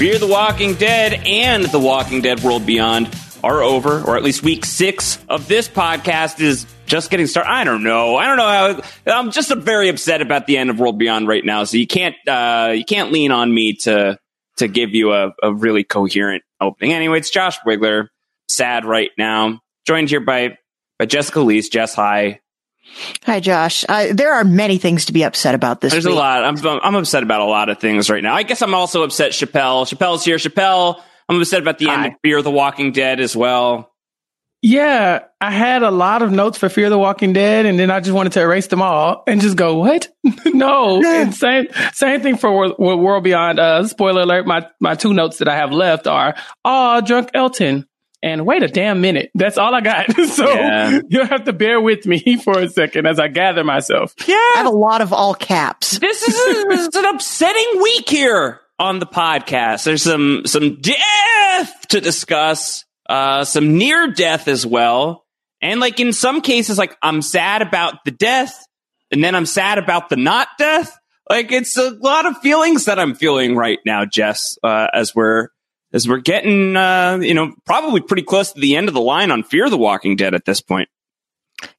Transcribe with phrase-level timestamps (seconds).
[0.00, 4.42] Fear the Walking Dead and The Walking Dead World Beyond are over, or at least
[4.42, 7.50] week six of this podcast is just getting started.
[7.50, 8.16] I don't know.
[8.16, 9.18] I don't know how.
[9.18, 11.64] I'm just very upset about the end of World Beyond right now.
[11.64, 14.18] So you can't uh, you can't lean on me to
[14.56, 16.94] to give you a, a really coherent opening.
[16.94, 18.06] Anyway, it's Josh Wigler.
[18.48, 19.60] Sad right now.
[19.86, 20.56] Joined here by
[20.98, 21.70] by Jessica Liese.
[21.70, 22.40] Jess, hi.
[23.24, 23.84] Hi, Josh.
[23.88, 25.92] Uh, there are many things to be upset about this.
[25.92, 26.14] There's week.
[26.14, 26.44] a lot.
[26.44, 28.34] I'm I'm upset about a lot of things right now.
[28.34, 29.32] I guess I'm also upset.
[29.32, 29.86] Chappell.
[29.86, 30.38] Chappell's here.
[30.38, 31.02] Chappell.
[31.28, 31.94] I'm upset about the Hi.
[31.94, 33.86] end of Fear the Walking Dead as well.
[34.62, 38.00] Yeah, I had a lot of notes for Fear the Walking Dead, and then I
[38.00, 40.08] just wanted to erase them all and just go, "What?
[40.44, 43.58] no." And same same thing for Wor- Wor- World Beyond.
[43.58, 46.34] Uh, spoiler alert: my my two notes that I have left are,
[46.64, 47.86] "Oh, drunk Elton."
[48.22, 49.30] And wait a damn minute.
[49.34, 50.12] That's all I got.
[50.28, 51.00] so Yeah.
[51.08, 54.14] you'll have to bear with me for a second as I gather myself.
[54.26, 54.34] Yeah.
[54.34, 55.98] I have a lot of all caps.
[55.98, 59.84] This is, a, this is an upsetting week here on the podcast.
[59.84, 65.24] There's some some death to discuss, uh, some near death as well,
[65.62, 68.64] and like in some cases, like I'm sad about the death,
[69.10, 70.96] and then I'm sad about the not death.
[71.28, 75.48] Like it's a lot of feelings that I'm feeling right now, Jess, uh, as we're
[75.92, 79.30] as we're getting, uh, you know, probably pretty close to the end of the line
[79.30, 80.88] on Fear the Walking Dead at this point.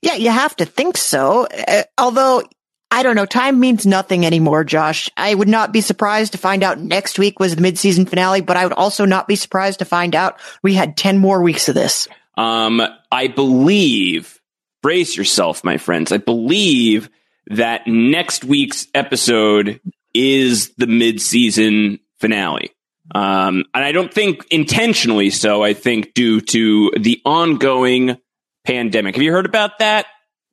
[0.02, 1.48] Yeah, you have to think so.
[1.48, 2.44] Uh, although,
[2.92, 5.10] I don't know, time means nothing anymore, Josh.
[5.16, 8.58] I would not be surprised to find out next week was the mid-season finale, but
[8.58, 11.76] I would also not be surprised to find out we had 10 more weeks of
[11.76, 12.08] this.
[12.38, 14.40] Um, I believe,
[14.84, 16.12] brace yourself, my friends.
[16.12, 17.10] I believe
[17.48, 19.80] that next week's episode
[20.14, 22.72] is the mid-season finale.
[23.14, 25.64] Um, and I don't think intentionally so.
[25.64, 28.18] I think due to the ongoing
[28.66, 29.16] pandemic.
[29.16, 30.06] Have you heard about that?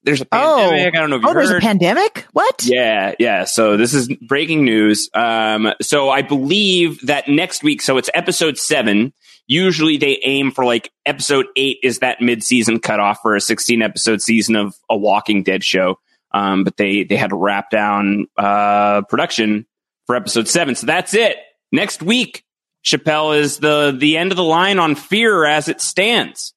[0.04, 0.94] There's a pandemic.
[0.94, 2.26] I don't know if you oh, there's a pandemic?
[2.32, 2.64] What?
[2.64, 3.44] Yeah, yeah.
[3.44, 5.10] So this is breaking news.
[5.12, 9.12] Um, so I believe that next week, so it's episode seven.
[9.46, 14.22] Usually they aim for like episode eight is that mid-season cutoff for a 16 episode
[14.22, 15.98] season of a Walking Dead show.
[16.32, 19.66] Um, but they, they had to wrap down, uh, production
[20.06, 20.74] for episode seven.
[20.74, 21.36] So that's it.
[21.72, 22.44] Next week,
[22.88, 26.54] Chappell is the, the end of the line on fear as it stands.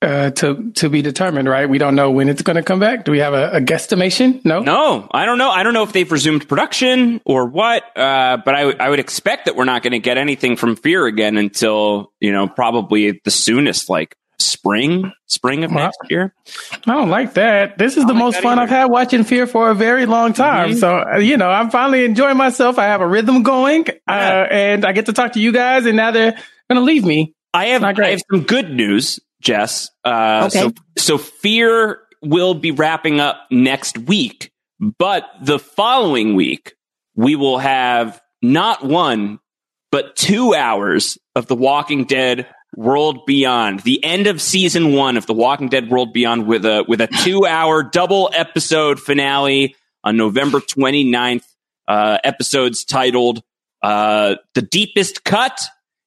[0.00, 1.68] Uh, to to be determined, right?
[1.68, 3.04] We don't know when it's going to come back.
[3.04, 4.44] Do we have a, a guesstimation?
[4.44, 4.60] No.
[4.60, 5.50] No, I don't know.
[5.50, 7.82] I don't know if they've resumed production or what.
[7.98, 10.76] Uh, but I, w- I would expect that we're not going to get anything from
[10.76, 15.84] Fear again until you know probably the soonest, like spring, spring of Wow.
[15.86, 16.34] next year.
[16.86, 17.76] I don't like that.
[17.78, 18.62] This is the like most fun either.
[18.62, 20.70] I've had watching Fear for a very long time.
[20.70, 20.78] Mhm.
[20.80, 22.78] So, uh, you know, I'm finally enjoying myself.
[22.78, 24.14] I have a rhythm going, Yeah.
[24.14, 26.40] uh, and I get to talk to you guys, and now they're going
[26.76, 27.34] to leave me.
[27.54, 29.90] I have I have some good news, Jess.
[30.04, 30.58] Uh, Okay.
[30.60, 34.50] So so Fear will be wrapping up next week,
[34.98, 36.74] but the following week
[37.16, 39.38] we will have not one
[39.90, 42.46] but two hours of The Walking Dead
[42.76, 46.84] World Beyond, the end of season one of The Walking Dead World Beyond with a
[46.86, 49.74] with a two hour double episode finale
[50.04, 51.44] on November 29th.
[51.86, 53.42] Uh, episodes titled
[53.82, 55.58] uh, "The Deepest Cut"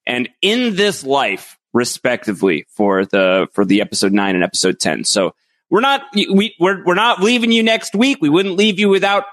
[0.05, 5.03] and "In This Life," respectively, for the for the episode nine and episode ten.
[5.03, 5.33] So
[5.71, 8.19] we're not we we're we're not leaving you next week.
[8.21, 9.23] We wouldn't leave you without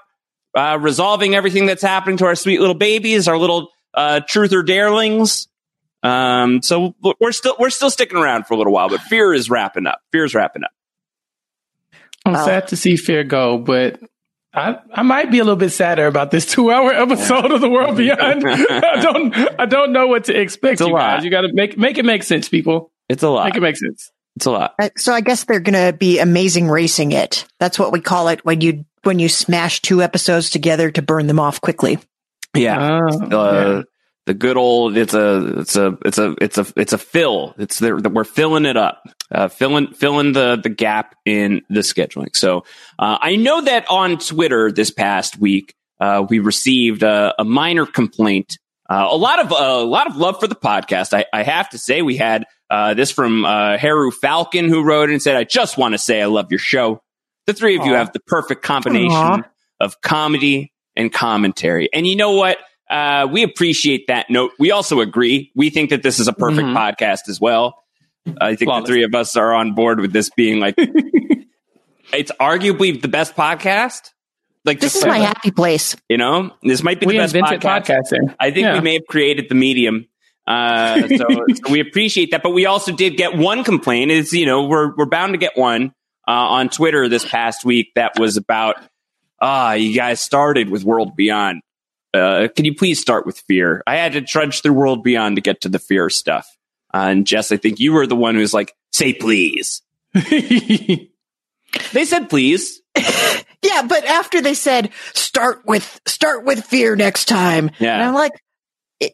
[0.57, 5.49] uh, resolving everything that's happening to our sweet little babies, our little uh, truther darlings.
[6.09, 9.51] Um, so we're still we're still sticking around for a little while, but Fear is
[9.51, 10.01] wrapping up.
[10.13, 10.71] Fear is wrapping up.
[12.25, 12.45] I'm Wow.
[12.47, 14.01] sad to see Fear go, but
[14.53, 17.69] I, I might be a little bit sadder about this two hour episode of The
[17.69, 18.45] World Beyond.
[18.49, 20.75] I don't I don't know what to expect.
[20.75, 21.17] It's a you lot.
[21.17, 21.25] guys.
[21.25, 22.91] You got to make make it make sense, people.
[23.09, 23.45] It's a lot.
[23.47, 24.11] Make it make sense.
[24.37, 24.75] It's a lot.
[24.79, 27.45] Uh, So I guess they're going to be amazing racing it.
[27.59, 31.27] That's what we call it when you when you smash two episodes together to burn
[31.27, 31.99] them off quickly.
[32.55, 33.01] Yeah.
[33.03, 33.83] Oh, uh, yeah.
[34.29, 37.79] The good old it's a it's a it's a it's a it's a fill it's
[37.79, 39.03] there we're filling it up
[39.33, 42.59] uh, filling filling the the gap in the scheduling so
[42.99, 47.87] uh, i know that on twitter this past week uh, we received a, a minor
[47.87, 48.59] complaint
[48.91, 51.79] uh, a lot of a lot of love for the podcast i, I have to
[51.79, 55.79] say we had uh, this from uh, haru falcon who wrote and said i just
[55.79, 57.01] want to say i love your show
[57.47, 59.43] the three of you have the perfect combination Aw.
[59.81, 61.89] of comedy and commentary.
[61.95, 62.59] And you know what?
[62.91, 64.53] Uh, we appreciate that note.
[64.59, 65.51] We also agree.
[65.55, 66.75] We think that this is a perfect Mhm.
[66.77, 67.85] podcast as well.
[68.41, 68.85] I think Flawless.
[68.89, 70.75] the three of us are on board with this being like,
[72.13, 74.11] it's arguably the best podcast.
[74.65, 75.97] Like, This is my happy place.
[76.09, 77.85] you know, this might be we the best podcast.
[77.87, 78.35] podcasting.
[78.39, 78.75] I think Yeah.
[78.75, 80.07] we may have created the medium.
[80.47, 84.11] Uh, so, so we appreciate that, but we also did get one complaint.
[84.11, 85.93] It's you know we're we're bound to get one
[86.27, 88.77] uh, on Twitter this past week that was about
[89.41, 91.61] ah you guys started with World Beyond
[92.15, 93.83] uh, can you please start with fear?
[93.87, 96.47] I had to trudge through World Beyond to get to the fear stuff.
[96.95, 99.83] Uh, and Jess, I think you were the one who was like, say please.
[100.15, 101.09] they
[102.05, 102.81] said please.
[103.61, 107.95] Yeah, but after they said start with start with fear next time, Yeah.
[107.95, 108.31] and I'm like,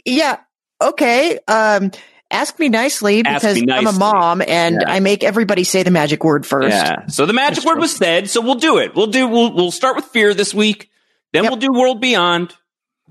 [0.05, 0.37] yeah,
[0.83, 1.39] okay.
[1.49, 1.93] Um,
[2.31, 4.93] ask me nicely because me I'm a mom and Yeah.
[4.93, 6.69] I make everybody say the magic word first.
[6.69, 7.07] Yeah.
[7.07, 7.81] So the magic That's word true.
[7.81, 8.29] was said.
[8.29, 8.95] So we'll do it.
[8.95, 9.27] We'll do.
[9.27, 10.91] We'll we'll start with fear this week.
[11.33, 11.51] Then Yep.
[11.51, 12.55] we'll do World Beyond.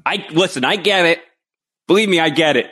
[0.06, 0.66] I listen.
[0.66, 1.20] I get it.
[1.88, 2.68] Believe me, I get it.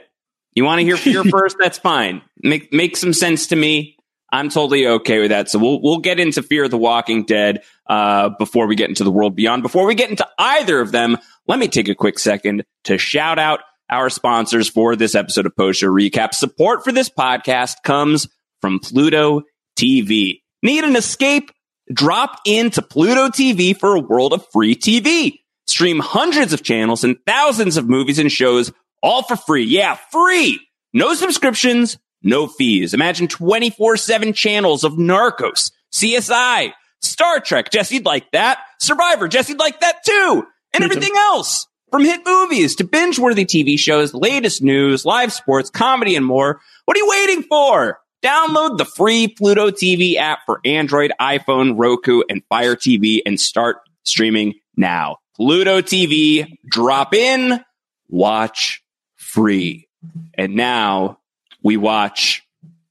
[0.53, 1.57] You want to hear fear first?
[1.59, 2.21] That's fine.
[2.41, 3.97] Make make some sense to me.
[4.33, 5.49] I'm totally okay with that.
[5.49, 9.03] So we'll we'll get into Fear of the Walking Dead uh, before we get into
[9.03, 9.63] the World Beyond.
[9.63, 11.17] Before we get into either of them,
[11.47, 15.55] let me take a quick second to shout out our sponsors for this episode of
[15.55, 16.33] Post Show Recap.
[16.33, 18.29] Support for this podcast comes
[18.61, 19.41] from Pluto
[19.77, 20.41] TV.
[20.63, 21.51] Need an escape?
[21.91, 25.40] Drop into Pluto TV for a world of free TV.
[25.71, 29.63] Stream hundreds of channels and thousands of movies and shows all for free.
[29.63, 30.59] Yeah, free.
[30.93, 32.93] No subscriptions, no fees.
[32.93, 37.71] Imagine 24 7 channels of Narcos, CSI, Star Trek.
[37.71, 38.59] Jess, you'd like that.
[38.81, 39.29] Survivor.
[39.29, 40.43] Jess, you'd like that too.
[40.73, 40.97] And Me too.
[40.97, 41.67] everything else.
[41.89, 46.59] From hit movies to binge worthy TV shows, latest news, live sports, comedy, and more.
[46.83, 47.99] What are you waiting for?
[48.21, 53.77] Download the free Pluto TV app for Android, iPhone, Roku, and Fire TV and start
[54.03, 55.17] streaming now.
[55.41, 57.65] Pluto TV, drop in,
[58.07, 58.83] watch
[59.15, 59.87] free.
[60.35, 61.17] And now
[61.63, 62.43] we watch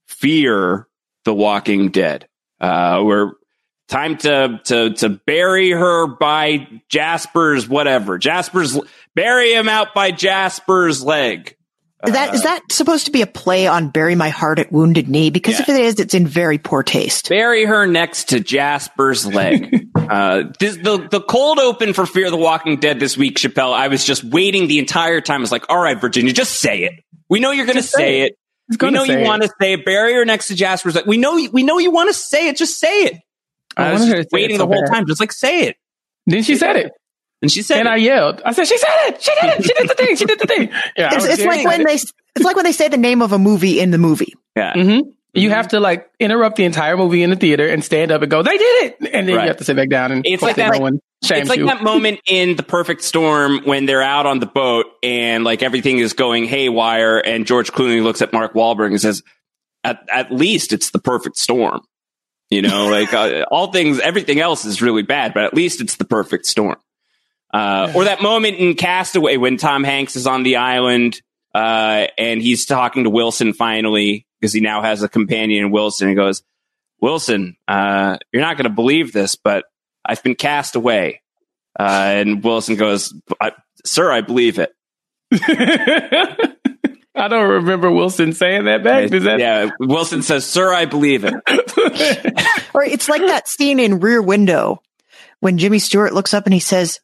[0.07, 0.85] Fear
[1.23, 2.27] the Walking Dead.
[2.59, 3.31] Uh, we're
[3.87, 8.17] time to, to, to bury her by Jasper's whatever.
[8.17, 8.77] Jasper's,
[9.15, 11.55] bury him out by Jasper's leg.
[12.05, 15.07] Is that is that supposed to be a play on "Bury My Heart at Wounded
[15.07, 15.29] Knee"?
[15.29, 15.61] Because Yeah.
[15.61, 17.29] if it is, it's in very poor taste.
[17.29, 19.87] bury her next to Jasper's leg.
[19.95, 23.73] uh, this, the the cold open for Fear the Walking Dead this week, Chappell.
[23.73, 25.41] I was just waiting the entire time.
[25.41, 26.93] I was like, "All right, Virginia, just say it.
[27.29, 28.35] We know you're going to say it.
[28.69, 29.85] He's We know you want to say it.
[29.85, 31.05] Bury her next to Jasper's leg.
[31.05, 32.57] We know we know you want to say it.
[32.57, 33.15] Just say it."
[33.77, 34.91] I I was wanted her just say it waiting so the whole bad.
[34.93, 35.75] time, just like say it.
[36.27, 36.91] Then she said it,
[37.41, 37.91] And she said, and it.
[37.91, 38.41] I yelled.
[38.45, 39.21] I said, "She said it!
[39.21, 39.63] She did it!
[39.65, 40.15] She did the thing!
[40.15, 41.87] She did the thing!" Yeah, It's, it's like when excited.
[41.87, 41.93] they
[42.35, 44.33] it's like when they say the name of a movie in the movie.
[44.55, 45.13] "Yeah, Mhm.
[45.33, 48.29] You have to like interrupt the entire movie in the theater and stand up and
[48.29, 49.43] go, "They did it!" And then Right.
[49.43, 51.59] you have to sit back down and It's like that- no one shames It's like
[51.59, 51.65] you.
[51.67, 55.97] that moment in the perfect storm when they're out on the boat and like everything
[55.99, 59.23] is going haywire and George Clooney looks at Mark Wahlberg and says,
[59.83, 61.81] at, at least it's the perfect storm.
[62.51, 65.95] You know, like uh, all things, everything else is really bad, but at least it's
[65.95, 66.75] the perfect storm.
[67.53, 71.21] Uh, or that moment in Castaway when Tom Hanks is on the island,
[71.53, 76.09] uh, and he's talking to Wilson finally because he now has a companion in Wilson.
[76.09, 76.43] He goes,
[77.01, 79.65] Wilson, uh, you're not going to believe this, but
[80.05, 81.21] I've been cast away.
[81.77, 83.51] Uh, and Wilson goes, I,
[83.85, 84.73] Sir, I believe it.
[87.13, 89.11] I don't remember Wilson saying that back.
[89.11, 91.33] Is that yeah, Wilson says, Sir, I believe it.
[92.73, 94.81] Or it's like that scene in Rear Window
[95.41, 97.01] when Jimmy Stewart looks up and he says,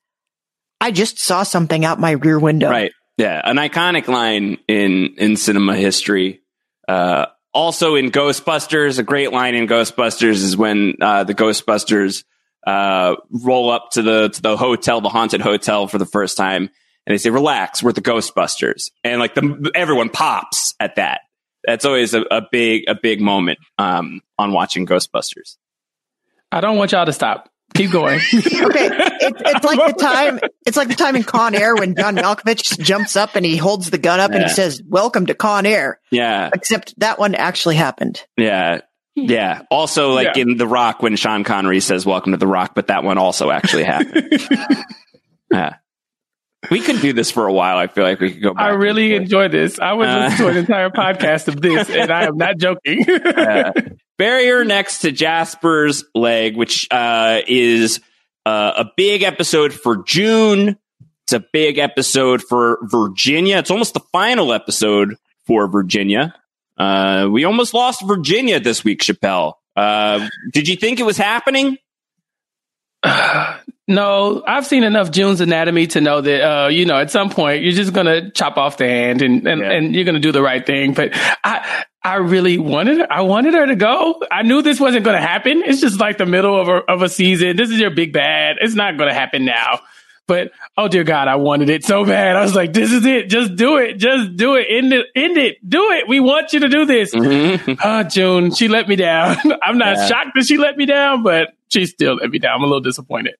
[0.80, 2.92] "I just saw something out my rear window." Right.
[3.18, 3.42] Yeah.
[3.44, 6.42] An iconic line in, in cinema history.
[6.88, 12.24] Uh, also in Ghostbusters, a great line in Ghostbusters is when, uh, the Ghostbusters,
[12.66, 16.70] uh, roll up to the, to the hotel, the haunted hotel for the first time.
[17.08, 18.92] And they say, relax, we're the Ghostbusters.
[19.04, 21.22] And like the, everyone pops at that.
[21.66, 25.58] That's always a, a big, a big moment, um, on watching Ghostbusters.
[26.52, 27.50] I don't want y'all to stop.
[27.76, 28.20] Keep going.
[28.30, 30.40] Okay, it, it's like the time.
[30.66, 33.90] It's like the time in Con Air when John Malkovich jumps up and he holds
[33.90, 36.50] the gun up and he says, "Welcome to Con Air." Yeah.
[36.54, 38.26] Except that one actually happened.
[38.38, 38.82] Yeah.
[39.16, 39.64] Yeah.
[39.72, 40.44] Also, like Yeah.
[40.44, 43.52] in The Rock, when Sean Connery says "Welcome to the Rock," but that one also
[43.52, 44.32] actually happened.
[45.52, 45.76] yeah.
[46.72, 47.78] We could do this for a while.
[47.78, 48.54] I feel like we could go.
[48.54, 49.80] Back I really enjoy this.
[49.80, 53.06] I would Uh, listen to an entire podcast of this, and I am not joking.
[53.08, 53.72] Yeah.
[54.18, 58.00] Barrier next to Jasper's leg, which uh, is
[58.46, 60.78] uh, a big episode for June.
[61.24, 63.58] It's a big episode for Virginia.
[63.58, 66.34] It's almost the final episode for Virginia.
[66.78, 69.60] Uh, we almost lost Virginia this week, Chappell.
[69.76, 71.78] Uh, did you think it was happening?
[73.88, 77.64] no, I've seen enough June's Anatomy to know that uh, you know at some point
[77.64, 79.72] you're just gonna chop off the hand and and, Yeah.
[79.72, 80.94] and you're gonna do the right thing.
[80.94, 81.12] But
[81.44, 84.22] I I really wanted I wanted her to go.
[84.32, 85.64] I knew this wasn't gonna happen.
[85.66, 87.56] It's just like the middle of a of a season.
[87.58, 88.58] This is your big bad.
[88.62, 89.80] It's not gonna happen now.
[90.28, 92.36] But oh dear God, I wanted it so bad.
[92.36, 93.30] I was like, this is it.
[93.30, 93.94] Just do it.
[93.94, 94.68] Just do it.
[94.70, 95.06] End it.
[95.16, 95.58] End it.
[95.68, 96.10] Do it.
[96.10, 97.16] We want you to do this.
[97.16, 97.78] Mhm.
[97.84, 99.38] Ah, June, she let me down.
[99.64, 100.08] I'm not Yeah.
[100.08, 102.56] shocked that she let me down, but she still let me down.
[102.58, 103.36] I'm a little disappointed.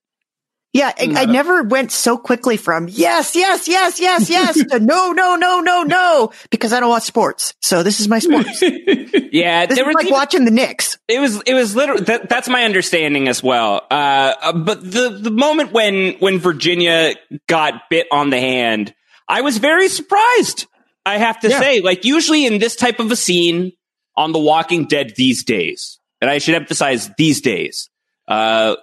[0.78, 5.12] Yeah, I, I never went so quickly from yes, yes, yes, yes, yes to no,
[5.12, 7.54] no, no, no, no because I don't watch sports.
[7.62, 8.62] So this is my sports.
[9.32, 10.98] yeah, this is was like even- watching the Knicks.
[11.08, 13.82] It was it was literally that, that's my understanding as well.
[13.90, 17.16] Uh, uh, but the the moment when when Virginia
[17.48, 18.94] got bit on the hand,
[19.28, 20.68] I was very surprised.
[21.06, 21.60] I have to Yeah.
[21.60, 23.72] say, like usually in this type of a scene
[24.16, 27.90] on The Walking Dead these days, and I should emphasize these days,
[28.28, 28.76] uh,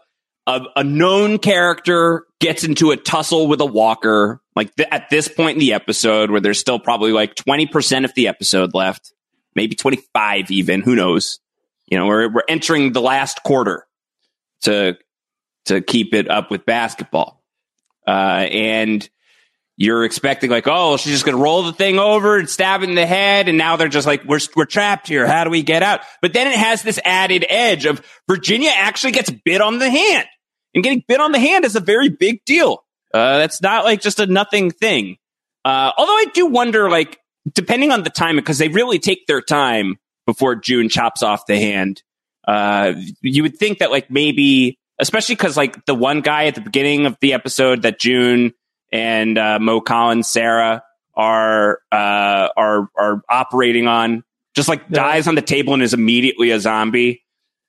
[0.47, 4.41] a, a known character gets into a tussle with a walker.
[4.57, 8.05] Like th- at this point in the episode, where there's still probably like twenty percent
[8.05, 9.13] of the episode left,
[9.55, 10.83] maybe twenty five even.
[10.83, 11.41] Who knows?
[11.87, 13.87] You know, we're we're entering the last quarter
[14.63, 14.97] to
[15.67, 17.43] to keep it up with basketball,
[18.07, 18.11] uh,
[18.51, 19.09] and
[19.77, 22.89] you're expecting like, oh, she's just going to roll the thing over and stab it
[22.89, 25.27] in the head, and now they're just like, we're we're trapped here.
[25.27, 26.01] How do we get out?
[26.23, 30.27] But then it has this added edge of Virginia actually gets bit on the hand,
[30.75, 32.85] and getting bit on the hand is a very big deal.
[33.13, 35.17] Uh, that's not like just a nothing thing.
[35.65, 37.19] Uh, although I do wonder, like,
[37.53, 41.57] depending on the time, because they really take their time before June chops off the
[41.57, 42.03] hand.
[42.47, 46.61] Uh, you would think that like maybe, especially because like the one guy at the
[46.61, 48.53] beginning of the episode that June
[48.93, 50.83] and uh, Mo Collins, Sarah
[51.15, 54.97] are uh, are are operating on, just like Yeah.
[55.03, 57.23] dies on the table and is immediately a zombie.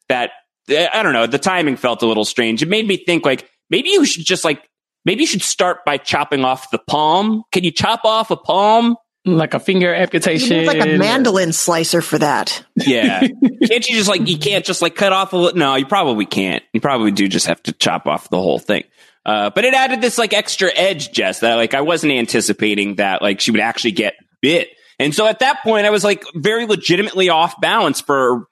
[0.09, 0.31] That
[0.69, 1.27] I don't know.
[1.27, 2.61] The timing felt a little strange.
[2.63, 4.67] It made me think like maybe you should just like
[5.05, 7.43] maybe you should start by chopping off the palm.
[7.51, 8.97] Can you chop off a palm?
[9.27, 10.57] like a finger You amputation.
[10.59, 12.63] need like a mandolin slicer for that.
[12.75, 13.21] Yeah.
[13.67, 15.57] can't you just like you can't just like cut off a little?
[15.57, 16.63] No, you probably can't.
[16.73, 18.83] You probably do just have to chop off the whole thing.
[19.25, 23.23] Uh, but it added this like extra edge, Jess, that like I wasn't anticipating that
[23.23, 24.69] like she would actually get bit.
[24.99, 28.47] And so at that point, I was like very legitimately off balance for.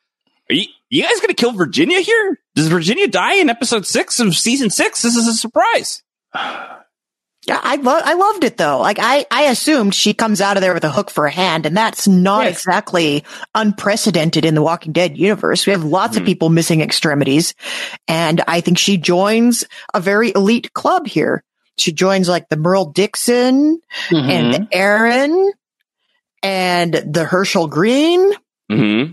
[0.50, 0.66] Are you,
[0.98, 2.40] you guys going to kill Virginia here?
[2.56, 5.02] Does Virginia die in episode six of season six?
[5.02, 6.04] This is a surprise.
[7.46, 8.80] Yeah, I lo- I loved it though.
[8.80, 11.66] Like I, I assumed she comes out of there with a hook for a hand,
[11.66, 12.54] and that's not Yes.
[12.60, 15.66] exactly unprecedented in the Walking Dead universe.
[15.66, 16.22] We have lots Mhm.
[16.22, 17.54] of people missing extremities,
[18.08, 21.44] and I think she joins a very elite club here.
[21.78, 24.30] She joins like the Merle Dixon Mhm.
[24.30, 25.52] and Aaron
[26.42, 28.32] and the Hershel Greene.
[28.72, 29.12] Mm-hmm.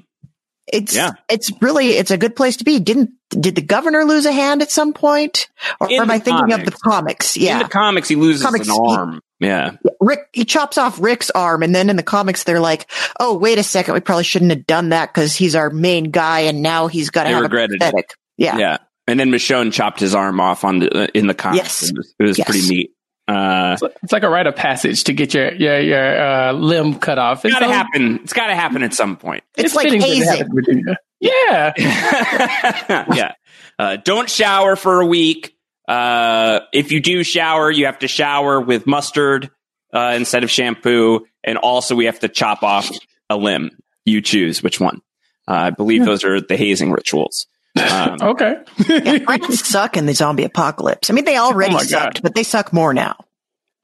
[0.73, 1.13] It's Yeah.
[1.29, 2.79] it's really it's a good place to be.
[2.81, 5.49] Didn't did the governor lose a hand at some point,
[5.81, 7.37] or In am I thinking of the comics.
[7.37, 7.55] Yeah.
[7.55, 9.21] In the comics, he loses Comics, an he- arm.
[9.39, 9.73] yeah.
[10.01, 13.59] Rick, he chops off Rick's arm, and then in the comics, they're like, "Oh, wait
[13.59, 16.87] a second, we probably shouldn't have done that because he's our main guy, and now
[16.89, 18.15] he's got to have a regretted it.
[18.37, 18.59] Yeah.
[18.59, 18.77] Yeah.
[19.07, 21.83] And then Michonne chopped his arm off on the, uh, in the comics.
[21.83, 21.91] Yes.
[21.91, 22.47] It was, it was Yes.
[22.49, 22.91] pretty neat.
[23.31, 27.19] Uh, It's like a rite of passage to get your your your uh, limb cut
[27.19, 27.45] off.
[27.45, 28.21] It's gotta so happen.
[28.25, 29.45] It's gotta happen at some point.
[29.57, 30.29] It's, like fitting it hazing.
[30.29, 30.97] happened in Virginia.
[31.21, 31.73] Yeah.
[33.15, 33.33] yeah.
[33.79, 35.55] Uh, don't shower for a week.
[35.87, 39.51] Uh, if you do shower, you have to shower with mustard
[39.93, 41.27] uh, instead of shampoo.
[41.45, 42.91] And also, we have to chop off
[43.29, 43.71] a limb.
[44.05, 45.03] You choose which one.
[45.49, 47.47] Uh, I believe those are the hazing rituals.
[47.77, 48.57] Um, Okay.
[48.89, 51.11] Yeah, friends suck in the zombie apocalypse.
[51.11, 51.89] I mean, they already Oh my God.
[51.89, 53.17] sucked, but they suck more now.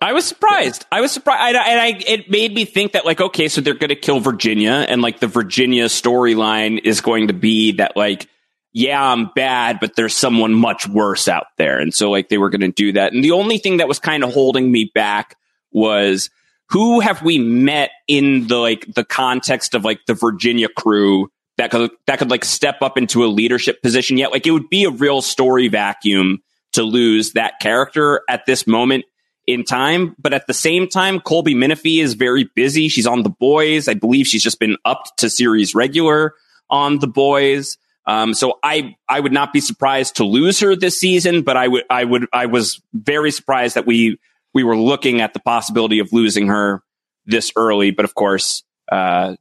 [0.01, 0.85] I was surprised.
[0.93, 3.73] I was surprised, I, and I it made me think that like, okay, so they're
[3.75, 8.29] going to kill Virginia, and like the Virginia storyline is going to be that like,
[8.75, 12.51] yeah, I'm bad, but there's someone much worse out there, and so like they were
[12.51, 13.15] going to do that.
[13.15, 15.35] And the only thing that was kind of holding me back
[15.73, 16.29] was
[16.69, 21.71] who have we met in the like the context of like the Virginia crew that
[21.71, 24.33] could that could like step up into a leadership position yet?
[24.33, 29.05] Like it would be a real story vacuum to lose that character at this moment
[29.47, 30.15] in time.
[30.19, 32.89] But at the same time, Colby Minifie is very busy.
[32.89, 33.89] She's on The Boys.
[33.89, 36.35] I believe she's just been upped to series regular
[36.69, 37.79] on The Boys.
[38.07, 41.67] Um, so I, I would not be surprised to lose her this season, but I
[41.67, 44.21] would, I would, I was very surprised that we,
[44.55, 46.83] we were looking at the possibility of losing her
[47.25, 47.91] this early.
[47.91, 49.37] But of course, uh,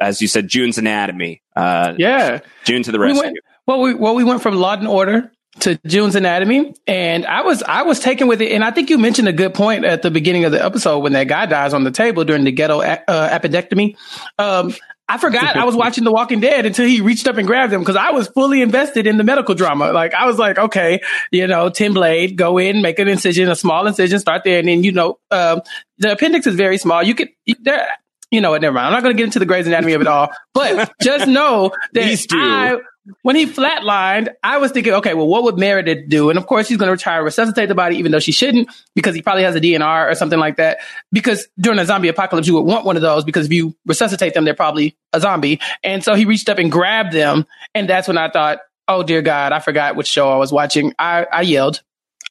[0.00, 2.40] as you said, June's anatomy, uh, Yeah.
[2.64, 3.22] June to the We rescue.
[3.22, 3.80] went well.
[3.80, 5.30] We well we went from Law and Order
[5.60, 8.52] to June's Anatomy, and I was I was taken with it.
[8.52, 11.12] And I think you mentioned a good point at the beginning of the episode when
[11.12, 13.96] that guy dies on the table during the ghetto uh, appendectomy.
[14.38, 14.74] Um,
[15.08, 17.80] I forgot I was watching The Walking Dead until he reached up and grabbed him
[17.80, 19.90] because I was fully invested in the medical drama.
[19.92, 21.00] Like I was like, okay,
[21.32, 24.68] you know, Tim Blade, go in, make an incision, a small incision, start there, and
[24.68, 25.62] then you know, um,
[25.98, 27.02] the appendix is very small.
[27.02, 27.28] You could
[27.58, 27.88] there.
[28.30, 28.62] You know what?
[28.62, 28.86] Never mind.
[28.86, 31.72] I'm not going to get into the Grey's Anatomy of it all, but just know
[31.94, 32.26] that.
[32.32, 32.78] I,
[33.22, 36.30] when he flatlined, I was thinking, okay, well, what would Meredith do?
[36.30, 38.68] And of course, she's going to try to resuscitate the body, even though she shouldn't,
[38.94, 40.78] because he probably has a DNR or something like that.
[41.10, 44.34] Because during a zombie apocalypse, you would want one of those because if you resuscitate
[44.34, 45.60] them, they're probably a zombie.
[45.82, 47.46] And so he reached up and grabbed them.
[47.74, 50.92] And that's when I thought, oh, dear God, I forgot which show I was watching.
[50.98, 51.82] I, I yelled.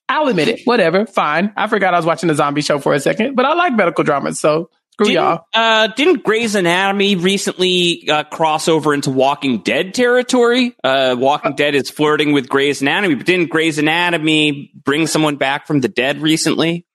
[0.07, 0.61] I'll admit it.
[0.65, 1.05] Whatever.
[1.05, 1.53] Fine.
[1.55, 4.03] I forgot I was watching a zombie show for a second, but I like medical
[4.03, 4.39] dramas.
[4.39, 5.45] So screw Didn't, y'all.
[5.53, 10.75] uh, didn't Grey's Anatomy recently uh, cross over into Walking Dead territory?
[10.83, 15.67] Uh, Walking Dead is flirting with Grey's Anatomy, but didn't Grey's Anatomy bring someone back
[15.67, 16.85] from the dead recently?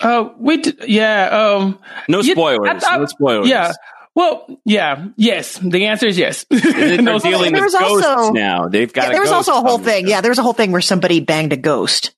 [0.00, 1.26] Oh, we, d- yeah.
[1.28, 1.78] Um,
[2.08, 2.68] No you- spoilers.
[2.68, 3.48] I thought- no spoilers.
[3.48, 3.72] yeah.
[4.16, 5.06] Well, yeah.
[5.16, 5.58] Yes.
[5.58, 6.44] The answer is yes.
[6.48, 8.68] They're No dealing there with ghosts also- now.
[8.68, 9.04] They've got.
[9.04, 10.04] Yeah, a there was also a whole thing.
[10.04, 10.10] them.
[10.10, 12.12] Yeah, there was a whole thing where somebody banged a ghost.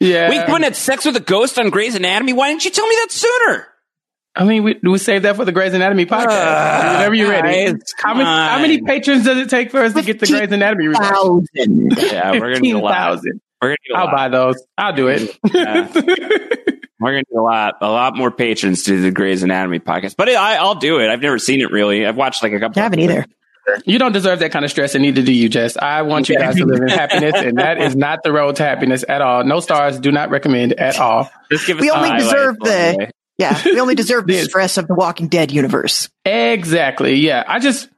[0.00, 0.28] Yeah.
[0.30, 2.32] Wait, you had sex with a ghost on Grey's Anatomy?
[2.34, 3.66] Why didn't you tell me that sooner?
[4.36, 6.28] I mean, we, we save that for the Grey's Anatomy podcast.
[6.28, 7.74] Uh, Whenever you're ready.
[7.98, 10.86] How many, how many patrons does it take for us to get the Grey's Anatomy
[10.88, 11.48] results?
[11.56, 11.92] Thousand.
[11.98, 13.20] Yeah, we're gonna need a lot.
[13.20, 13.40] 15,000.
[13.60, 14.14] We're gonna need a I'll lot.
[14.14, 14.62] buy those.
[14.78, 15.36] I'll do it.
[17.02, 20.16] We're gonna need a lot, a lot more patrons to the Grey's Anatomy podcast.
[20.16, 21.08] But I, I'll do it.
[21.08, 22.06] I've never seen it really.
[22.06, 22.78] I've watched like a couple.
[22.78, 23.24] I haven't either.
[23.86, 25.76] you don't deserve that kind of stress, and neither do you, Jess.
[25.78, 28.62] I want you guys to live in happiness, and that is not the road to
[28.64, 29.44] happiness at all.
[29.44, 31.30] No stars do not recommend at all.
[31.50, 33.10] Just give us We the only deserve along the- way.
[33.40, 36.08] Yeah, we only deserve the stress of the Walking Dead universe.
[36.24, 37.14] Exactly.
[37.16, 37.42] Yeah.
[37.46, 37.88] I just,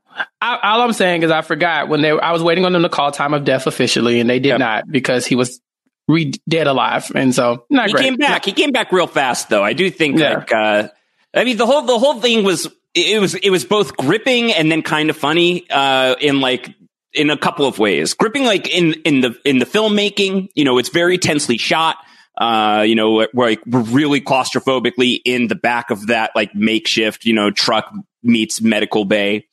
[0.40, 2.88] I, all I'm saying is I forgot when they, I was waiting on them to
[2.88, 4.58] call time of death officially, and they did Yep.
[4.58, 5.60] not because he was
[6.08, 8.04] re- dead alive, and so not He great.
[8.04, 8.44] came back.
[8.44, 9.62] He came back real fast, though.
[9.64, 10.34] I do think Yeah.
[10.38, 10.52] like.
[10.52, 10.88] Uh,
[11.34, 14.70] I mean, the whole the whole thing was it was it was both gripping and
[14.70, 16.74] then kind of funny uh, in like
[17.14, 18.12] in a couple of ways.
[18.14, 21.96] Gripping like in in the in the filmmaking, you know, it's very tensely shot.
[22.36, 27.34] Uh, you know, like we're really claustrophobically in the back of that like makeshift, you
[27.34, 29.46] know, truck meets medical bay.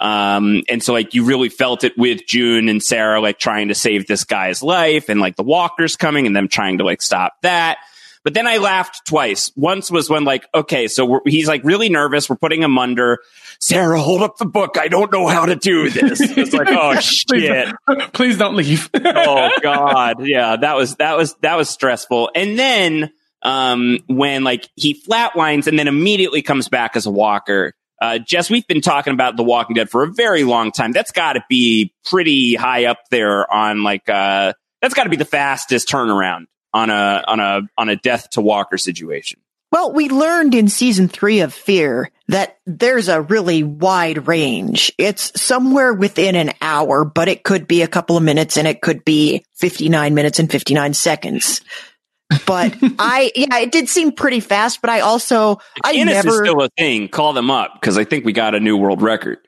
[0.00, 3.74] Um, and so like you really felt it with June and Sarah like trying to
[3.74, 7.34] save this guy's life and like the walkers coming and them trying to like stop
[7.42, 7.78] that.
[8.24, 9.50] But then I laughed twice.
[9.56, 12.30] Once was when like, okay, so we're, he's like really nervous.
[12.30, 13.18] We're putting him under.
[13.58, 14.76] Sarah, hold up the book.
[14.78, 16.20] I don't know how to do this.
[16.36, 17.74] It's like, oh Please shit.
[17.88, 18.88] don't- Please don't leave.
[18.94, 20.26] oh god.
[20.26, 22.30] Yeah, that was that was that was stressful.
[22.34, 23.10] And then
[23.42, 27.74] um when like he flatlines and then immediately comes back as a walker.
[28.00, 30.90] Uh, Jess, we've been talking about The Walking Dead for a very long time.
[30.90, 35.14] That's got to be pretty high up there on like uh, that's got to be
[35.16, 39.40] the fastest turnaround on a on a on a death to walker situation.
[39.70, 44.92] Well, we learned in season three of Fear that there's a really wide range.
[44.98, 48.82] It's somewhere within an hour, but it could be a couple of minutes and it
[48.82, 51.62] could be 59 minutes and 59 seconds.
[52.46, 56.62] But I, yeah, it did seem pretty fast, but I also, I Guinness is still
[56.62, 57.08] a thing.
[57.08, 59.38] Call them up because I think we got a new world record.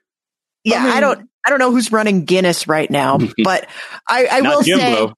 [0.65, 3.69] yeah, I mean- I don't, I don't know who's running Guinness right now, but
[4.09, 5.15] I, I will Not say, Jimbo.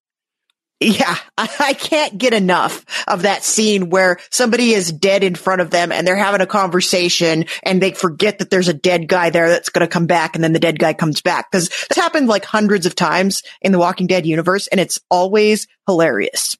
[0.79, 5.71] Yeah, I, can't get enough of that scene where somebody is dead in front of
[5.71, 9.49] them and they're having a conversation and they forget that there's a dead guy there
[9.49, 11.51] that's going to come back and then the dead guy comes back.
[11.51, 15.67] Cause it's happened like hundreds of times in the Walking Dead universe and it's always
[15.87, 16.57] hilarious.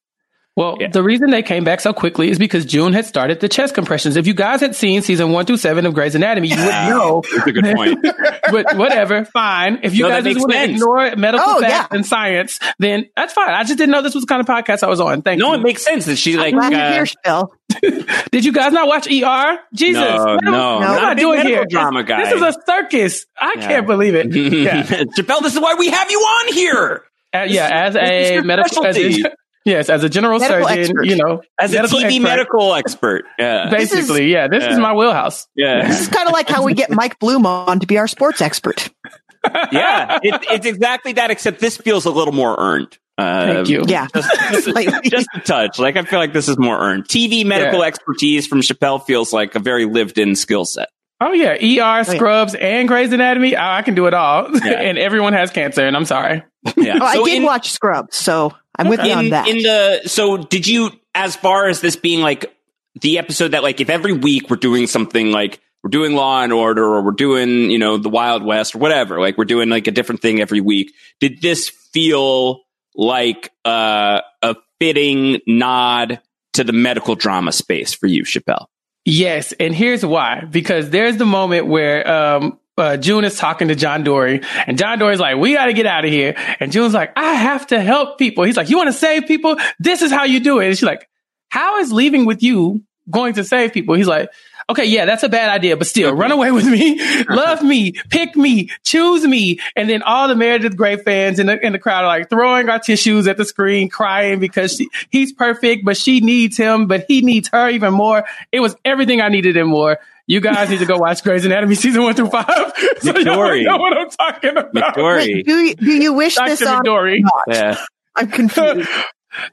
[0.57, 0.89] Well, Yeah.
[0.89, 4.17] the reason they came back so quickly is because June had started the chest compressions.
[4.17, 7.23] If you guys had seen season one through seven of Grey's Anatomy, you would know.
[7.35, 7.99] That's a good point.
[8.51, 9.81] but whatever, fine.
[9.83, 11.97] If you No, guys just want to ignore medical Oh, facts yeah.
[11.97, 13.51] and science, then that's fine.
[13.51, 15.21] I just didn't know this was the kind of podcast I was on.
[15.21, 15.53] Thank No, you.
[15.53, 16.55] No, it makes sense that she like.
[16.55, 17.53] Glad you're uh, here, Phil.
[18.33, 19.59] Did you guys not watch ER?
[19.75, 21.65] Jesus, No, what am- no, what am a I big doing here?
[21.69, 22.25] drama guy.
[22.25, 23.27] This is a circus.
[23.39, 23.69] I Yeah.
[23.69, 24.35] can't believe it.
[24.35, 27.03] yeah, Chappell, this is why we have you on here.
[27.35, 27.69] Uh, yeah.
[27.71, 29.37] As a medical, as a, specialty.
[29.67, 31.05] Yes, as a general Medical surgeon, expert.
[31.07, 32.23] you know, As a TV expert.
[32.23, 33.25] medical expert.
[33.39, 33.69] Yeah.
[33.69, 35.47] This is- Basically, yeah, this is my wheelhouse.
[35.55, 35.87] Yeah.
[35.89, 38.41] This is kind of like how we get Mike Bloom on to be our sports
[38.41, 38.89] expert.
[39.73, 40.19] yeah.
[40.23, 42.97] It, it's exactly that, except this feels a little more earned.
[43.19, 43.85] Uh, Thank you.
[43.87, 44.07] Yeah.
[44.15, 45.79] Just, just, just a touch.
[45.79, 47.05] Like, I feel like this is more earned.
[47.09, 47.87] TV medical Yeah.
[47.87, 50.89] expertise from Chappell feels like a very lived in skill set.
[51.19, 52.03] Oh yeah, ER, yeah.
[52.03, 53.57] Scrubs, and Grey's Anatomy.
[53.57, 54.73] I, I can do it all, Yeah.
[54.81, 56.45] and everyone has cancer, and I'm sorry.
[56.77, 56.99] Yeah.
[57.01, 59.49] Oh, I So did in- watch Scrubs, so I'm with you on in, that.
[59.49, 62.55] in the so did you as far as this being like
[63.01, 66.53] the episode that like if every week we're doing something like we're doing law and
[66.53, 69.87] order or we're doing you know the wild west or whatever like we're doing like
[69.87, 72.61] a different thing every week did this feel
[72.95, 76.21] like uh, a fitting nod
[76.55, 78.71] to the medical drama space for you Chappell
[79.07, 80.45] Yes, and here's why.
[80.45, 84.99] Because there's the moment where um, uh, June is talking to John Dorie, and John
[84.99, 87.81] Dorie's like, "We got to get out of here." And June's like, "I have to
[87.81, 89.57] help people." He's like, "You want to save people?
[89.79, 91.09] This is how you do it." And she's like,
[91.49, 94.31] "How is leaving with you going to save people?" He's like,
[94.69, 98.37] "Okay, yeah, that's a bad idea, but still, run away with me, love me, pick
[98.37, 102.05] me, choose me." And then all the Meredith Grey fans in the in the crowd
[102.05, 106.21] are like throwing our tissues at the screen, crying because she, he's perfect, but she
[106.21, 108.25] needs him, but he needs her even more.
[108.53, 109.99] It was everything I needed and more.
[110.27, 112.47] You guys need to go watch Grey's Anatomy season one through five.
[113.01, 114.75] so y'all know what I'm talking about.
[114.75, 115.17] McDory.
[115.35, 116.49] Wait, do, you, do you wish Dr.
[116.51, 116.83] this on?
[116.85, 117.21] McDory.
[117.49, 117.77] yeah
[118.15, 118.89] I'm confused.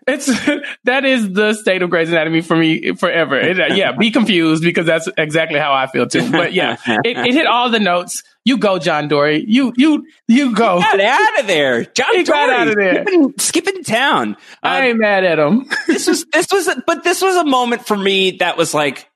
[0.07, 0.27] It's
[0.86, 3.38] that is the state of Grey's Anatomy for me forever.
[3.38, 6.31] It, uh, yeah, be confused because that's exactly how I feel too.
[6.31, 8.23] But yeah, it, it hit all the notes.
[8.45, 9.43] You go, John Dorie.
[9.45, 10.79] You you you go.
[10.79, 12.15] Get out of there, John.
[12.15, 13.03] He got out of there.
[13.03, 14.38] skipping, skipping town.
[14.62, 15.67] I Uh, ain't mad at him.
[15.88, 19.09] this was this was, a, but this was a moment for me that was like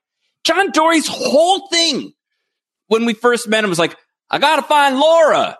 [0.44, 2.12] John Dorie's whole thing
[2.86, 3.96] when we first met him was like,
[4.30, 5.58] I gotta find Laura.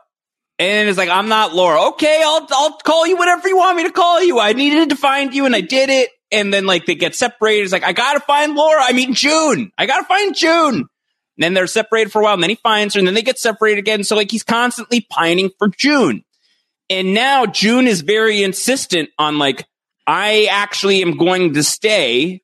[0.59, 1.89] And it's like, I'm not Laura.
[1.91, 4.41] Okay, I'll I'll call you whatever you want me to call you.
[4.41, 6.11] I needed to find you and I did it.
[6.31, 7.65] And then like they get separated.
[7.65, 8.83] It's like, I gotta find Laura.
[8.83, 9.73] I mean June.
[9.79, 10.75] I gotta find June.
[10.75, 13.23] And then they're separated for a while, and then he finds her, and then they
[13.23, 14.03] get separated again.
[14.03, 16.25] So like he's constantly pining for June.
[16.91, 19.67] And now June is very insistent on like,
[20.07, 22.43] I actually am going to stay.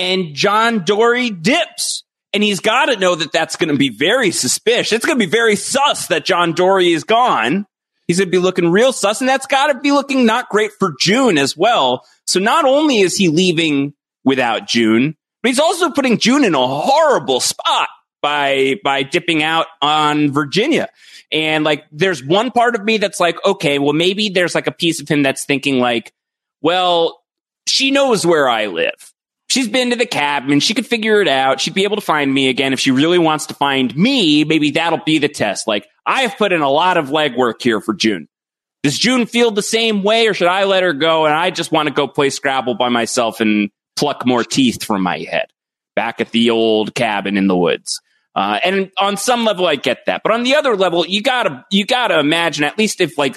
[0.00, 2.04] And John Dorie dips.
[2.32, 4.92] And he's got to know that that's going to be very suspicious.
[4.92, 7.66] It's going to be very sus that John Dorie is gone.
[8.06, 9.20] He's going to be looking real sus.
[9.20, 12.06] And that's got to be looking not great for June as well.
[12.26, 16.66] So not only is he leaving without June, but he's also putting June in a
[16.66, 17.88] horrible spot
[18.22, 20.88] by, by dipping out on Virginia.
[21.32, 24.72] And like, there's one part of me that's like, okay, well, maybe there's like a
[24.72, 26.12] piece of him that's thinking like,
[26.62, 27.22] well,
[27.66, 29.09] she knows where I live.
[29.50, 30.60] She's been to the cabin.
[30.60, 31.60] She could figure it out.
[31.60, 32.72] She'd be able to find me again.
[32.72, 35.66] If she really wants to find me, maybe that'll be the test.
[35.66, 38.28] Like, I have put in a lot of legwork here for June.
[38.84, 41.26] Does June feel the same way or should I let her go?
[41.26, 45.02] And I just want to go play Scrabble by myself and pluck more teeth from
[45.02, 45.48] my head
[45.96, 48.00] back at the old cabin in the woods.
[48.36, 50.22] Uh, and on some level, I get that.
[50.22, 53.36] But on the other level, you gotta, you gotta imagine, at least if like,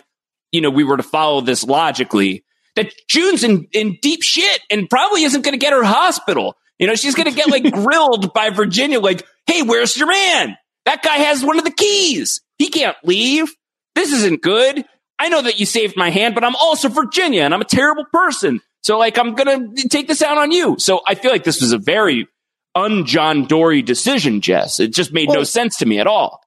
[0.51, 4.89] you know, we were to follow this logically, that June's in, in deep shit and
[4.89, 6.55] probably isn't going to get her hospital.
[6.79, 10.57] You know, she's going to get like grilled by Virginia, like, Hey, where's your man?
[10.85, 12.41] That guy has one of the keys.
[12.57, 13.53] He can't leave.
[13.95, 14.85] This isn't good.
[15.19, 18.05] I know that you saved my hand, but I'm also Virginia and I'm a terrible
[18.11, 18.61] person.
[18.81, 20.75] So like, I'm going to take this out on you.
[20.79, 22.27] So I feel like this was a very
[22.75, 24.79] un-John Dorie decision, Jess.
[24.79, 26.41] It just made no sense to me at all.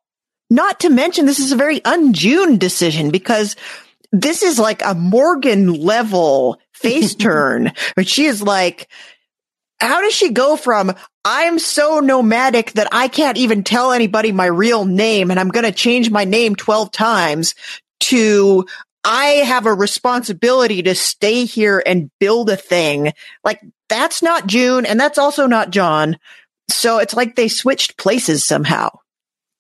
[0.50, 3.56] Not to mention, this is a very un-June decision because
[4.12, 8.88] this is like a Morgan level face turn, but she is like,
[9.80, 14.46] how does she go from I'm so nomadic that I can't even tell anybody my
[14.46, 17.54] real name and I'm going to change my name 12 times
[18.00, 18.64] to
[19.04, 23.12] I have a responsibility to stay here and build a thing.
[23.44, 26.18] Like that's not June and that's also not John.
[26.68, 28.90] So it's like they switched places somehow.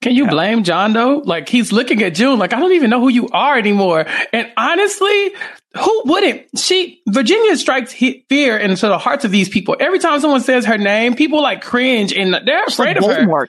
[0.02, 1.22] Can you blame John though?
[1.24, 4.06] Like he's looking at June like I don't even know who you are anymore.
[4.32, 5.34] And honestly,
[5.76, 6.46] who wouldn't?
[6.58, 9.76] She Virginia strikes fear into the hearts of these people.
[9.80, 13.30] Every time someone says her name, people like cringe and they're It's like afraid of
[13.30, 13.46] her.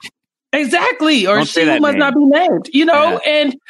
[0.53, 1.27] Exactly.
[1.27, 1.99] Or Don't she must name.
[1.99, 2.69] not be named.
[2.73, 3.61] You know, and th-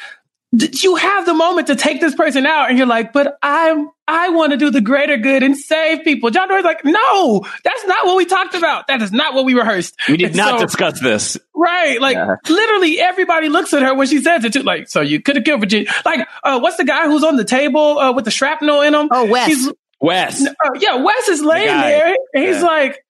[0.52, 4.30] you have the moment to take this person out and you're like, but I'm I
[4.30, 6.30] want to do the greater good and save people.
[6.30, 8.86] John Dorie's like, no, that's not what we talked about.
[8.86, 9.94] That is not what we rehearsed.
[10.08, 11.36] We did And not so- discuss this.
[11.54, 12.00] Right.
[12.00, 12.36] Like Yeah.
[12.48, 14.62] literally everybody looks at her when she says it too.
[14.62, 15.92] Like, so you could have killed Virginia.
[16.06, 19.08] Like, uh, what's the guy who's on the table, uh, with the shrapnel in him?
[19.10, 19.46] Oh, Wes.
[19.48, 20.46] He's, Wes.
[20.46, 21.90] uh, yeah, Wes is laying guy.
[21.90, 22.66] there and he's Yeah.
[22.66, 23.04] like,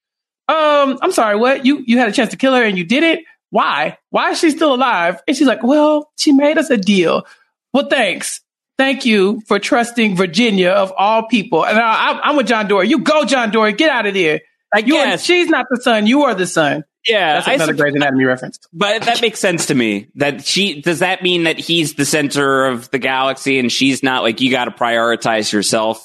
[0.49, 1.65] um, I'm sorry, what?
[1.65, 3.21] You, you had a chance to kill her and you did it?
[3.51, 3.99] Why?
[4.11, 5.23] Why is she still alive?
[5.27, 7.27] And she's like, well, she made us a deal.
[7.73, 8.41] Well, thanks.
[8.77, 11.67] Thank you for trusting Virginia of all people.
[11.67, 12.89] And I, I'm, I'm with John Dorie.
[12.89, 13.73] You go, John Dorie.
[13.73, 14.41] Get out of there.
[14.73, 16.07] I You are, she's not the son.
[16.07, 16.85] You are the son.
[17.09, 17.35] yeah.
[17.35, 18.61] That's another sup- Grey's Anatomy reference.
[18.73, 20.09] But that makes sense to me.
[20.15, 24.23] That she does that mean that he's the center of the galaxy and she's not
[24.23, 26.05] like you got to prioritize yourself.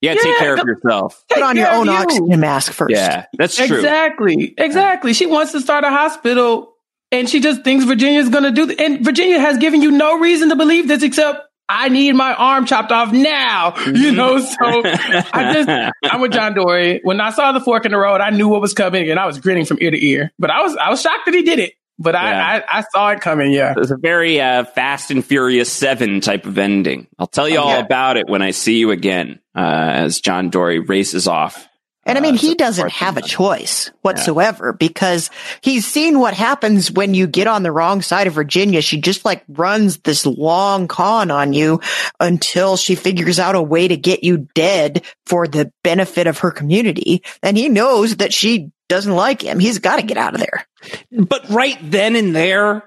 [0.00, 1.24] You got take care of yourself.
[1.28, 1.92] Put on your own you.
[1.92, 2.94] oxygen mask first.
[2.94, 3.76] Yeah, that's true.
[3.76, 4.54] Exactly.
[4.56, 5.12] Exactly.
[5.12, 6.75] She wants to start a hospital
[7.18, 10.18] and she just thinks Virginia's going to do th- And Virginia has given you no
[10.18, 13.74] reason to believe this except I need my arm chopped off now.
[13.86, 17.00] You know, so I just, I'm with John Dorie.
[17.02, 19.26] When I saw the fork in the road, I knew what was coming and I
[19.26, 20.32] was grinning from ear to ear.
[20.38, 21.74] But I was, I was shocked that he did it.
[21.98, 22.20] But Yeah.
[22.20, 23.50] I, I, I saw it coming.
[23.52, 23.74] Yeah.
[23.76, 27.08] It's a very uh, Fast and Furious Seven type of ending.
[27.18, 27.78] I'll tell you all Yeah.
[27.80, 29.40] about it when I see you again.
[29.56, 31.66] Uh, as John Dorie races off.
[32.06, 35.28] And I mean, Uh, he doesn't have a choice whatsoever because
[35.60, 38.80] he's seen what happens when you get on the wrong side of Virginia.
[38.80, 41.80] She just like runs this long con on you
[42.20, 46.52] until she figures out a way to get you dead for the benefit of her
[46.52, 47.22] community.
[47.42, 49.58] And he knows that she doesn't like him.
[49.58, 50.66] He's got to get out of there.
[51.10, 52.84] But right then and there,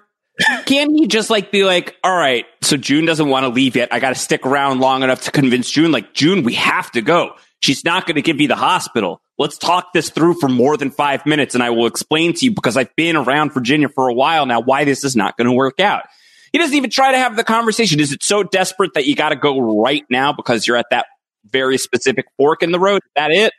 [0.65, 3.89] can he just like be like, all right, so June doesn't want to leave yet.
[3.91, 7.01] I got to stick around long enough to convince June, like, June, we have to
[7.01, 7.34] go.
[7.62, 9.22] She's not going to give you the hospital.
[9.38, 12.52] Let's talk this through for more than five minutes and I will explain to you
[12.52, 15.54] because I've been around Virginia for a while now why this is not going to
[15.54, 16.04] work out.
[16.52, 18.00] He doesn't even try to have the conversation.
[18.00, 21.06] Is it so desperate that you got to go right now because you're at that
[21.45, 22.98] very specific fork in the road?
[22.98, 23.54] Is that it?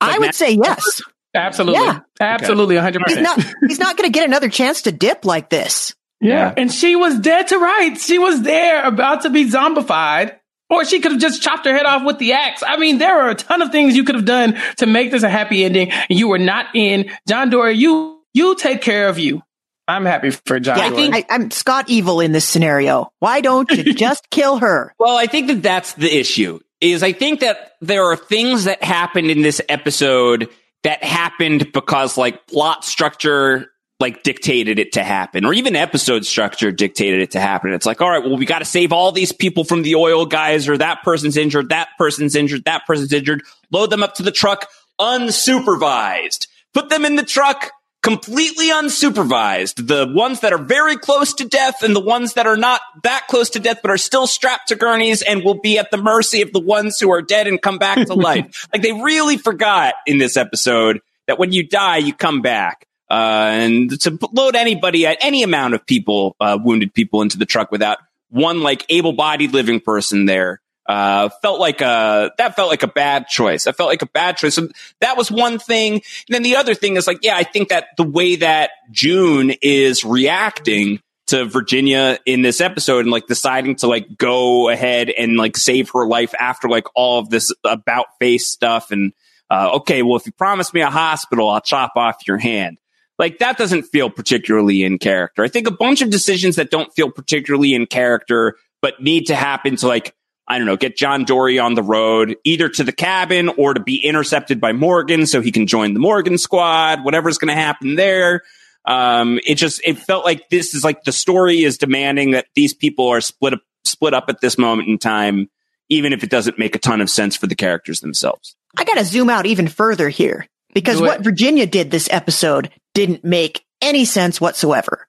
[0.00, 1.02] I would say yes.
[1.34, 1.82] Absolutely.
[1.82, 2.00] Yeah.
[2.20, 2.76] Absolutely.
[2.76, 3.00] 100%.
[3.08, 5.94] He's not, he's not going to get another chance to dip like this.
[6.20, 6.30] Yeah.
[6.30, 6.54] Yeah.
[6.56, 8.06] And she was dead to rights.
[8.06, 10.38] She was there about to be zombified.
[10.70, 12.62] Or she could have just chopped her head off with the axe.
[12.66, 15.22] I mean, there are a ton of things you could have done to make this
[15.22, 15.90] a happy ending.
[15.90, 17.10] And you were not in.
[17.28, 19.42] John Dorie, you you take care of you.
[19.86, 23.12] I'm happy for John Yeah, I think I, I'm Scott Evil in this scenario.
[23.18, 24.94] Why don't you just kill her?
[24.98, 26.60] Well, I think that that's the issue.
[26.80, 30.50] Is I think that there are things that happened in this episode
[30.82, 36.72] that happened because like plot structure like dictated it to happen, or even episode structure
[36.72, 37.72] dictated it to happen.
[37.72, 40.26] It's like, all right, well, we got to save all these people from the oil
[40.26, 43.42] guys, or that person's injured, that person's injured, that person's injured.
[43.70, 44.68] Load them up to the truck
[45.00, 46.48] unsupervised.
[46.72, 47.70] Put them in the truck
[48.04, 49.86] completely unsupervised.
[49.86, 53.26] The ones that are very close to death and the ones that are not that
[53.28, 56.42] close to death but are still strapped to gurneys and will be at the mercy
[56.42, 58.68] of the ones who are dead and come back to life.
[58.72, 62.86] like they really forgot in this episode that when you die, you come back.
[63.10, 67.46] Uh, and to load anybody at any amount of people, uh, wounded people into the
[67.46, 67.98] truck without
[68.30, 73.26] one like able-bodied living person there uh, felt like a that felt like a bad
[73.26, 73.66] choice.
[73.66, 74.54] I felt like a bad choice.
[74.54, 74.68] So
[75.00, 75.94] that was one thing.
[75.94, 79.52] And then the other thing is like, yeah, I think that the way that June
[79.62, 85.36] is reacting to Virginia in this episode and like deciding to like go ahead and
[85.36, 89.12] like save her life after like all of this about face stuff and
[89.50, 92.78] uh, okay, well if you promise me a hospital, I'll chop off your hand.
[93.18, 95.44] Like that doesn't feel particularly in character.
[95.44, 99.34] I think a bunch of decisions that don't feel particularly in character but need to
[99.34, 100.14] happen to like
[100.46, 103.80] I don't know, get John Dorie on the road, either to the cabin or to
[103.80, 107.94] be intercepted by Morgan so he can join the Morgan squad, whatever's going to happen
[107.94, 108.42] there.
[108.84, 112.74] Um, it just, it felt like this is like the story is demanding that these
[112.74, 115.48] people are split up, split up at this moment in time,
[115.88, 118.54] even if it doesn't make a ton of sense for the characters themselves.
[118.76, 123.24] I got to zoom out even further here because what Virginia did this episode didn't
[123.24, 125.06] make any sense whatsoever.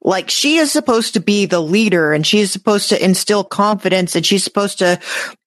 [0.00, 4.26] Like she is supposed to be the leader and she's supposed to instill confidence and
[4.26, 4.98] she's supposed to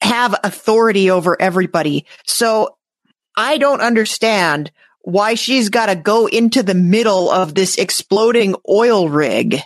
[0.02, 2.06] have authority over everybody.
[2.26, 2.78] So
[3.36, 4.72] I don't understand
[5.02, 9.60] why she's got to go into the middle of this exploding oil rig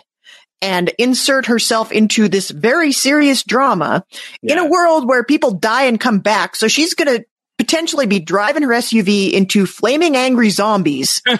[0.60, 4.04] and insert herself into this very serious drama
[4.42, 6.54] in a world where people die and come back.
[6.54, 7.24] So she's going to
[7.60, 11.20] potentially be driving her SUV into flaming angry zombies.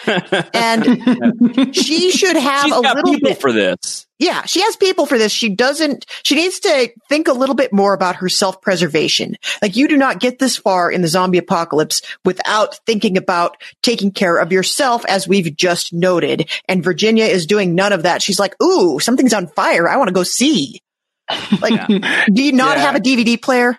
[0.52, 3.40] And she should have She's a little people bit.
[3.40, 4.06] for this.
[4.18, 5.32] Yeah, she has people for this.
[5.32, 9.36] She doesn't, she needs to think a little bit more about her self-preservation.
[9.62, 14.12] Like you do not get this far in the zombie apocalypse without thinking about taking
[14.12, 16.50] care of yourself, as we've just noted.
[16.68, 18.20] And Virginia is doing none of that.
[18.20, 19.88] She's like, ooh, something's on fire.
[19.88, 20.80] I want to go see.
[21.62, 22.82] Like, do you not Yeah.
[22.84, 23.78] have a DVD player?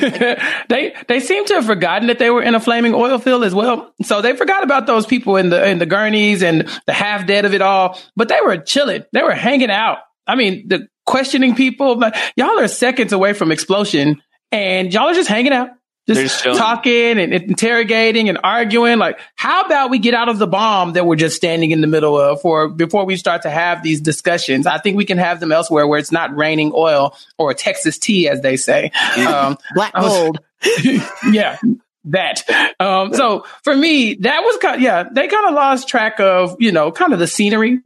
[0.68, 3.54] they they seem to have forgotten that they were in a flaming oil field as
[3.54, 3.92] well.
[4.02, 7.44] So they forgot about those people in the in the gurneys and the half dead
[7.44, 7.98] of it all.
[8.16, 9.04] But they were chilling.
[9.12, 9.98] They were hanging out.
[10.26, 12.00] I mean, the questioning people.
[12.36, 15.70] Y'all are seconds away from explosion, and y'all are just hanging out,
[16.08, 18.98] just just talking and interrogating and arguing.
[18.98, 21.86] Like, how about we get out of the bomb that we're just standing in the
[21.86, 24.66] middle of for before we start to have these discussions?
[24.66, 28.28] I think we can have them elsewhere where it's not raining oil or Texas tea,
[28.28, 28.90] as they say.
[29.18, 30.40] Um, Black gold.
[31.30, 31.58] yeah,
[32.04, 32.42] that.
[32.80, 34.76] Um, so for me, that was kind.
[34.76, 37.80] of, yeah, they kind of lost track of you know kind of the scenery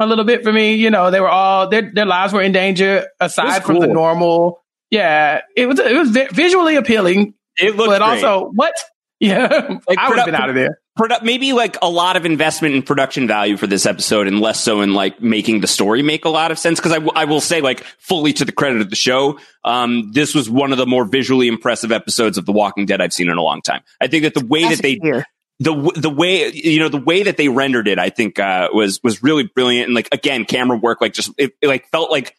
[0.00, 0.74] a little bit for me.
[0.74, 4.62] You know, they were all their their lives were in danger aside from the normal.
[4.90, 8.24] Yeah, it was it was vi- visually appealing, It looked but great.
[8.24, 8.74] also what?
[9.20, 10.78] Yeah, Like, I would have been out of there.
[10.96, 14.60] produ- maybe like a lot of investment in production value for this episode and less
[14.60, 16.78] so in like making the story make a lot of sense.
[16.78, 20.12] Cause I, w- I will say like fully to the credit of the show, um,
[20.12, 23.28] this was one of the more visually impressive episodes of The Walking Dead I've seen
[23.28, 23.80] in a long time.
[24.00, 25.26] I think that the way that they, Here.
[25.58, 29.00] the the way you know the way that they rendered it, I think uh, was
[29.02, 29.86] was really brilliant.
[29.86, 32.36] And like again, camera work like just it, it like felt like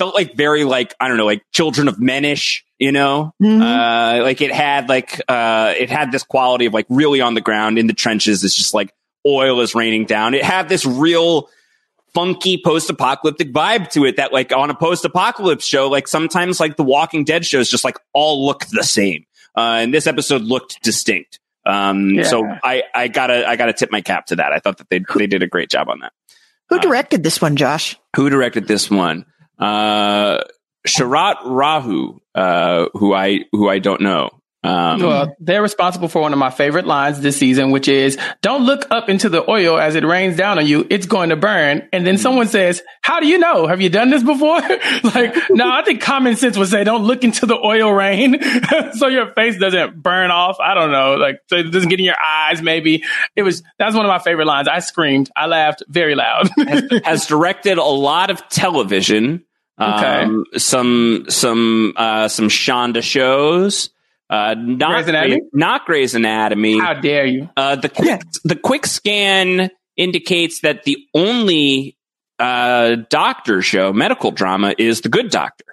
[0.00, 3.60] felt like very like I don't know like Children of Menish, you know, Mhm.
[3.60, 7.40] uh, like it had like uh, it had this quality of like really on the
[7.40, 8.44] ground in the trenches.
[8.44, 8.92] It's just like
[9.26, 10.34] oil is raining down.
[10.34, 11.48] It had this real
[12.14, 16.82] funky post-apocalyptic vibe to it that like on a post-apocalypse show like sometimes like the
[16.82, 21.40] walking dead shows just like all look the same uh, and this episode looked distinct
[21.66, 22.22] um, Yeah.
[22.22, 24.52] so I, I gotta I gotta tip my cap to that.
[24.52, 26.12] I thought that they they did a great job on that.
[26.70, 27.96] Who Uh, directed this one, Josh?
[28.14, 29.26] Who directed this one?
[29.58, 30.38] Uh,
[30.86, 34.30] Sharat Raju, uh, who I who I don't know.
[34.64, 38.64] Um, Well, they're responsible for one of my favorite lines this season, which is don't
[38.64, 40.84] look up into the oil as it rains down on you.
[40.90, 41.88] It's going to burn.
[41.92, 43.68] And then someone says, how do you know?
[43.68, 44.60] Have you done this before?
[45.04, 48.42] like, no, I think common sense would say don't look into the oil rain
[48.94, 50.56] so your face doesn't burn off.
[50.58, 51.14] I don't know.
[51.14, 53.04] Like, so it doesn't get in your eyes, maybe.
[53.36, 54.66] It was, that's one of my favorite lines.
[54.66, 55.30] I screamed.
[55.36, 56.48] I laughed very loud.
[57.04, 59.44] has directed a lot of television.
[59.80, 60.22] Okay.
[60.22, 63.90] Um, some some uh, some Shonda shows.
[64.28, 65.40] Uh, not Grey's Anatomy?
[65.52, 66.78] Not Grey's Anatomy.
[66.78, 67.48] how dare you?
[67.56, 71.96] Uh, the quick the quick scan indicates that the only
[72.38, 75.64] uh, doctor show medical drama is The Good Doctor.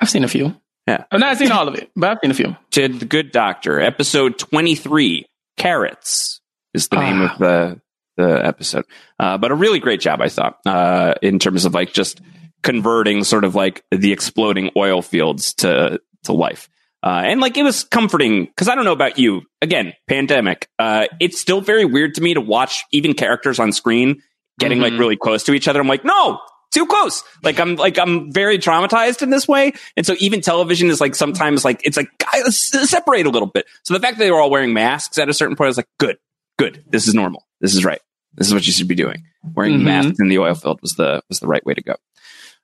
[0.00, 0.54] I've seen a few.
[0.86, 1.04] Yeah.
[1.10, 2.56] I've not seen all of it, but I've seen a few.
[2.70, 6.40] Did The Good Doctor episode twenty three carrots
[6.74, 7.32] is the name Ah.
[7.32, 7.80] of the
[8.16, 8.84] the episode.
[9.18, 12.20] Uh, but a really great job, I thought, uh, in terms of like just
[12.64, 16.68] converting sort of like the exploding oil fields to to life.
[17.04, 19.42] Uh, and like it was comforting because I don't know about you.
[19.62, 20.68] Again, pandemic.
[20.78, 24.22] Uh, it's still very weird to me to watch even characters on screen
[24.58, 24.98] getting like Mhm.
[25.00, 25.80] really close to each other.
[25.80, 26.40] I'm like, no,
[26.72, 27.22] too close.
[27.42, 29.74] Like I'm like I'm very traumatized in this way.
[29.98, 32.56] And so even television is like sometimes like it's like guys
[32.88, 33.66] separate a little bit.
[33.82, 35.76] So the fact that they were all wearing masks at a certain point, I was
[35.76, 36.16] like, good,
[36.58, 36.82] good.
[36.88, 37.46] This is normal.
[37.60, 38.00] This is right.
[38.36, 39.24] This is what you should be doing.
[39.54, 39.82] Wearing Mhm.
[39.84, 41.96] masks in the oil field was the was the right way to go.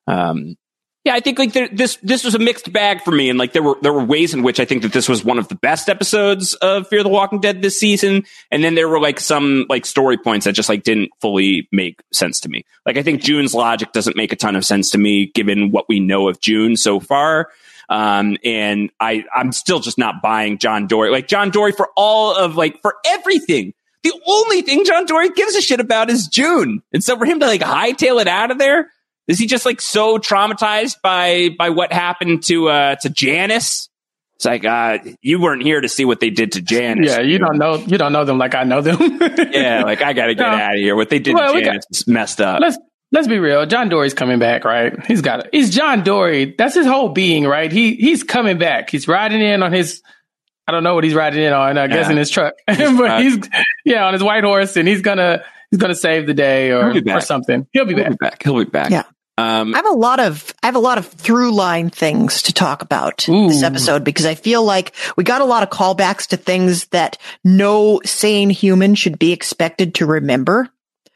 [0.07, 0.57] Um,
[1.05, 3.55] yeah, I think like there, this this was a mixed bag for me, and like
[3.55, 5.55] there were there were ways in which I think that this was one of the
[5.55, 9.65] best episodes of Fear the Walking Dead this season, and then there were like some
[9.71, 12.67] like story points that just like didn't fully make sense to me.
[12.85, 15.89] Like I think June's logic doesn't make a ton of sense to me given what
[15.89, 17.49] we know of June so far.
[17.89, 21.11] Um, and I I'm still just not buying John Dorie.
[21.11, 23.73] Like John Dorie for all of like for everything.
[24.03, 27.41] The only thing John Dorie gives a shit about is June, and so for him
[27.41, 28.91] to like hightail it out of there.
[29.31, 33.89] Is he just like so traumatized by by what happened to uh to Janice?
[34.37, 37.11] It's like uh you weren't here to see what they did to Janice.
[37.11, 38.99] Yeah, you don't know you don't know them like I know them.
[39.53, 40.57] Yeah, like I gotta get No.
[40.57, 40.97] out of here.
[40.97, 42.61] What they did Well, to we got- Janice is messed up.
[42.61, 42.79] let's
[43.13, 43.67] let's be real.
[43.67, 44.95] John Dorie's coming back, right?
[45.07, 45.51] He's got it.
[45.53, 46.55] He's John Dorie.
[46.57, 47.71] That's his whole being, right?
[47.71, 48.91] He he's coming back.
[48.91, 50.03] He's riding in on his
[50.67, 51.77] I don't know what he's riding in on.
[51.79, 52.11] I guess Yeah.
[52.13, 52.97] in his truck, truck.
[52.97, 53.39] but he's
[53.85, 57.21] yeah on his white horse, and he's gonna he's gonna save the day or or
[57.21, 57.67] something.
[57.73, 58.11] He'll be He'll back.
[58.11, 58.43] be back.
[58.43, 58.91] He'll be back.
[58.91, 59.03] Yeah.
[59.41, 62.53] Um I have a lot of I have a lot of through line things to
[62.53, 66.37] talk about this episode because I feel like we got a lot of callbacks to
[66.37, 70.69] things that no sane human should be expected to remember.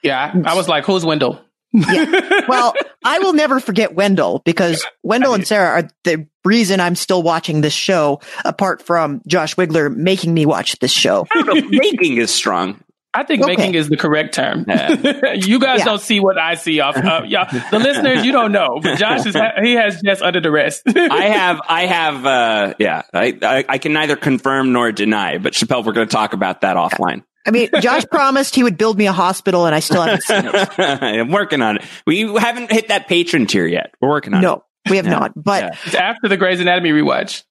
[0.03, 1.41] Yeah, I, I was like, who's Wendell?
[1.73, 7.23] Well, I will never forget Wendell because Wendell and Sarah are the reason I'm still
[7.23, 11.27] watching this show, apart from Josh Wigler making me watch this show.
[11.33, 12.84] I don't know, making is strong.
[13.15, 13.57] I think Okay.
[13.57, 14.65] making is the correct term.
[14.69, 15.33] Yeah.
[15.35, 15.85] you guys Yeah.
[15.85, 16.97] don't see what I see off.
[16.97, 20.51] Uh, yeah, the listeners, you don't know, but Josh is he has Jess under the
[20.51, 20.83] rest.
[20.89, 25.53] I have, I have, uh, yeah, I, I, I can neither confirm nor deny, but
[25.53, 27.23] Chappell, we're going to talk about that offline.
[27.47, 30.47] I mean, Josh promised he would build me a hospital and I still haven't seen
[30.47, 30.79] it.
[30.79, 31.85] I'm working on it.
[32.07, 33.93] We haven't hit that patron tier yet.
[34.01, 34.47] We're working on it.
[34.47, 35.13] No, we have Yeah.
[35.19, 35.33] not.
[35.37, 35.71] But Yeah.
[35.85, 37.43] it's after the Grey's Anatomy rewatch.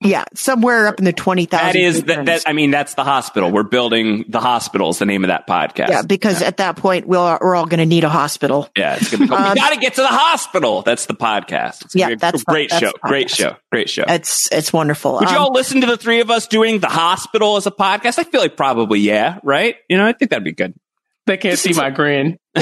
[0.00, 1.66] Yeah, somewhere up in the 20,000.
[1.66, 2.42] That is that, that.
[2.46, 3.50] I mean, that's the hospital.
[3.50, 4.90] We're building the hospital.
[4.90, 5.88] Is the name of that podcast?
[5.88, 8.68] yeah, because at that point we'll, we're all going to need a hospital.
[8.76, 10.82] Yeah, it's gonna be called, Um, we got to get to the hospital.
[10.82, 11.84] That's the podcast.
[11.86, 12.92] It's Yeah, a that's- great that's show.
[12.92, 13.56] the Great show.
[13.72, 14.04] Great show.
[14.06, 15.14] It's it's wonderful.
[15.14, 17.70] Would you Um, all listen to the three of us doing the hospital as a
[17.72, 18.18] podcast?
[18.18, 19.74] I feel like probably yeah, right?
[19.88, 20.74] You know, I think that'd be good.
[21.26, 22.38] They can't see my grin.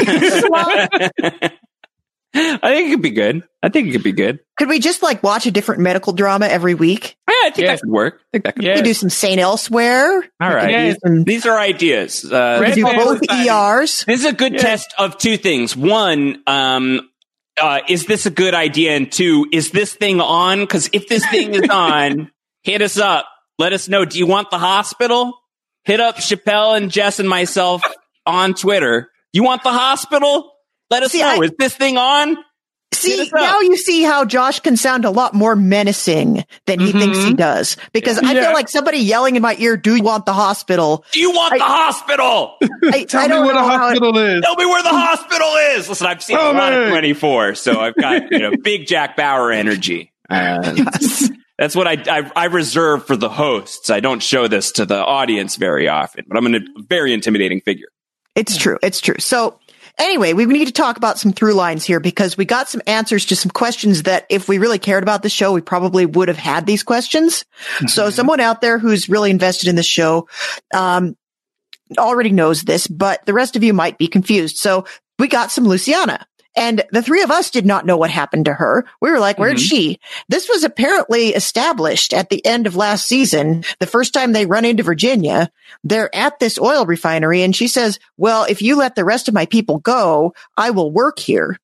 [2.37, 3.43] I think it could be good.
[3.63, 4.41] I think it could be good.
[4.59, 7.17] could we just like watch a different medical drama every week?
[7.29, 7.81] Yeah, I think Yes.
[7.81, 8.21] that could work.
[8.21, 8.75] I think that could Yeah.
[8.77, 10.23] We do some Saint Elsewhere.
[10.41, 10.71] All right.
[10.71, 10.95] Yeah.
[11.05, 12.25] Some- These are ideas.
[12.25, 14.05] Uh, we Red do both ERs.
[14.07, 14.61] This is a good Yeah.
[14.63, 15.77] test of two things.
[15.77, 17.01] One, um,
[17.61, 18.93] uh, is this a good idea?
[18.97, 20.61] And two, is this thing on?
[20.61, 22.31] Because if this thing is on,
[22.63, 23.27] hit us up.
[23.59, 24.05] Let us know.
[24.05, 25.33] Do you want the hospital?
[25.85, 27.83] Hit up Chappell and Jess and myself
[28.27, 29.11] on Twitter.
[29.33, 30.53] You want the hospital?
[30.91, 31.41] Let us See, know.
[31.41, 32.37] I- is this thing on?
[32.95, 36.99] See, now you see how Josh can sound a lot more menacing than he Mhm.
[36.99, 37.77] thinks he does.
[37.93, 41.21] Because I feel like somebody yelling in my ear, "Do you want the hospital?" Do
[41.21, 42.57] you want I- the hospital?
[42.85, 44.41] I, Tell I me don't where the know how it- hospital is.
[44.43, 45.89] Tell me where the hospital is.
[45.91, 49.17] Listen, I've seen Tell a lot of 24, so I've got, you know, big Jack
[49.17, 50.13] Bauer energy.
[50.31, 50.73] Uh,
[51.59, 53.91] That's what I, I I reserve for the hosts.
[53.91, 57.87] I don't show this to the audience very often, but I'm a very intimidating figure.
[58.35, 58.79] It's true.
[58.83, 59.15] It's true.
[59.19, 59.59] So
[59.99, 63.27] anyway, we need to talk about some through lines here because we got some answers
[63.27, 66.37] to some questions that if we really cared about the show, we probably would have
[66.37, 67.45] had these questions.
[67.87, 70.29] So someone out there who's really invested in the show,
[70.75, 71.17] um,
[71.99, 74.57] already knows this, but the rest of you might be confused.
[74.57, 74.87] So
[75.19, 76.27] we got some Luciana
[76.57, 78.87] And the three of us did not know what happened to her.
[79.01, 79.69] We were like, where'd Mhm.
[79.69, 80.01] she?
[80.29, 83.65] This was apparently established at the end of last season.
[83.79, 85.51] The first time they run into Virginia,
[85.85, 89.35] they're at this oil refinery and she says, well, if you let the rest of
[89.35, 91.59] my people go, I will work here.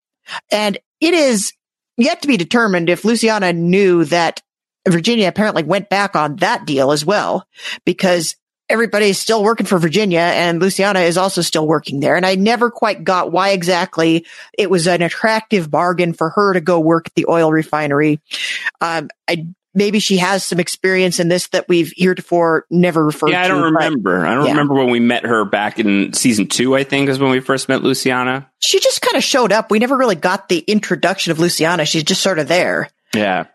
[0.51, 1.53] And it is
[1.97, 4.43] yet to be determined if Luciana knew that
[4.88, 7.47] Virginia apparently went back on that deal as well
[7.86, 8.36] because
[8.73, 12.16] everybody's still working for Virginia and Luciana is also still working there.
[12.16, 16.61] And I never quite got why exactly it was an attractive bargain for her to
[16.61, 18.20] go work at the oil refinery.
[18.81, 23.33] Um, I, maybe she has some experience in this that we've heretofore never referred to.
[23.33, 24.27] Yeah, I don't but remember.
[24.27, 24.53] I don't yeah.
[24.53, 26.75] remember when we met her back in season two.
[26.75, 28.51] I think is when we first met Luciana.
[28.59, 29.70] She just kind of showed up.
[29.70, 31.85] We never really got the introduction of Luciana.
[31.85, 32.89] She's just sort of there.
[33.14, 33.47] Yeah,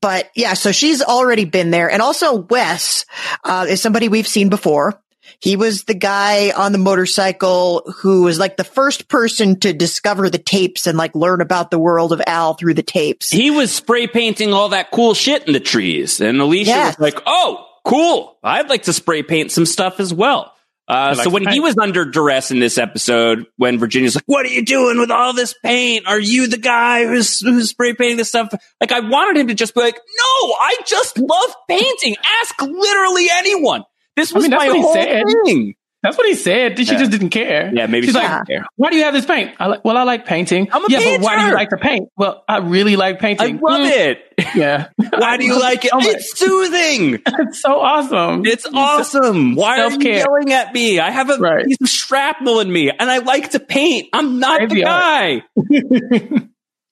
[0.00, 1.90] but yeah, so she's already been there.
[1.90, 3.04] And also Wes,
[3.44, 5.00] uh, is somebody we've seen before.
[5.40, 10.28] He was the guy on the motorcycle who was like the first person to discover
[10.30, 13.30] the tapes and like learn about the world of Al through the tapes.
[13.30, 16.98] he was spray painting all that cool shit in the trees, and Alicia Yes.
[16.98, 18.36] was like, "Oh, cool!
[18.42, 20.52] I'd like to spray paint some stuff as well."
[20.88, 24.50] Uh, so when he was under duress in this episode, when Virginia's like, "What are
[24.50, 26.06] you doing with all this paint?
[26.06, 29.54] Are you the guy who's who's spray painting this stuff?" Like, I wanted him to
[29.54, 32.16] just be like, "No, I just love painting.
[32.40, 33.84] Ask literally anyone."
[34.16, 35.74] This was mean, that's my whole thing.
[36.02, 36.78] That's what he said.
[36.78, 36.98] She Yeah.
[36.98, 37.72] just didn't care.
[37.74, 38.66] Yeah, maybe she's she like, didn't care.
[38.76, 40.68] "Why do you have this paint?" I like, well, I like painting.
[40.70, 42.08] I'm a yeah, but why do you like to paint?
[42.16, 43.56] Well, I really like painting.
[43.56, 44.24] I love Mm, it.
[44.54, 44.86] Yeah.
[45.18, 45.90] Why do you like it?
[45.90, 46.06] so much.
[46.06, 47.14] It's soothing.
[47.26, 48.46] It's so awesome.
[48.46, 49.56] It's awesome.
[49.56, 50.14] Why are you Self-care.
[50.18, 51.00] yelling at me?
[51.00, 51.66] I have a Right.
[51.66, 54.06] piece of shrapnel in me and I like to paint.
[54.12, 55.42] I'm not the Crazy art.
[55.56, 56.42] guy.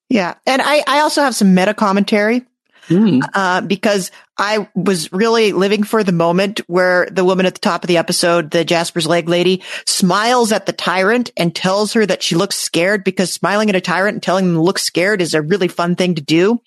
[0.08, 0.34] Yeah.
[0.46, 2.42] And I, I also have some meta commentary.
[2.88, 3.20] Mm.
[3.34, 7.82] uh, because I was really living for the moment where the woman at the top
[7.82, 12.22] of the episode, the Jasper's leg lady, smiles at the tyrant and tells her that
[12.22, 15.34] she looks scared because smiling at a tyrant and telling them to look scared is
[15.34, 16.60] a really fun thing to do.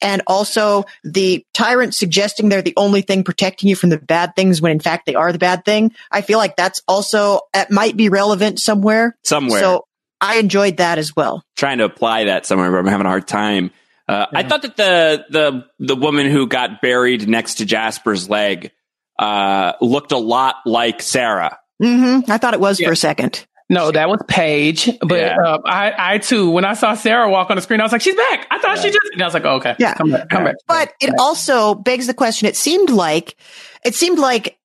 [0.00, 4.60] And also the tyrant suggesting they're the only thing protecting you from the bad things
[4.60, 5.92] when in fact they are the bad thing.
[6.10, 9.16] I feel like that's also, it might be relevant somewhere.
[9.24, 9.60] Somewhere.
[9.60, 9.86] So
[10.20, 11.42] I enjoyed that as well.
[11.56, 13.70] Trying to apply that somewhere, but I'm having a hard time.
[14.08, 18.72] Uh, I thought that the the the woman who got buried next to Jasper's leg
[19.18, 21.58] uh, looked a lot like Sarah.
[21.82, 22.88] hmm I thought it was Yeah.
[22.88, 23.46] for a second.
[23.70, 24.98] No, that was Paige.
[25.00, 25.36] But Yeah.
[25.44, 28.00] uh, I, I too, when I saw Sarah walk on the screen, I was like,
[28.00, 28.46] she's back.
[28.50, 29.74] I thought she just, and I was like, oh, okay.
[29.78, 29.92] Yeah.
[29.92, 30.28] Come back.
[30.30, 30.54] Come back.
[30.66, 32.48] But it also begs the question.
[32.48, 33.36] It seemed like,
[33.84, 34.56] it seemed like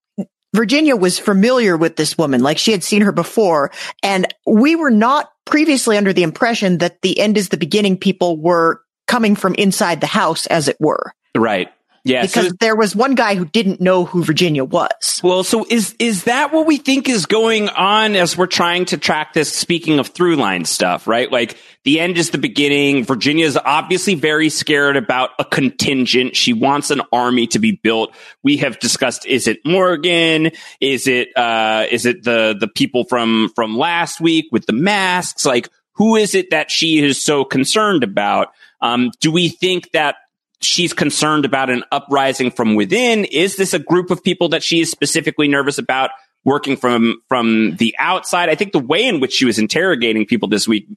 [0.56, 3.72] Virginia was familiar with this woman, like she had seen her before.
[4.04, 8.38] And we were not previously under the impression that the end is the beginning people
[8.40, 11.14] were coming from inside the house, as it were.
[11.36, 11.70] Right.
[12.06, 12.26] Yeah.
[12.26, 15.22] so- Because there was one guy who didn't know who Virginia was.
[15.24, 18.98] Well, so is is that what we think is going on as we're trying to
[18.98, 19.54] track this?
[19.54, 21.32] Speaking of through line stuff, right?
[21.32, 23.06] Like the end is the beginning.
[23.06, 26.36] Virginia is obviously very scared about a contingent.
[26.36, 28.14] She wants an army to be built.
[28.44, 30.52] We have discussed: is it Morgan?
[30.82, 35.46] Is it uh, is it the the people from from last week with the masks?
[35.46, 38.50] Like who is it that she is so concerned about?
[38.84, 40.16] Um, do we think that
[40.62, 43.26] she's concerned about an uprising from within?
[43.26, 46.12] Is this a group of people that she is specifically nervous about
[46.46, 48.50] working from from the outside?
[48.50, 50.88] I think the way in which she was interrogating people this week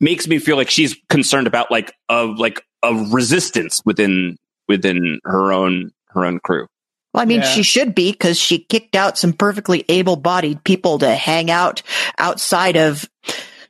[0.00, 4.36] makes me feel like she's concerned about like a like a resistance within
[4.68, 6.66] within her own her own crew.
[7.14, 7.46] Well, I mean, Yeah.
[7.48, 11.80] she should be because she kicked out some perfectly able-bodied people to hang out
[12.18, 13.08] outside of,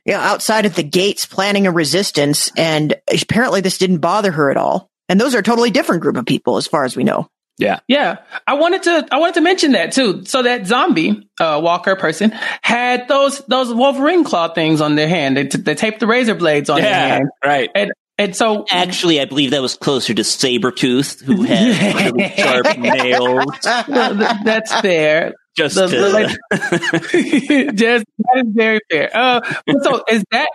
[0.09, 2.51] you know, outside of the gates planning a resistance.
[2.57, 4.89] And apparently this didn't bother her at all.
[5.07, 7.27] And those are a totally different group of people as far as we know.
[7.59, 7.79] Yeah.
[7.87, 9.07] Yeah, I wanted to.
[9.11, 10.23] I wanted to mention that too.
[10.25, 12.31] So that zombie uh, walker person
[12.61, 15.35] had those those Wolverine claw things on their hand.
[15.35, 17.07] They, t- they taped the razor blades on their Yeah.
[17.15, 17.69] hand, Right.
[17.75, 22.77] and and so Actually, I believe that was closer to Sabretooth, who had really sharp
[22.77, 23.45] nails.
[23.61, 25.33] th- that's fair.
[25.59, 29.09] Just The- to- the Just that is very fair.
[29.13, 30.49] Uh, but so is that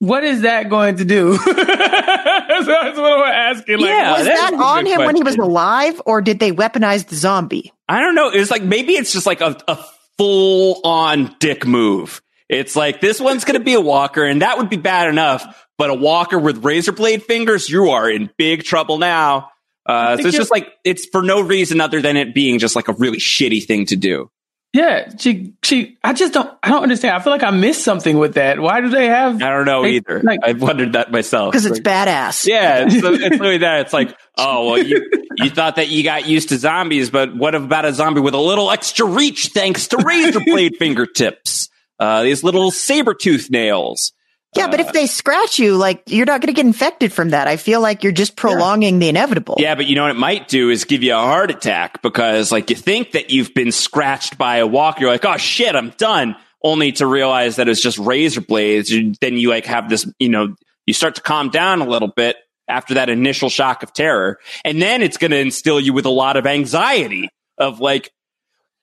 [0.00, 1.38] what is that going to do?
[1.38, 3.78] that's what I'm asking.
[3.78, 6.40] Like, Yeah, was that that is on good him when he was alive or did
[6.40, 7.72] they weaponize the zombie?
[7.88, 8.30] I don't know.
[8.30, 9.78] It's like maybe it's just like a, a
[10.18, 12.20] full on dick move.
[12.48, 15.66] It's like this one's going to be a walker, and that would be bad enough.
[15.78, 19.50] But a walker with razor blade fingers, you are in big trouble now.
[19.86, 22.88] Uh, so it's just like it's for no reason other than it being just like
[22.88, 24.30] a really shitty thing to do.
[24.72, 25.96] yeah, she she.
[26.02, 26.50] I just don't.
[26.62, 27.14] I don't understand.
[27.14, 28.58] I feel like I missed something with that.
[28.58, 29.42] Why do they have?
[29.42, 30.20] I don't know They- either.
[30.22, 31.52] like- I've wondered that myself.
[31.52, 32.46] Because it's Like, badass.
[32.46, 33.82] yeah, it's, it's really that.
[33.82, 37.54] It's like, oh, well, you, you thought that you got used to zombies, but what
[37.54, 41.68] about a zombie with a little extra reach thanks to razor blade fingertips?
[42.00, 44.12] Uh, these little saber tooth nails.
[44.56, 47.48] Yeah, but if they scratch you, like you're not going to get infected from that.
[47.48, 49.56] I feel like you're just prolonging the inevitable.
[49.58, 52.52] Yeah, but you know what it might do is give you a heart attack because
[52.52, 55.00] like you think that you've been scratched by a walker.
[55.02, 56.36] You're like, oh shit, I'm done.
[56.62, 58.90] Only to realize that it's just razor blades.
[58.90, 60.54] You- Then you like have this, you know,
[60.86, 62.36] you start to calm down a little bit
[62.68, 64.38] after that initial shock of terror.
[64.64, 67.28] And then it's going to instill you with a lot of anxiety
[67.58, 68.10] of like,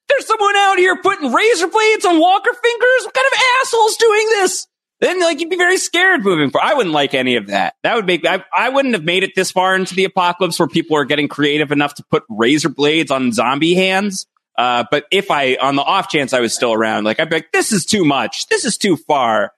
[0.09, 3.05] there's someone out here putting razor blades on walker fingers.
[3.05, 4.67] What kind of asshole's doing this?
[5.01, 6.67] Then like you'd be very scared moving forward.
[6.67, 7.73] I wouldn't like any of that.
[7.83, 10.67] That would make I, I wouldn't have made it this far into the apocalypse where
[10.67, 14.27] people are getting creative enough to put razor blades on zombie hands.
[14.57, 17.37] Uh, but if I, on the off chance I was still around, like I'd be
[17.37, 18.47] like, this is too much.
[18.47, 19.53] This is too far.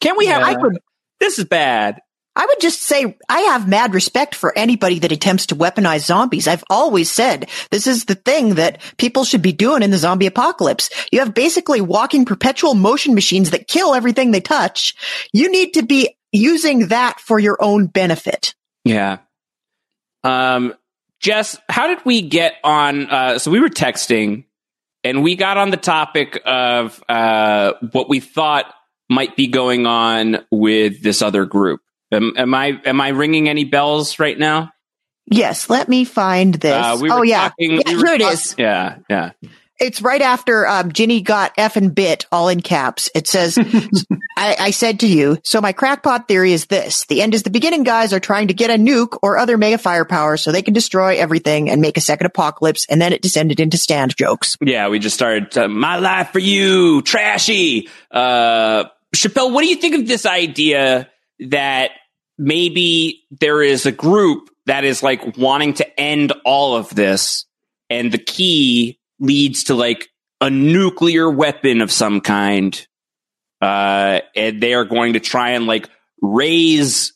[0.00, 0.40] Can we have?
[0.40, 0.48] Yeah.
[0.48, 0.78] I could.
[1.20, 2.00] This is bad.
[2.36, 6.46] I would just say I have mad respect for anybody that attempts to weaponize zombies.
[6.46, 10.26] I've always said this is the thing that people should be doing in the zombie
[10.26, 10.90] apocalypse.
[11.10, 14.94] You have basically walking perpetual motion machines that kill everything they touch.
[15.32, 18.54] You need to be using that for your own benefit.
[18.84, 19.18] Yeah.
[20.22, 20.74] Um,
[21.18, 23.10] Jess, how did we get on?
[23.10, 24.44] Uh, so we were texting
[25.02, 28.72] and we got on the topic of uh, what we thought
[29.08, 31.80] might be going on with this other group.
[32.12, 34.72] Am, am I am I ringing any bells right now?
[35.26, 36.72] Yes, let me find this.
[36.74, 38.54] Uh, we oh yeah, talking- yeah we here it is.
[38.58, 39.30] Yeah, yeah.
[39.78, 43.08] It's right after um, Ginny got F and bit all in caps.
[43.14, 43.56] It says,
[44.36, 47.06] I, I said to you, so my crackpot theory is this.
[47.06, 49.78] The end is the beginning guys are trying to get a nuke or other mega
[49.78, 52.84] firepower so they can destroy everything and make a second apocalypse.
[52.90, 54.58] And then it descended into stand jokes.
[54.60, 57.88] Yeah, we just started uh, my life for you, trashy.
[58.10, 58.84] Uh,
[59.14, 61.08] Chappell, what do you think of this idea
[61.48, 61.92] that
[62.40, 67.44] maybe there is a group that is like wanting to end all of this,
[67.88, 70.08] and the key leads to like
[70.40, 72.86] a nuclear weapon of some kind,
[73.60, 75.88] uh, and they are going to try and like
[76.22, 77.12] raise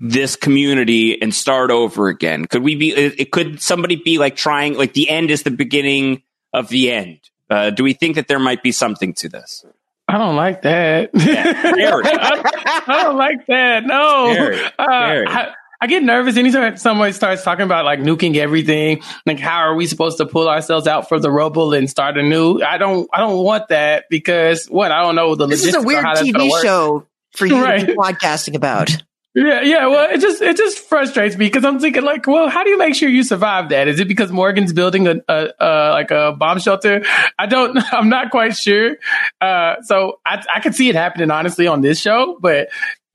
[0.00, 2.44] this community and start over again?
[2.44, 2.90] Could we be?
[2.90, 4.74] It, could somebody be like trying?
[4.74, 7.20] Like the end is the beginning of the end.
[7.50, 9.64] Uh, do we think that there might be something to this?
[10.08, 11.10] I don't like that.
[11.14, 12.06] Eric.
[12.08, 13.84] I, I don't like that.
[13.84, 14.26] No.
[14.28, 15.28] Eric, Uh, Eric.
[15.28, 19.00] I, I get nervous anytime someone starts talking about like nuking everything.
[19.26, 22.60] Like, how are we supposed to pull ourselves out for the rubble and start anew?
[22.62, 23.08] I don't.
[23.12, 25.98] I don't want that because what I don't know the This is logistics a weird
[26.00, 27.06] of how that's gonna TV show
[27.36, 27.86] for you to Right.
[27.86, 28.90] be podcasting about.
[29.38, 29.86] Yeah, yeah.
[29.86, 32.78] Well, it just it just frustrates me because I'm thinking like, well, how do you
[32.78, 33.86] make sure you survive that?
[33.86, 37.04] Is it because Morgan's building a, a, a like a bomb shelter?
[37.38, 37.78] I don't.
[37.92, 38.96] I'm not quite sure.
[39.40, 42.68] Uh, so I I could see it happening honestly on this show, but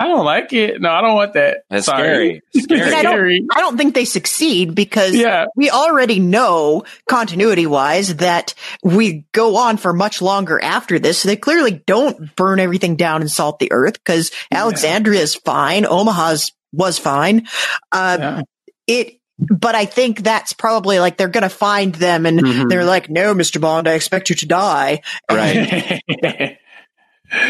[0.04, 0.82] I don't like it.
[0.82, 1.60] No, I don't want that.
[1.70, 2.42] That's Sorry.
[2.52, 2.64] scary.
[2.64, 2.94] Scary.
[2.94, 5.46] I don't, I don't think they succeed because Yeah.
[5.56, 11.20] we already know continuity wise that we go on for much longer after this.
[11.20, 15.86] So they clearly don't burn everything down and salt the earth because Alexandria is fine.
[15.86, 17.48] Omaha's was fine.
[17.92, 18.42] Uh, Yeah.
[18.88, 22.70] it, but I think that's probably like they're going to find them and Mhm.
[22.70, 23.60] they're like, no, Mr.
[23.62, 25.02] Bond, I expect you to die.
[25.32, 26.02] Right.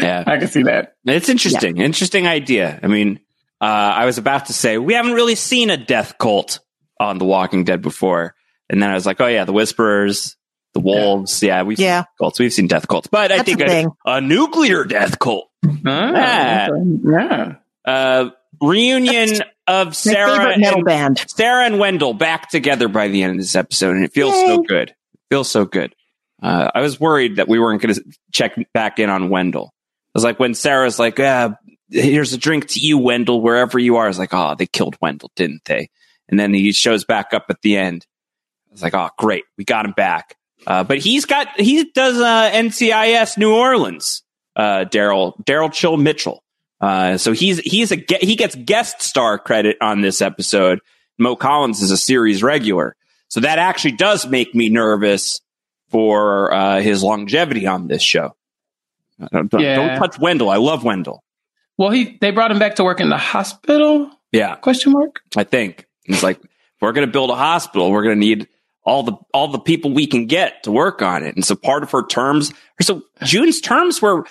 [0.00, 0.24] Yeah.
[0.26, 0.94] I can see that.
[1.04, 1.76] It's interesting.
[1.78, 2.80] Interesting idea.
[2.82, 3.20] I mean,
[3.60, 6.60] uh, I was about to say we haven't really seen a death cult
[6.98, 8.34] on The Walking Dead before,
[8.70, 10.36] and then I was like, oh yeah, the Whisperers,
[10.72, 11.42] the Wolves.
[11.42, 12.02] Yeah, we've Yeah.
[12.02, 12.38] seen cults.
[12.38, 15.48] We've seen death cults, but I think a, a nuclear death cult.
[15.86, 17.00] Ah, okay.
[17.04, 17.54] Yeah.
[17.84, 18.30] Uh,
[18.60, 21.24] reunion of Sarah favorite metal and band.
[21.28, 24.62] Sarah and Wendell back together by the end of this episode, and it feels so
[24.62, 24.90] good.
[24.90, 25.94] It feels so good.
[26.42, 29.73] Uh, I was worried that we weren't going to check back in on Wendell.
[30.14, 31.50] Was like, when Sarah's like, uh,
[31.90, 34.04] here's a drink to you, Wendell, wherever you are.
[34.04, 35.90] I was like, oh, they killed Wendell, didn't they?
[36.28, 38.06] And then he shows back up at the end.
[38.72, 39.44] It's like, oh, great.
[39.58, 40.36] We got him back.
[40.66, 44.22] Uh, but he's got, he does, uh, NCIS New Orleans,
[44.56, 46.42] uh, Daryl, Daryl Chill Mitchell.
[46.80, 50.80] Uh, so he's, he's a, ge- he gets guest star credit on this episode.
[51.18, 52.96] Mo Collins is a series regular.
[53.28, 55.40] So that actually does make me nervous
[55.90, 58.34] for, uh, his longevity on this show.
[59.32, 59.76] Don't, don't- Yeah.
[59.76, 60.50] don't touch Wendell.
[60.50, 61.22] I love Wendell.
[61.78, 64.10] Well, he they brought him back to work in the hospital?
[64.32, 64.54] Yeah.
[64.56, 65.20] Question mark.
[65.36, 66.40] I think he's like,
[66.80, 68.48] we're going to build a hospital, we're going to need
[68.84, 71.34] all the all the people we can get to work on it.
[71.34, 74.24] And so part of her terms, so June's terms were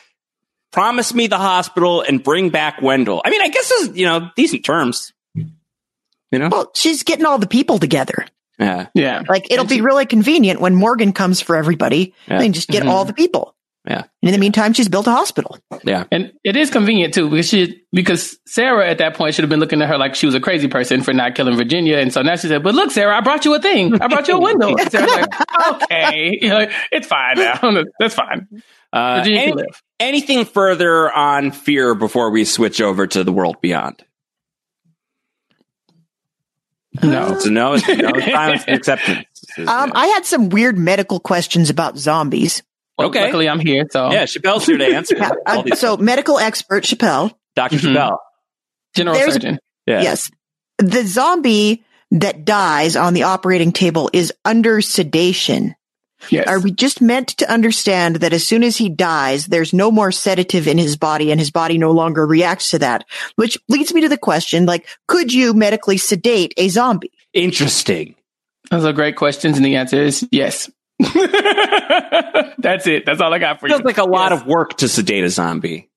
[0.72, 3.22] promise me the hospital and bring back Wendell.
[3.26, 5.12] I mean, I guess it's you know decent terms.
[5.36, 8.26] You know, Well, she's getting all the people together.
[8.58, 9.22] yeah, Yeah.
[9.28, 12.14] Like it'll And be she- really convenient when Morgan comes for everybody.
[12.28, 12.40] Yeah.
[12.40, 12.90] Then just get Mhm.
[12.90, 13.56] all the people.
[13.86, 13.98] Yeah.
[13.98, 15.58] And in the meantime, she's built a hospital.
[15.84, 19.50] yeah, And it is convenient too because she because Sarah at that point should have
[19.50, 22.14] been looking at her like she was a crazy person for not killing Virginia, and
[22.14, 23.94] so now she said, "But look, Sarah, I brought you a thing.
[24.02, 25.34] I brought you a window." And Sarah's like,
[25.84, 27.60] "Okay, You know, it's fine now.
[28.00, 28.48] That's fine.
[28.94, 33.34] Uh, Virginia any- can live." anything further on fear before we switch over to the
[33.34, 34.02] world beyond?
[37.02, 37.40] No.
[37.40, 39.26] So no, it's no silence and acceptance.
[39.58, 42.62] Um, I had some weird medical questions about zombies.
[42.98, 43.26] Well, Okay.
[43.26, 43.86] Luckily, I'm here.
[43.92, 45.18] So yeah, Chappell's here to answer.
[45.18, 47.38] Yeah, all uh, these- so medical expert Chappell.
[47.56, 47.78] Dr.
[47.78, 47.94] Mhm.
[47.94, 48.18] Chappell.
[48.96, 49.60] general there's- surgeon.
[49.86, 50.02] Yeah.
[50.04, 50.30] Yes.
[50.78, 55.76] The zombie that dies on the operating table is under sedation.
[56.30, 56.48] Yes.
[56.48, 60.12] Are we just meant to understand that as soon as he dies, there's no more
[60.12, 63.04] sedative in his body and his body no longer reacts to that?
[63.36, 67.12] Which leads me to the question, like, could you medically sedate a zombie?
[67.34, 68.16] Interesting.
[68.72, 70.70] Those are great questions, and the answer is yes.
[72.58, 73.06] That's it.
[73.06, 73.74] That's all I got for you.
[73.76, 74.42] Feels like a lot Yes.
[74.42, 75.90] of work to sedate a zombie.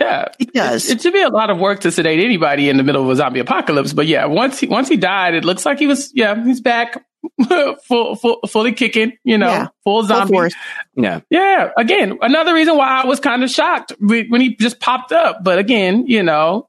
[0.00, 0.28] yeah.
[0.38, 0.90] It does.
[0.90, 3.16] It should be a lot of work to sedate anybody in the middle of a
[3.16, 3.92] zombie apocalypse.
[3.92, 7.04] But yeah, once he once he died, it looks like he was yeah he's back,
[7.86, 9.12] full, full fully kicking.
[9.24, 9.66] You know, Yeah.
[9.84, 10.32] full Full zombie.
[10.32, 10.54] force.
[10.96, 11.20] Yeah.
[11.30, 11.70] Yeah.
[11.76, 15.44] Again, another reason why I was kind of shocked when when he just popped up.
[15.44, 16.68] But again, you know,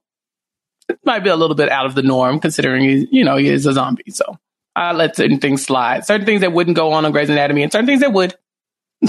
[0.89, 3.47] it might be a little bit out of the norm considering he, you know, he
[3.47, 4.03] is a zombie.
[4.11, 4.37] So
[4.75, 6.05] I let certain things slide.
[6.05, 8.35] Certain things that wouldn't go on on Grey's Anatomy and certain things that would.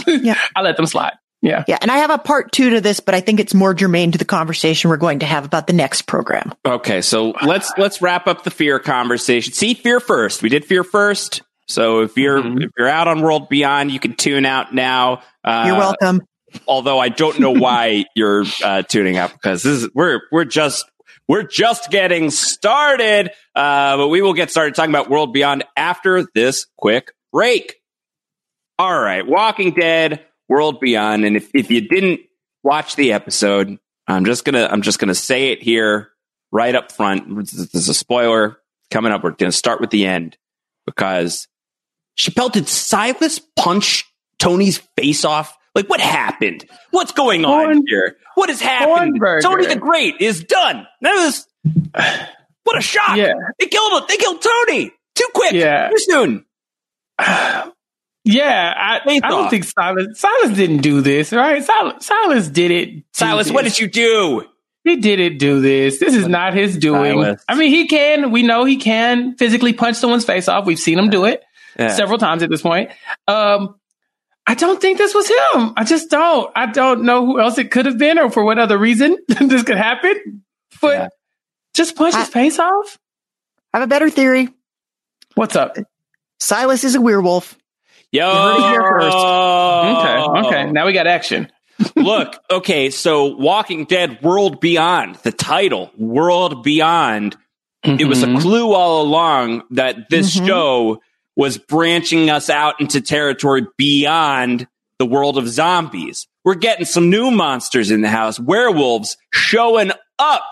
[0.07, 0.39] Yeah.
[0.57, 1.15] I let them slide.
[1.41, 1.65] Yeah.
[1.69, 1.79] Yeah.
[1.83, 4.19] And I have a part two to this, but I think it's more germane to
[4.19, 6.53] the conversation we're going to have about the next program.
[6.65, 9.53] Okay, so let's let's wrap up the fear conversation.
[9.53, 10.43] See fear first.
[10.43, 11.43] We did fear first.
[11.69, 12.63] So if you're Mhm.
[12.65, 15.23] if you're out on World Beyond, you can tune out now.
[15.45, 16.23] Uh, You're welcome.
[16.67, 20.85] Although I don't know why you're uh, tuning out because this is we're we're just
[21.29, 23.31] we're just getting started.
[23.55, 27.77] Uh, but we will get started talking about World Beyond after this quick break.
[28.79, 32.21] All right, Walking Dead, World Beyond, and if if you didn't
[32.65, 36.11] watch the episode, I'm just gonna I'm just gonna say it here
[36.51, 37.37] right up front.
[37.37, 38.59] This is a spoiler
[38.91, 39.23] coming up.
[39.23, 40.37] We're gonna start with the end
[40.87, 41.47] because
[42.17, 45.57] Chappell did Silas punch Tony's face off?
[45.75, 46.65] Like what happened?
[46.91, 48.17] What's going on here?
[48.35, 49.21] What has happened?
[49.21, 49.43] Hornberger.
[49.43, 50.87] Tony the Great is done.
[51.01, 51.47] That was
[52.65, 53.17] what a shock.
[53.17, 53.33] Yeah.
[53.59, 54.07] They killed him.
[54.09, 55.53] They killed Tony too quick.
[55.53, 55.89] Yeah.
[55.91, 56.45] Too soon.
[58.27, 61.63] Yeah, I, I don't think Silas Silas didn't do this, right?
[61.63, 63.05] Silas, Silas did it.
[63.13, 64.45] Silas, what did you do?
[64.83, 65.99] He didn't do this.
[66.01, 67.21] This is not his doing.
[67.21, 67.45] Silas.
[67.47, 68.31] I mean, he can.
[68.31, 70.65] We know he can physically punch someone's face off.
[70.65, 71.43] We've seen him do it
[71.79, 71.89] Yeah.
[71.89, 72.91] several times at this point.
[73.29, 73.75] Um,
[74.47, 75.73] I don't think this was him.
[75.77, 76.51] I just don't.
[76.55, 79.63] I don't know who else it could have been or for what other reason this
[79.63, 80.43] could happen.
[80.83, 81.09] But Yeah.
[81.75, 82.99] just punch his face off.
[83.73, 84.49] I have a better theory.
[85.35, 85.77] What's up?
[86.41, 87.57] Silas is a werewolf.
[88.13, 88.31] Yo.
[88.69, 89.17] here first.
[89.17, 90.47] Okay.
[90.47, 90.71] Okay.
[90.73, 91.51] Now we got action.
[91.97, 97.37] Look, okay, so Walking Dead World Beyond, the title, World Beyond,
[97.83, 98.41] it was a Mhm.
[98.41, 100.47] clue all along that this Mhm.
[100.47, 101.01] show
[101.37, 104.67] was branching us out into territory beyond
[104.99, 106.27] the world of zombies.
[106.45, 110.43] We're getting some new monsters in the house, werewolves showing up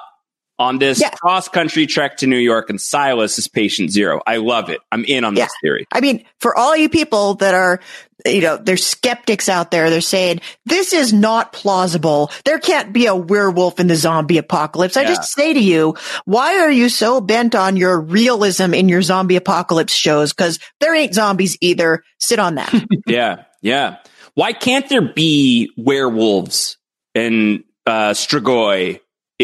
[0.63, 1.11] on this Yeah.
[1.11, 4.21] cross country trek to New York, and Silas is patient zero.
[4.27, 4.79] I love it.
[4.93, 5.45] I'm in on Yeah.
[5.47, 5.87] this theory.
[5.93, 7.81] I mean, for all you people that are,
[8.25, 12.31] you know, there's skeptics out there, they're saying this is not plausible.
[12.45, 14.97] There can't be a werewolf in the zombie apocalypse.
[14.97, 19.03] I just say to you, why are you so bent on your realism in your
[19.03, 20.33] zombie apocalypse shows?
[20.33, 22.03] Cause there ain't zombies either.
[22.21, 22.73] Sit on that.
[23.07, 23.97] Yeah, yeah.
[24.35, 26.77] Why can't there be werewolves
[27.15, 29.01] and uh, Strigoi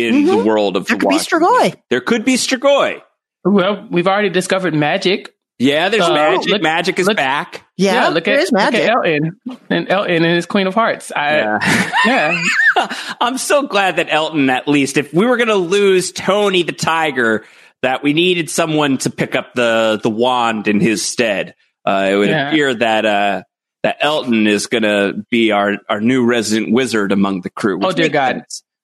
[0.07, 0.92] in the world of Mm-hmm.
[0.92, 1.74] there the could be Strigoi.
[1.90, 3.01] There could be Strigoi.
[3.44, 5.34] Well, we've already discovered magic.
[5.61, 6.49] Yeah, there's Uh, magic.
[6.53, 7.64] look- magic is look- back.
[7.76, 8.80] Yeah, look there at is magic.
[8.82, 9.40] Look at Elton
[9.70, 11.11] and Elton and his Queen of Hearts.
[11.14, 11.90] I, Yeah.
[12.76, 12.88] yeah.
[13.20, 16.72] I'm so glad that Elton, at least, if we were going to lose Tony the
[16.72, 17.44] Tiger,
[17.82, 21.55] that we needed someone to pick up the the wand in his stead.
[21.84, 22.49] Uh, it would Yeah.
[22.51, 23.42] appear that uh,
[23.84, 27.80] that Elton is going to be our our new resident wizard among the crew.
[27.82, 28.42] Oh, dear God.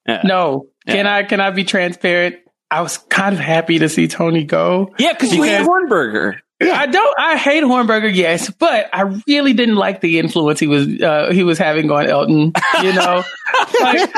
[0.08, 0.22] Yeah.
[0.24, 1.14] No, can Yeah.
[1.14, 2.36] I can I be transparent?
[2.70, 4.92] I was kind of happy to see Tony go.
[4.98, 6.38] Yeah, because you hate Hornberger.
[6.62, 7.18] I don't.
[7.18, 11.42] I hate Hornberger, yes, but I really didn't like the influence he was uh, he
[11.42, 12.52] was having on Elton.
[12.82, 13.24] You know,
[13.80, 14.10] like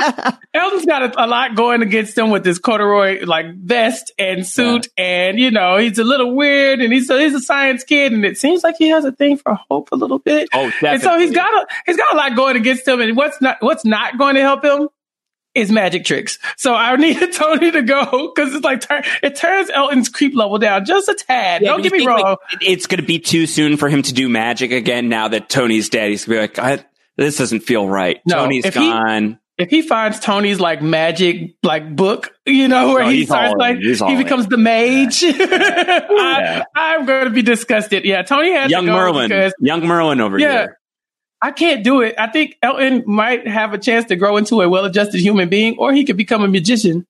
[0.55, 4.89] Elton's got a, a lot going against him with this corduroy like vest and suit,
[4.97, 8.25] and you know he's a little weird, and he's a, he's a science kid, and
[8.25, 10.49] it seems like he has a thing for hope a little bit.
[10.53, 10.89] Oh, definitely.
[10.91, 13.57] And so he's got a he's got a lot going against him, and what's not
[13.61, 14.89] what's not going to help him
[15.57, 16.39] is magic tricks.
[16.57, 18.85] So I needed Tony to go because it's like
[19.23, 21.63] it turns Elton's creep level down just a tad.
[21.63, 22.21] Yeah, Don't get me wrong.
[22.23, 25.49] like, it's going to be too soon for him to do magic again now that
[25.49, 26.11] Tony's dead.
[26.11, 26.85] He's going to be like, I,
[27.17, 28.21] this doesn't feel right.
[28.27, 29.39] No, Tony's if he- gone.
[29.59, 33.79] if he finds Tony's like magic like book, you know, where Oh, he starts like
[33.79, 34.19] he in.
[34.23, 35.33] becomes the mage, Yeah.
[36.11, 38.05] I, I'm going to be disgusted.
[38.05, 39.29] Yeah, Tony has Young to go Merlin.
[39.29, 40.53] because Young Merlin over Yeah.
[40.53, 40.79] here.
[41.43, 42.14] I can't do it.
[42.18, 45.93] I think Elton might have a chance to grow into a well-adjusted human being, or
[45.93, 47.07] he could become a magician.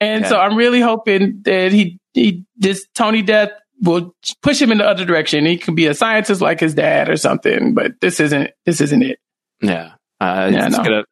[0.00, 0.30] And Okay.
[0.30, 3.50] so I'm really hoping that he, he this Tony Death
[3.80, 5.46] will push him in the other direction.
[5.46, 7.72] He can be a scientist like his dad or something.
[7.74, 9.18] But this isn't this isn't it.
[9.60, 9.92] Yeah.
[10.20, 10.84] Uh, Yeah, he's no.
[10.84, 11.04] gonna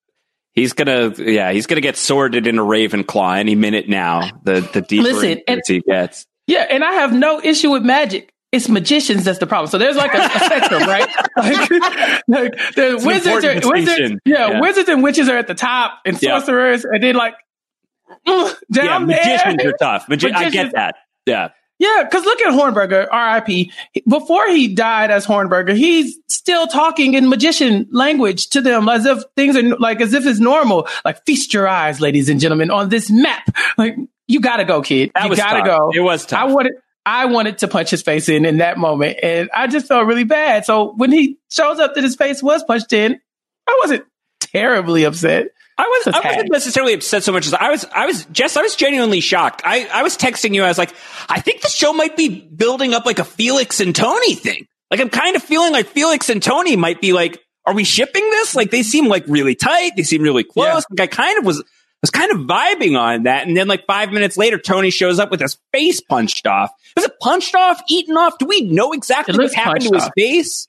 [0.52, 4.28] he's gonna yeah, he's gonna get sorted in into Ravenclaw any minute now.
[4.44, 6.26] The the deeper Listen, and- he gets.
[6.46, 8.32] Yeah, and I have no issue with magic.
[8.52, 9.70] It's magicians that's the problem.
[9.70, 11.08] So there's like a, a spectrum, right?
[11.36, 11.70] Like,
[12.28, 14.60] like the It's wizards, are, wizards, yeah, Yeah.
[14.60, 16.38] wizards and witches are at the top, and Yeah.
[16.40, 17.34] sorcerers, and then like
[18.26, 19.06] down yeah, there.
[19.06, 20.08] magicians are tough.
[20.08, 20.96] Magi- I get that.
[21.26, 21.50] Yeah.
[21.78, 23.72] Yeah, because look at Hornberger, R.I.P.
[24.06, 29.22] Before he died as Hornberger, he's still talking in magician language to them as if
[29.34, 30.86] things are like as if it's normal.
[31.06, 33.48] Like feast your eyes, ladies and gentlemen, on this map.
[33.78, 33.96] Like
[34.26, 35.10] you gotta go, kid.
[35.14, 35.66] That you gotta tough.
[35.66, 35.90] go.
[35.94, 36.40] It was tough.
[36.40, 36.72] I wanted
[37.06, 40.24] I wanted to punch his face in in that moment, and I just felt really
[40.24, 40.64] bad.
[40.64, 43.20] So when he shows up that his face was punched in,
[43.66, 44.04] I wasn't
[44.40, 45.48] terribly upset.
[45.78, 48.56] I was Just I wasn't necessarily upset so much as I was I was Jess,
[48.56, 49.62] I was genuinely shocked.
[49.64, 50.94] I, I was texting you, I was like,
[51.28, 54.66] I think the show might be building up like a Felix and Tony thing.
[54.90, 58.28] Like I'm kind of feeling like Felix and Tony might be like, are we shipping
[58.28, 58.54] this?
[58.54, 60.66] Like they seem like really tight, they seem really close.
[60.66, 60.80] Yeah.
[60.90, 61.64] Like I kind of was
[62.02, 63.46] was kind of vibing on that.
[63.46, 66.70] And then like five minutes later, Tony shows up with his face punched off.
[66.96, 68.38] Was it punched off, eaten off?
[68.38, 70.10] Do we know exactly It what happened to his off.
[70.16, 70.66] face?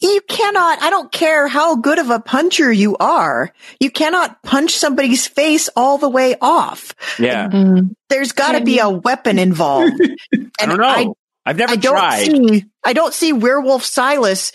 [0.00, 3.52] You cannot, I don't care how good of a puncher you are.
[3.80, 6.94] You cannot punch somebody's face all the way off.
[7.18, 7.48] Yeah.
[7.48, 7.88] Mm-hmm.
[8.08, 9.94] There's got to be a weapon involved.
[10.32, 10.86] And I don't know.
[10.86, 11.06] I,
[11.50, 12.24] have never I don't tried.
[12.26, 14.52] see I don't see werewolf Silas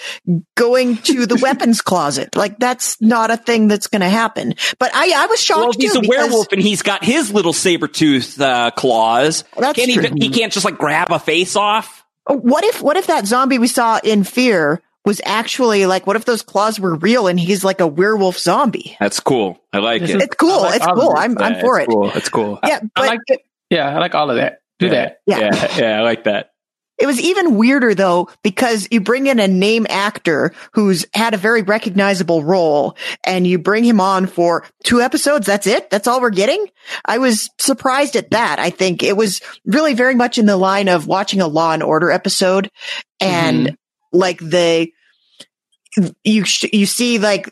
[0.55, 2.35] going to the weapons closet.
[2.35, 4.53] Like that's not a thing that's going to happen.
[4.79, 7.31] But I I was shocked Well, he's too a because- werewolf and he's got his
[7.33, 9.43] little saber tooth uh, claws.
[9.57, 10.15] That's can't true.
[10.17, 12.05] He, he can't just like grab a face off.
[12.27, 16.25] What if what if that zombie we saw in Fear was actually like what if
[16.25, 18.97] those claws were real and he's like a werewolf zombie?
[18.99, 19.61] That's cool.
[19.71, 20.15] I like This it.
[20.17, 20.61] is- It's cool.
[20.61, 21.13] Like it's cool.
[21.17, 21.91] I'm I'm for it's it.
[21.93, 22.11] Cool.
[22.11, 22.59] It's cool.
[22.65, 23.41] Yeah, I like it.
[23.69, 24.59] Yeah, I like all of that.
[24.79, 24.91] Do Yeah.
[24.91, 25.21] that.
[25.25, 25.39] Yeah.
[25.39, 26.51] yeah, yeah, I like that.
[26.97, 31.37] It was even weirder though because you bring in a name actor who's had a
[31.37, 35.45] very recognizable role and you bring him on for two episodes.
[35.45, 35.89] That's it.
[35.89, 36.65] That's all we're getting.
[37.05, 38.57] I was surprised at that.
[38.59, 41.83] I think it was really very much in the line of watching a Law and
[41.83, 42.71] Order episode
[43.19, 44.17] and mm-hmm.
[44.17, 44.91] like the,
[46.23, 47.51] you, you see like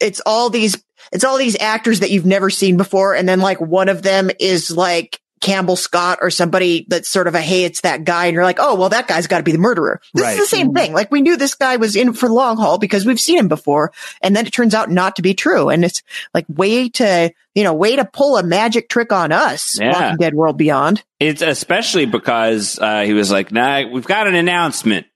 [0.00, 0.82] it's all these,
[1.12, 3.14] it's all these actors that you've never seen before.
[3.14, 7.34] And then like one of them is like Campbell Scott or somebody that's sort of
[7.34, 8.26] a, hey, it's that guy.
[8.26, 10.00] And you're like, oh, well, that guy's got to be the murderer.
[10.14, 10.32] This Right.
[10.32, 10.92] is the same thing.
[10.92, 13.48] Like we knew this guy was in for the long haul because we've seen him
[13.48, 13.92] before.
[14.22, 15.68] And then it turns out not to be true.
[15.68, 16.02] And it's
[16.34, 19.78] like way to, you know, way to pull a magic trick on us.
[19.80, 19.92] Yeah.
[19.92, 21.02] Walking Dead World Beyond.
[21.20, 25.06] It's especially because uh, he was like, "Nah, we've got an announcement.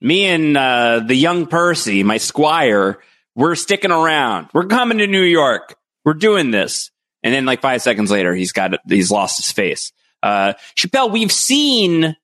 [0.00, 2.98] Me and uh, the young Percy, my squire,
[3.34, 4.48] we're sticking around.
[4.52, 5.76] We're coming to New York.
[6.04, 6.90] We're doing this."
[7.22, 9.92] And then, like five seconds later, he's got he's lost his face.
[10.22, 12.16] Uh, Chappell, we've seen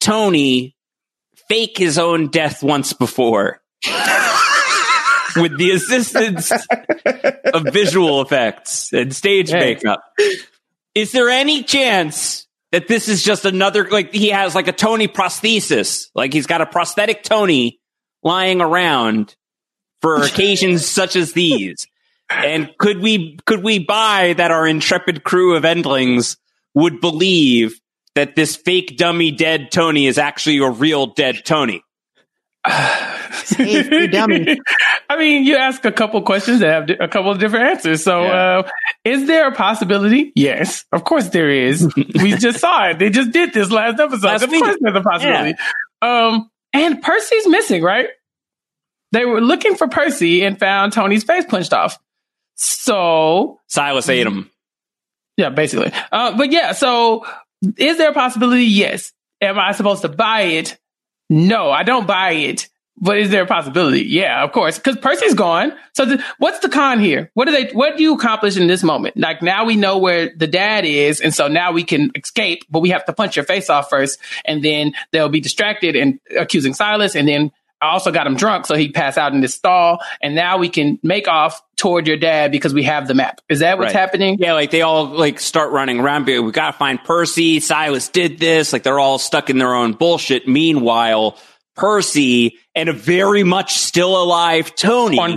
[0.00, 0.76] Tony
[1.48, 3.60] fake his own death once before.
[5.36, 6.52] With the assistance
[7.52, 9.58] of visual effects and stage Hey.
[9.74, 10.00] makeup.
[10.94, 15.08] Is there any chance that this is just another, like he has like a Tony
[15.08, 16.08] prosthesis?
[16.14, 17.80] Like he's got a prosthetic Tony
[18.22, 19.34] lying around
[20.02, 21.88] for occasions such as these.
[22.30, 26.36] And could we, could we buy that our intrepid crew of endlings
[26.74, 27.80] would believe
[28.14, 31.82] that this fake dummy dead Tony is actually a real dead Tony?
[32.66, 34.58] Hey, you dummy.
[35.10, 38.02] I mean, you ask a couple questions that have a couple of different answers.
[38.02, 38.58] So, Yeah.
[38.60, 38.70] uh,
[39.04, 40.32] is there a possibility?
[40.34, 41.92] Yes, of course there is.
[41.96, 42.98] we just saw it.
[42.98, 44.26] They just did this last episode.
[44.26, 44.64] Last of week.
[44.64, 45.58] course there's a possibility.
[46.00, 48.08] Um, and Percy's missing, right?
[49.12, 51.98] They were looking for Percy and found Tony's face punched off.
[52.56, 54.50] So, Silas ate him.
[55.36, 55.92] yeah, basically.
[56.12, 57.26] Uh, but yeah, so
[57.76, 58.64] is there a possibility?
[58.64, 59.12] Yes.
[59.40, 60.78] Am I supposed to buy it?
[61.28, 62.68] No, I don't buy it.
[62.96, 64.02] But is there a possibility?
[64.02, 65.72] Yeah, of course, because Percy's gone.
[65.94, 67.28] So the, what's the con here?
[67.34, 67.72] What do they?
[67.72, 69.16] What do you accomplish in this moment?
[69.16, 72.62] Like now we know where the dad is, and so now we can escape.
[72.70, 76.20] But we have to punch your face off first, and then they'll be distracted and
[76.38, 77.50] accusing Silas, and then
[77.84, 79.98] I also got him drunk, so he passed out in this stall.
[80.22, 83.40] And now we can make off toward your dad because we have the map.
[83.48, 84.00] Is that what's Right.
[84.00, 84.36] happening?
[84.40, 86.26] Yeah, like they all like start running around.
[86.26, 87.60] We got to find Percy.
[87.60, 88.72] Silas did this.
[88.72, 90.48] Like they're all stuck in their own bullshit.
[90.48, 91.36] Meanwhile,
[91.76, 95.18] Percy and a very much still alive Tony.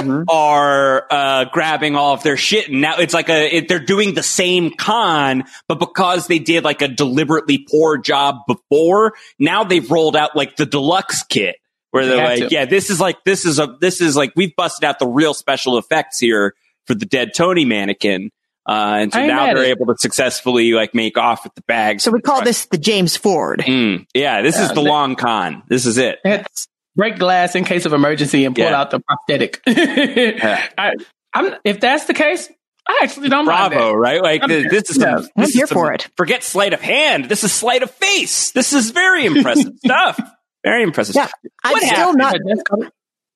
[0.00, 0.24] Mhm.
[0.28, 2.68] are uh, grabbing all of their shit.
[2.68, 6.64] And now it's like a it, they're doing the same con, but because they did
[6.64, 11.56] like a deliberately poor job before, now they've rolled out like the deluxe kit.
[11.90, 12.54] Where they're like, to.
[12.54, 15.34] yeah, this is like this is a this is like we've busted out the real
[15.34, 16.54] special effects here
[16.86, 18.30] for the dead Tony mannequin.
[18.68, 19.68] Uh, and so I now they're it.
[19.70, 22.04] able to successfully like make off with the bags.
[22.04, 23.60] So we call this the James Ford.
[23.60, 25.62] Mm, yeah, this is the they- long con.
[25.68, 26.18] This is it.
[26.24, 28.78] It's break glass in case of emergency and pull Yeah.
[28.80, 29.60] out the prosthetic.
[29.66, 30.92] I,
[31.32, 32.48] I'm, if that's the case,
[32.86, 33.96] I actually don't mind Bravo, that.
[33.96, 34.22] right?
[34.22, 36.08] Like I'm- this is yeah, some, I'm this here is some- for it.
[36.16, 37.24] Forget sleight of hand.
[37.26, 38.50] This is sleight of face.
[38.52, 40.20] This is very impressive stuff.
[40.64, 41.14] Very impressive.
[41.14, 41.40] Yeah, stuff.
[41.64, 42.36] I'm What still not.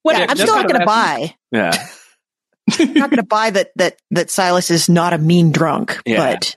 [0.03, 0.27] What yeah.
[0.29, 1.35] I'm still not going to buy.
[1.51, 1.73] Yeah.
[2.79, 6.01] I'm not going to buy that that that Silas is not a mean drunk.
[6.05, 6.33] Yeah.
[6.35, 6.57] But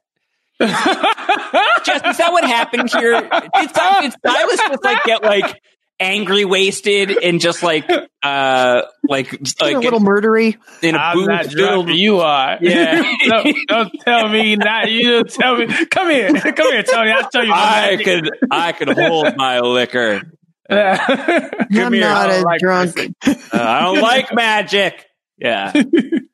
[0.60, 3.22] Just, is that what happened here?
[3.22, 5.62] Did, Si- did Silas just like get like
[6.00, 7.90] angry, wasted, and just like
[8.24, 10.58] uh like like a little murdery.
[10.82, 11.88] in a I'm not drunk.
[11.88, 11.90] filled?
[11.90, 12.58] You are.
[12.60, 13.04] Yeah.
[13.28, 14.90] don't, don't tell me not.
[14.92, 15.68] You don't tell me.
[15.86, 16.34] Come here.
[16.34, 17.12] Come here, Tony.
[17.12, 17.54] I'll show you.
[17.54, 20.22] I could I could hold my liquor.
[20.70, 21.48] Yeah.
[21.84, 23.00] I'm here, not I a don't like drunk.
[23.26, 25.06] Uh, I don't like magic.
[25.38, 25.72] Yeah.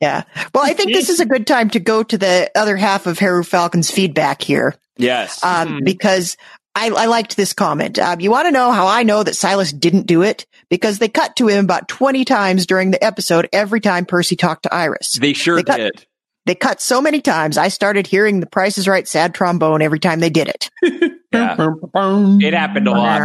[0.01, 0.23] Yeah.
[0.53, 3.19] Well, I think this is a good time to go to the other half of
[3.19, 5.41] Haru Falcon's feedback here, Yes.
[5.45, 5.83] um, Hmm.
[5.85, 6.35] because
[6.75, 7.99] I, I liked this comment.
[7.99, 10.45] Um, you want to know how I know that Silas didn't do it?
[10.69, 14.63] Because they cut to him about 20 times during the episode every time Percy talked
[14.63, 15.17] to Iris.
[15.21, 16.05] they sure they cut- did.
[16.45, 19.99] They cut so many times, I started hearing the Price is Right sad trombone every
[19.99, 20.69] time they did it.
[21.33, 21.55] Yeah.
[22.41, 23.21] It happened a lot.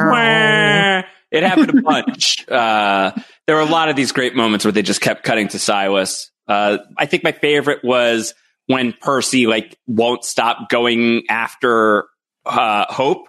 [1.30, 2.44] It happened a bunch.
[2.48, 3.12] Uh,
[3.46, 6.30] there were a lot of these great moments where they just kept cutting to Silas.
[6.46, 8.32] Uh, I think my favorite was
[8.66, 12.06] when Percy like won't stop going after
[12.46, 13.28] uh, Hope.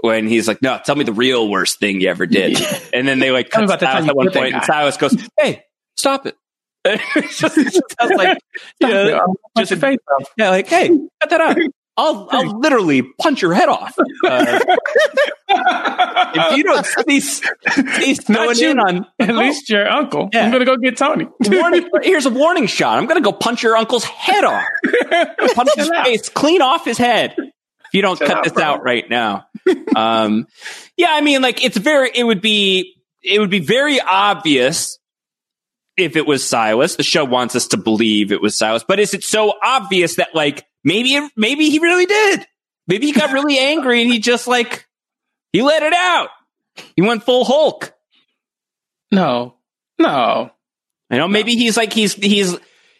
[0.00, 2.58] When he's like, "No, tell me the real worst thing you ever did,"
[2.92, 4.62] and then they like cut about Silas at one point, and.
[4.64, 5.62] Silas goes, "Hey,
[5.96, 6.36] stop it!"
[7.30, 7.82] Just, just
[8.14, 8.38] like,
[8.78, 10.28] you know, Punch your face off.
[10.36, 11.56] yeah, like, hey, cut that out.
[11.96, 13.96] I'll, I'll literally punch your head off.
[15.56, 17.40] Uh, if you don't cease,
[17.96, 18.70] cease going you.
[18.70, 20.28] in on At least your uncle.
[20.32, 20.44] Yeah.
[20.46, 21.28] I'm gonna go get Tony.
[21.46, 22.98] warning, here's a warning shot.
[22.98, 24.64] I'm going to go punch your uncle's head off.
[25.54, 27.34] Punch his face clean off his head.
[27.38, 27.52] If
[27.92, 28.64] you don't Chill cut out, this bro.
[28.64, 29.46] out right now.
[29.94, 30.46] Um,
[30.96, 34.98] yeah, I mean, like it's very, it would be, it would be very obvious
[35.96, 36.96] if it was Silas.
[36.96, 40.34] The show wants us to believe it was Silas, but is it so obvious that
[40.34, 42.46] like maybe, it, maybe he really did?
[42.86, 44.86] Maybe he got really angry and he just like,
[45.52, 46.28] he let it out.
[46.96, 47.94] He went full Hulk.
[49.12, 49.54] No,
[49.98, 50.50] no.
[51.10, 52.56] You know, maybe he's like he's he's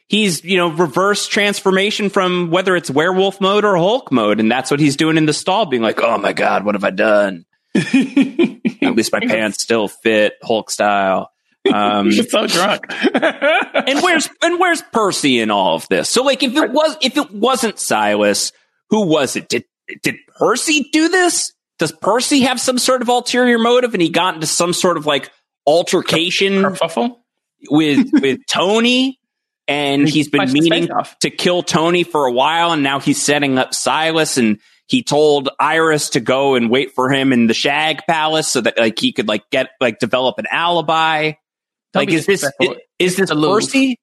[0.08, 4.70] he's you know reverse transformation from whether it's werewolf mode or Hulk mode, and that's
[4.70, 7.44] what he's doing in the stall, being like, "Oh my god, what have I done?"
[7.74, 11.30] At least my pants still fit Hulk style.
[11.72, 12.84] Um, You're so drunk.
[13.14, 16.10] and where's and where's Percy in all of this?
[16.10, 18.52] So like, if it was if it wasn't Silas,
[18.90, 19.48] who was it?
[19.48, 19.64] Did
[20.02, 21.52] did Percy do this?
[21.78, 25.06] Does Percy have some sort of ulterior motive, and he got into some sort of
[25.06, 25.30] like
[25.66, 27.16] altercation Kerfuffle?
[27.70, 29.18] with with Tony,
[29.66, 30.88] and He he's been meaning
[31.20, 35.48] to kill Tony for a while, and now he's setting up Silas, and he told
[35.58, 39.12] Iris to go and wait for him in the Shag Palace so that like he
[39.12, 41.32] could like get like develop an alibi.
[41.94, 42.76] Don't like is this disrespectful.
[42.98, 43.98] is this the Percy?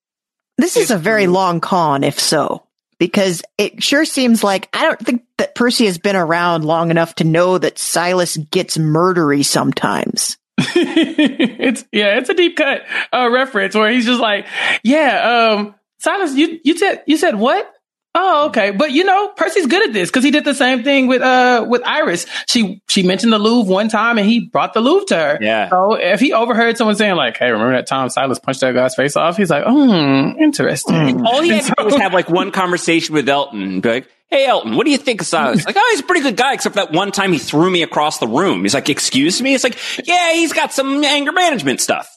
[0.58, 2.64] This is a very long con, if so,
[3.00, 7.16] because it sure seems like I don't think that Percy has been around long enough
[7.16, 10.38] to know that Silas gets murdery sometimes.
[10.58, 14.46] it's yeah, it's a deep cut uh, reference where he's just like,
[14.84, 17.70] yeah, um, Silas, you you said you said what?
[18.14, 21.08] Oh, okay, but you know, Percy's good at this because he did the same thing
[21.08, 22.26] with uh with Iris.
[22.48, 25.38] She she mentioned the Louvre one time and he brought the Louvre to her.
[25.40, 25.70] Yeah.
[25.70, 28.96] So if he overheard someone saying like, "Hey, remember that time Silas punched that guy's
[28.96, 32.30] face off?" He's like, "Hmm, interesting." All he had And to do was have like
[32.30, 35.66] one conversation with Elton and be like, Hey Elton, what do you think of Silas?
[35.66, 37.82] Like, oh, he's a pretty good guy, except for that one time he threw me
[37.84, 38.62] across the room.
[38.64, 39.54] He's like, excuse me?
[39.54, 42.10] It's like, yeah, he's got some anger management stuff.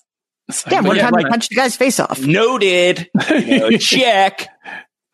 [0.48, 2.20] It's like, Yeah, but one time like- he punched the guy's face off.
[2.20, 3.08] Noted.
[3.30, 4.48] You know, check.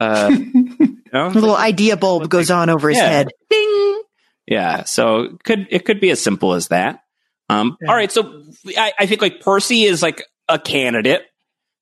[0.01, 1.27] Uh, you know?
[1.27, 3.09] A little idea bulb goes on over his Yeah.
[3.09, 3.29] head.
[3.51, 4.03] Ding.
[4.47, 4.85] Yeah.
[4.85, 7.03] So it could it could be as simple as that.
[7.49, 7.89] Um, Yeah.
[7.91, 8.11] All right.
[8.11, 8.45] So
[8.77, 11.23] I, I think like Percy is like a candidate.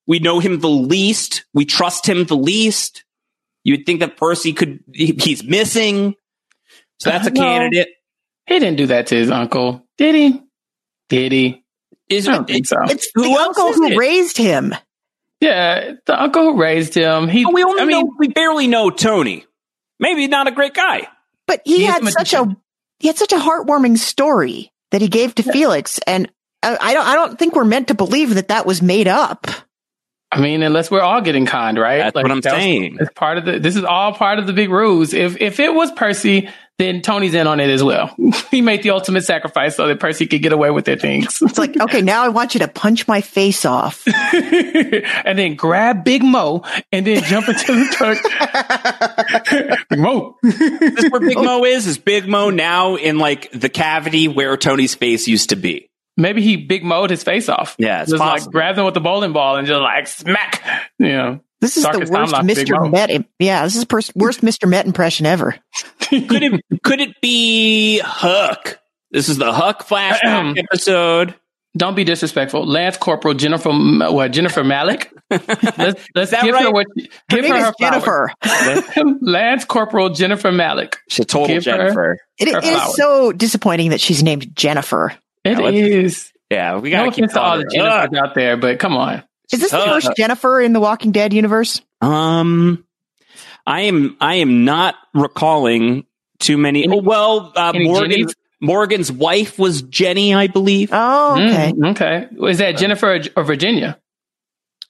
[0.05, 1.45] We know him the least.
[1.53, 3.03] We trust him the least.
[3.63, 4.79] You'd think that Percy could.
[4.93, 6.15] He, he's missing.
[6.99, 7.41] So that's a No.
[7.41, 7.87] candidate.
[8.47, 10.41] he didn't do that to his uncle, did he?
[11.09, 11.63] Did he?
[12.09, 12.77] Is I don't think so.
[12.85, 13.97] It's Who the uncle is who it?
[13.97, 14.73] raised him.
[15.41, 17.27] Yeah, the uncle who raised him.
[17.27, 18.13] He, we only I mean, know.
[18.17, 19.45] We barely know Tony.
[19.99, 21.07] Maybe not a great guy.
[21.47, 22.55] But he, He had a such a
[22.99, 26.29] he had such a heartwarming story that he gave to Felix, and
[26.61, 29.47] I, I don't I don't think we're meant to believe that that was made up.
[30.31, 31.97] I mean, unless we're all getting conned, right?
[31.97, 32.97] That's what I'm that saying.
[32.99, 33.59] It's part of the.
[33.59, 35.13] This is all part of the big ruse.
[35.13, 36.49] If if it was Percy,
[36.79, 38.15] then Tony's in on it as well.
[38.51, 41.39] he made the ultimate sacrifice so that Percy could get away with their things.
[41.41, 44.07] It's like, okay, now I want you to punch my face off.
[44.33, 48.17] and then grab Big Mo and then jump into the truck.
[49.89, 50.37] Big Mo.
[50.41, 51.85] This is where Big Mo is.
[51.85, 55.88] Is Big Mo now in like the cavity where Tony's face used to be?
[56.19, 57.75] Maybe he Big Mo'd his face off.
[57.79, 58.51] Yeah, it's just like possible.
[58.51, 60.63] grabs him with the bowling ball and just like smack.
[60.99, 61.39] You know.
[61.61, 62.77] This is Darkest the worst Timeline, Big Mo.
[62.77, 62.91] Mr.
[62.91, 63.25] Met.
[63.39, 64.69] Yeah, this is pers- worst Mr.
[64.69, 65.55] Met impression ever.
[66.09, 68.79] Could it could it be Hook?
[69.11, 71.35] This is the Hook flashback episode.
[71.77, 72.65] Don't be disrespectful.
[72.65, 75.07] Lance Corporal Jennifer, what Jennifer Mallick.
[75.29, 76.63] Let's, let's give right?
[76.63, 76.87] her what.
[76.97, 77.73] Her Give name her is her.
[77.79, 78.33] Jennifer.
[79.21, 80.95] Lance Corporal Jennifer Mallick.
[81.09, 82.17] She's a total Give her- Jennifer.
[82.39, 85.13] It, Her it is so disappointing that she's named Jennifer.
[85.43, 86.33] It let's- is.
[86.51, 88.97] Yeah, we No gotta keep offense to all the her Jennifers out there, but come
[88.97, 89.23] on.
[89.51, 91.81] Is this the Uh, first Jennifer in the Walking Dead universe?
[92.01, 92.83] Um,
[93.67, 96.05] I am I am not recalling
[96.39, 96.83] too many.
[96.85, 98.35] Any- oh, well, uh, any Morgan's Jennies?
[98.61, 100.89] Morgan's wife was Jenny, I believe.
[100.91, 101.71] Oh, okay.
[101.71, 102.27] Mm, okay.
[102.49, 103.97] Is that Jennifer or Virginia?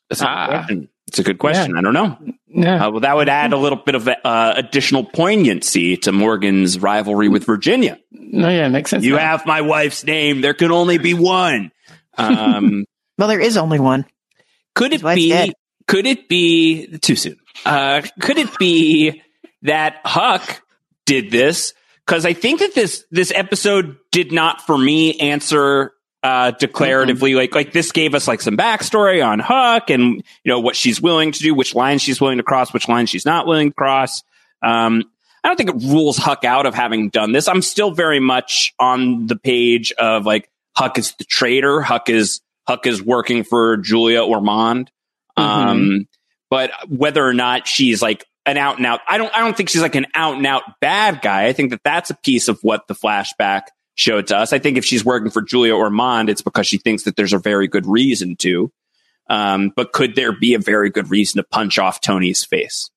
[0.10, 0.68] That's a good ah.
[1.10, 1.12] Question.
[1.12, 1.78] It's a good question.
[1.78, 2.18] I don't know.
[2.48, 2.88] Yeah.
[2.88, 7.30] Uh, well, that would add a little bit of uh, additional poignancy to Morgan's rivalry
[7.30, 8.00] with Virginia.
[8.12, 9.04] No, yeah, it makes sense.
[9.04, 9.20] You now.
[9.20, 10.42] have my wife's name.
[10.42, 11.72] There can only be one.
[12.18, 12.86] Um,
[13.18, 14.06] Well, there is only one.
[14.76, 15.30] could His it be?
[15.30, 15.54] dead.
[15.88, 17.36] Could it be too soon?
[17.66, 19.22] Uh, could it be
[19.64, 20.62] that Huck
[21.06, 21.74] did this?
[22.06, 25.92] Because I think that this this episode did not, for me, answer
[26.24, 27.36] uh, declaratively.
[27.36, 31.02] Like like this gave us like some backstory on Huck and you know what she's
[31.02, 33.76] willing to do, which lines she's willing to cross, which lines she's not willing to
[33.76, 34.24] cross.
[34.62, 35.04] Um,
[35.44, 37.48] I don't think it rules Huck out of having done this.
[37.48, 41.82] I'm still very much on the page of like Huck is the traitor.
[41.82, 44.92] Huck is Huck is working for Julia Ormond.
[45.38, 46.08] Um,
[46.50, 49.70] but whether or not she's like an out and out, I don't, I don't think
[49.70, 51.46] she's like an out and out bad guy.
[51.46, 53.64] I think that that's a piece of what the flashback
[54.00, 54.54] showed to us.
[54.54, 57.40] I think if she's working for Julia Ormond, it's because she thinks that there's a
[57.40, 58.72] very good reason to.
[59.30, 62.90] Um, but could there be a very good reason to punch off Tony's face?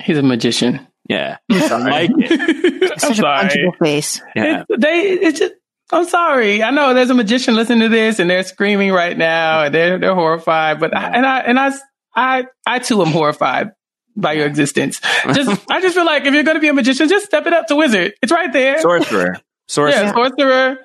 [0.00, 0.86] He's a magician.
[1.08, 2.92] Yeah, I like it.
[2.92, 3.48] I'm Such a sorry.
[3.48, 4.20] punchable face.
[4.36, 4.64] Yeah.
[4.68, 5.54] It- they, it's just,
[5.92, 6.62] I'm sorry.
[6.62, 9.98] I know there's a magician listening to this and they're screaming right now and they're,
[9.98, 11.72] they're horrified, but I, and I, and I,
[12.14, 13.72] I, I too am horrified
[14.16, 15.00] by your existence.
[15.32, 17.52] Just, I just feel like if you're going to be a magician, just step it
[17.52, 18.12] up to wizard.
[18.22, 18.80] It's right there.
[18.80, 19.40] Sorcerer.
[19.70, 20.02] Sorcerer.
[20.02, 20.78] yeah, sorcerer.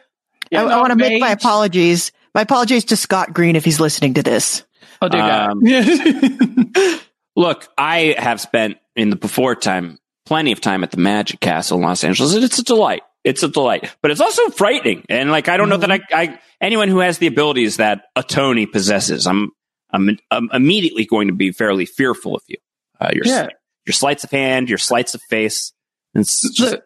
[0.51, 2.11] you I, know, want to make my apologies.
[2.35, 4.63] My apologies to Scott Green if he's listening to this.
[5.01, 6.99] Oh dear Um, God.
[7.35, 11.79] Look, I have spent in the before time plenty of time at the Magic Castle
[11.79, 13.01] in Los Angeles, and it's a delight.
[13.23, 15.03] It's a delight, but it's also frightening.
[15.09, 18.21] And like, I don't know that I, I anyone who has the abilities that a
[18.21, 19.49] Tony possesses, I'm,
[19.91, 22.57] I'm, I'm immediately going to be fairly fearful of you.
[23.01, 23.47] Uh, your, yeah.
[23.87, 25.73] your sleights of hand, your sleights of face.
[26.13, 26.83] It's just Look,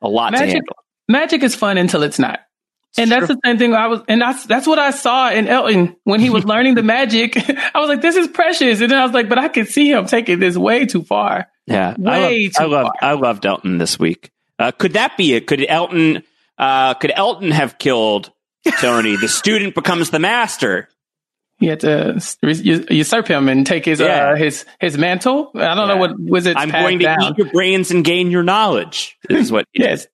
[0.00, 0.76] a lot to handle.
[1.08, 2.40] Magic is fun until it's not.
[2.98, 5.96] And that's the same thing I was, and that's, that's what I saw in Elton
[6.04, 7.36] when he was learning the magic.
[7.74, 8.82] I was like, this is precious.
[8.82, 11.48] And then I was like, but I could see him taking this way too far.
[11.66, 12.84] Yeah, Way I too love, I far.
[12.84, 14.30] love, I loved Elton this week.
[14.58, 15.46] Uh, could that be it?
[15.46, 16.22] Could Elton,
[16.58, 18.30] uh, could Elton have killed
[18.80, 19.16] Tony?
[19.16, 20.88] the student becomes the master.
[21.58, 22.20] He had to
[22.90, 24.30] usurp him and take his, Yeah.
[24.32, 25.50] uh, his, his mantle.
[25.54, 26.56] I don't know what was it.
[26.56, 27.22] I'm going to down.
[27.22, 29.16] eat your brains and gain your knowledge.
[29.30, 29.66] Is what?
[29.72, 30.06] Yes.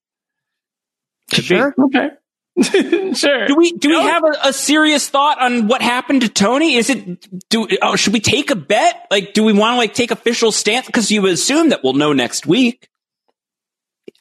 [1.30, 1.56] Could be.
[1.56, 1.74] Sure.
[1.78, 2.10] Okay.
[3.14, 3.46] sure.
[3.46, 6.74] Do we do we have a, a serious thought on what happened to Tony?
[6.74, 9.06] Is it do oh, should we take a bet?
[9.10, 10.86] Like, do we want to like take official stance?
[10.86, 12.88] Because you assume that we'll know next week.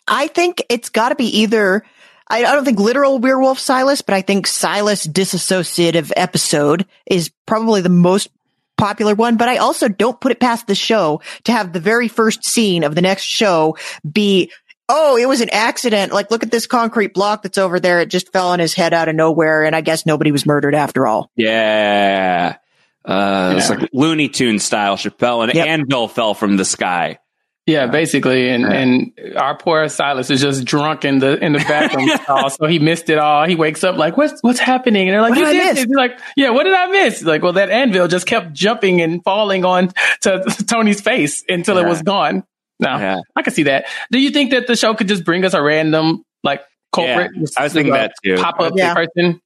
[0.08, 1.84] I think it's got to be either.
[2.30, 7.82] I, I don't think literal werewolf Silas, but I think Silas disassociative episode is probably
[7.82, 8.30] the most
[8.78, 9.38] popular one.
[9.38, 12.84] But I also don't put it past the show to have the very first scene
[12.84, 13.78] of the next show
[14.10, 14.52] be,
[14.90, 16.12] oh, it was an accident.
[16.14, 18.00] Like, look at this concrete block that's over there.
[18.02, 20.76] It just fell on his head out of nowhere, and I guess nobody was murdered
[20.76, 21.30] after all.
[21.36, 22.58] Yeah.
[23.06, 24.98] Uh, It's like Looney Tune style.
[24.98, 25.68] Chappell and Yep.
[25.68, 27.20] anvil fell from the sky.
[27.66, 32.08] Yeah, basically, and and our poor Silas is just drunk in the in the bathroom
[32.24, 33.46] stall, so he missed it all.
[33.46, 35.76] He wakes up like, "What's what's happening?" And they're like, What "You did I did
[35.76, 39.02] miss?" He's like, "Yeah, what did I miss?" Like, well, that anvil just kept jumping
[39.02, 42.46] and falling on to Tony's face until it was gone.
[42.80, 43.18] No, Yeah.
[43.36, 43.86] I can see that.
[44.12, 46.62] Do you think that the show could just bring us a random like
[46.92, 47.32] culprit?
[47.36, 48.36] Yeah, I was thinking that too.
[48.38, 48.94] Pop up Yeah.
[48.94, 49.42] person.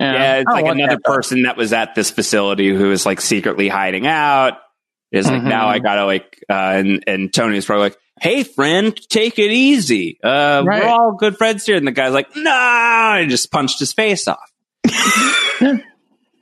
[0.00, 3.68] Yeah, it's like another that, person that was at this facility who is like secretly
[3.68, 4.54] hiding out.
[5.12, 5.48] Is like Mhm.
[5.48, 10.18] now I gotta like, uh, and and Tony's probably like, "Hey, friend, take it easy.
[10.24, 10.82] Uh, Right.
[10.82, 14.26] we're all good friends here." And the guy's like, "No," and just punched his face
[14.26, 14.50] off.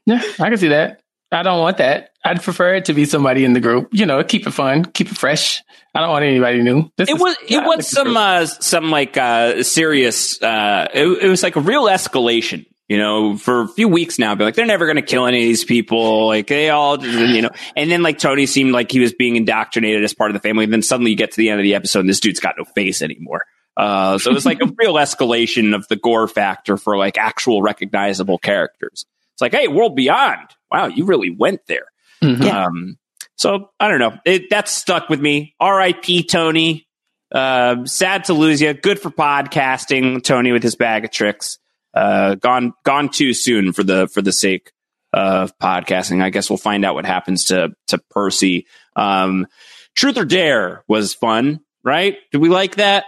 [0.07, 1.01] Yeah, I can see that.
[1.31, 2.12] I don't want that.
[2.25, 3.89] I'd prefer it to be somebody in the group.
[3.93, 5.63] You know, keep it fun, keep it fresh.
[5.95, 6.91] I don't want anybody new.
[6.97, 10.41] This It was it was some uh, some like uh, serious.
[10.41, 12.67] Uh, it, it was like a real escalation.
[12.89, 15.43] You know, for a few weeks now, be like they're never going to kill any
[15.43, 16.27] of these people.
[16.27, 17.51] Like they all, you know.
[17.75, 20.65] And then like Tony seemed like he was being indoctrinated as part of the family.
[20.65, 22.57] And then suddenly you get to the end of the episode, and this dude's got
[22.59, 23.47] no face anymore.
[23.77, 27.63] Uh, so it was like a real escalation of the gore factor for like actual
[27.63, 29.07] recognizable characters.
[29.35, 31.87] It's like, hey, World Beyond, wow, you really went there.
[32.23, 32.45] Mhm.
[32.45, 32.67] Yeah.
[32.67, 32.99] Um,
[33.37, 34.19] so I don't know.
[34.25, 35.55] It, that's stuck with me.
[35.59, 36.25] R.I.P.
[36.25, 36.87] Tony.
[37.31, 38.75] Uh, sad to lose you.
[38.75, 41.59] Good for podcasting, Tony, with his bag of tricks.
[41.95, 44.71] Uh, gone, gone too soon for the for the sake
[45.13, 46.23] of podcasting.
[46.23, 48.67] I guess we'll find out what happens to to Percy.
[48.97, 49.47] Um,
[49.95, 52.17] Truth or Dare was fun, right?
[52.31, 53.05] Did we like that?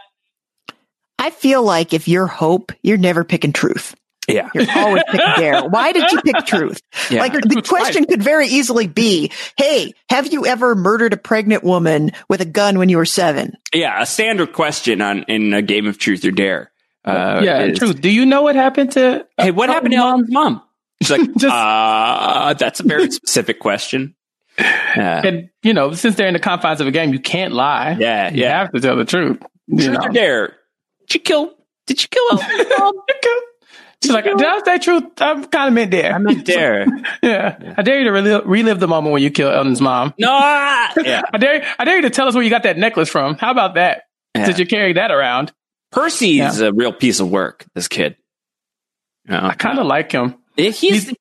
[1.18, 3.94] I feel like if you're hope, you're never picking truth.
[4.28, 4.48] Yeah.
[4.54, 5.62] You're always picking dare.
[5.68, 6.80] Why did you pick truth?
[7.10, 7.20] Yeah.
[7.20, 12.12] Like the question could very easily be, "Hey, have you ever murdered a pregnant woman
[12.28, 13.54] with a gun when you were seven?
[13.74, 16.70] yeah, a standard question on in a game of Truth or Dare.
[17.04, 18.00] Uh, yeah, is, truth.
[18.00, 19.26] Do you know what happened to?
[19.36, 20.62] Hey, what happened to Elton's mom?
[21.02, 24.14] She's like, Just- uh, that's a very specific question.
[24.58, 27.96] Yeah, And you know, since they're in the confines of a game, you can't lie.
[27.98, 28.60] yeah, you yeah.
[28.60, 29.38] have to tell the truth.
[29.66, 30.06] You Truth know?
[30.06, 30.56] or dare?
[31.08, 31.52] Did you kill?
[31.86, 32.94] Did you kill Elton's mom?
[34.04, 35.04] She's like, did I say truth?
[35.18, 36.14] I'm kind of meant dare.
[36.14, 36.86] I meant dare.
[37.22, 37.74] yeah.
[37.76, 40.14] I dare you to relive, relive the moment when you kill Elton's mom.
[40.18, 40.28] No.
[40.30, 40.92] ah!
[41.04, 41.22] Yeah.
[41.32, 43.36] I dare, I dare you to tell us where you got that necklace from.
[43.36, 44.02] How about that?
[44.34, 44.46] Yeah.
[44.46, 45.52] Did you carry that around?
[45.92, 47.64] Percy's a real piece of work.
[47.74, 48.16] This kid.
[49.28, 50.34] You I kind of like him.
[50.56, 51.12] he's,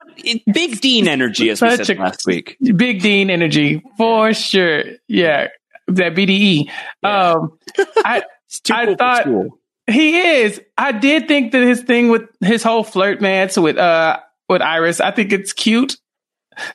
[0.52, 2.58] big Dean energy, as we said last week.
[2.62, 4.84] Big Dean energy for sure.
[5.08, 5.48] Yeah,
[5.88, 6.70] that BDE.
[7.04, 7.32] Yeah.
[7.32, 7.58] Um,
[7.98, 9.60] I He's I cool thought- school.
[9.88, 10.62] He is.
[10.78, 14.20] I did think that his thing with his whole flirt mance with uh
[14.50, 15.00] with Iris.
[15.02, 15.98] I think it's cute.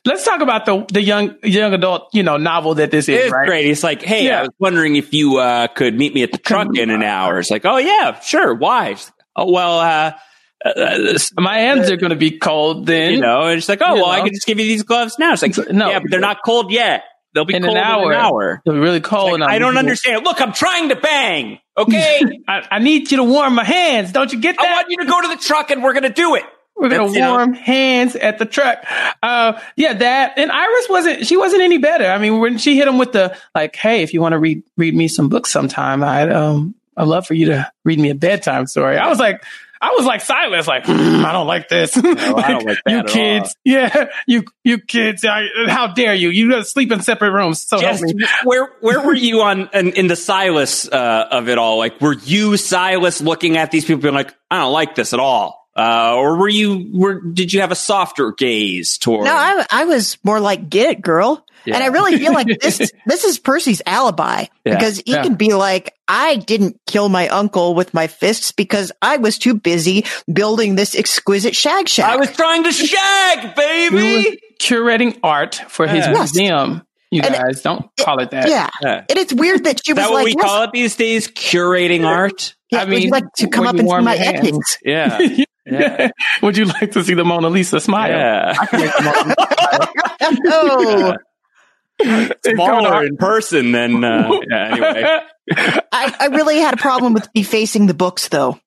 [0.05, 3.17] Let's talk about the the young young adult you know novel that this is.
[3.25, 3.47] It's right?
[3.47, 3.65] great.
[3.65, 4.39] He's like, hey, Yeah.
[4.39, 7.39] I was wondering if you uh, could meet me at the truck in an hour.
[7.39, 8.53] It's like, oh yeah, sure.
[8.53, 8.97] Why?
[9.35, 10.11] Oh well, uh,
[10.65, 13.13] uh, this- My hands are going to be cold then.
[13.13, 15.17] you know, and it's like, oh You well, I can just give you these gloves
[15.17, 15.31] now.
[15.33, 15.89] It's like, No.
[15.89, 17.03] yeah, but they're not cold yet.
[17.33, 18.11] They'll be In an cold hour.
[18.11, 18.61] in an hour.
[18.65, 19.25] They're really cold.
[19.25, 20.23] Like, and I'm- I don't understand.
[20.25, 21.59] Look, I'm trying to bang.
[21.77, 24.11] Okay, I, I need you to warm my hands.
[24.11, 24.65] Don't you get that?
[24.65, 24.73] I that?
[24.75, 26.43] want you to go to the truck and we're gonna do it.
[26.75, 28.83] We're gonna That's, you know- warm hands at the truck.
[29.21, 31.27] Uh, yeah, that and Iris wasn't.
[31.27, 32.05] She wasn't any better.
[32.05, 34.63] I mean, when she hit him with the like, "Hey, if you want to read
[34.77, 38.15] read me some books sometime, I'd um, I'd love for you to read me a
[38.15, 39.43] bedtime story." I was like,
[39.81, 41.95] I was like Silas, like, "Hmm, I don't like this.
[41.95, 42.15] I don't
[42.65, 46.29] like that you at kids, yeah, you you kids, I, how dare you?
[46.29, 47.65] You gotta sleep in separate rooms.
[47.65, 51.57] So help Just where where were you on in, in the Silas uh, of it
[51.57, 51.77] all?
[51.77, 55.19] Like, were you Silas looking at these people being like, I don't like this at
[55.21, 59.25] all, uh, or were you were did you have a softer gaze toward?
[59.25, 61.45] No, I, I was more like, get it, girl.
[61.65, 61.75] Yeah.
[61.75, 64.75] And I really feel like this, this is Percy's alibi Yeah.
[64.75, 65.23] because he Yeah.
[65.23, 69.53] can be like, I didn't kill my uncle with my fists because I was too
[69.55, 72.11] busy building this exquisite shag shack.
[72.11, 74.39] I was trying to shag, baby.
[74.59, 76.33] curating art for his Yes.
[76.33, 76.81] museum.
[77.11, 78.47] You And- guys don't call it that.
[78.49, 78.69] yeah.
[78.83, 79.03] Yeah.
[79.09, 81.27] And it's weird that she was that what like, we yes, call it these days?
[81.27, 82.55] Curating art.
[82.71, 84.39] yeah, I would you mean, like to come up and see warm my hands.
[84.39, 84.77] etchings.
[84.85, 85.19] Yeah,
[85.65, 86.09] yeah,
[86.41, 88.09] Would you like to see the Mona Lisa smile?
[88.09, 88.53] yeah.
[90.47, 91.15] oh,
[92.45, 94.67] Smaller in person than uh, yeah.
[94.71, 95.19] Anyway,
[95.91, 98.59] I, I really had a problem with defacing the books though.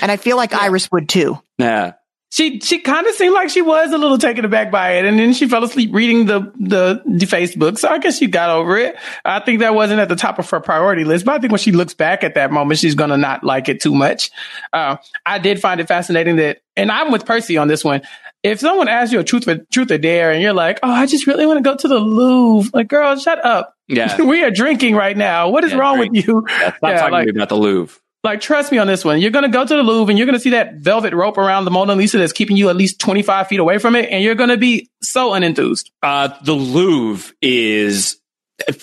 [0.00, 1.40] And I feel like Iris would too.
[1.58, 1.94] yeah.
[2.30, 5.18] she she kind of seemed like she was a little taken aback by it, and
[5.18, 7.78] then she fell asleep reading the the defaced book.
[7.78, 8.96] So I guess she got over it.
[9.24, 11.58] I think that wasn't at the top of her priority list, but I think when
[11.58, 14.30] she looks back at that moment, she's gonna not like it too much.
[14.72, 14.96] Uh,
[15.26, 18.02] I did find it fascinating that, and I'm with Percy on this one.
[18.44, 21.06] If someone asks you a truth or truth or dare, and you're like, "Oh, I
[21.06, 23.74] just really want to go to the Louvre," like, girl, shut up.
[23.88, 24.20] Yeah.
[24.22, 25.48] we are drinking right now.
[25.48, 26.12] What is Yeah, wrong drink.
[26.12, 26.44] with you?
[26.48, 27.98] Yeah, Stop Yeah, talking like- to me about the Louvre.
[28.22, 29.20] Like, trust me on this one.
[29.20, 31.36] You're going to go to the Louvre and you're going to see that velvet rope
[31.36, 34.08] around the Mona Lisa that's keeping you at least 25 feet away from it.
[34.10, 35.90] And you're going to be so unenthused.
[36.02, 38.18] Uh, the Louvre is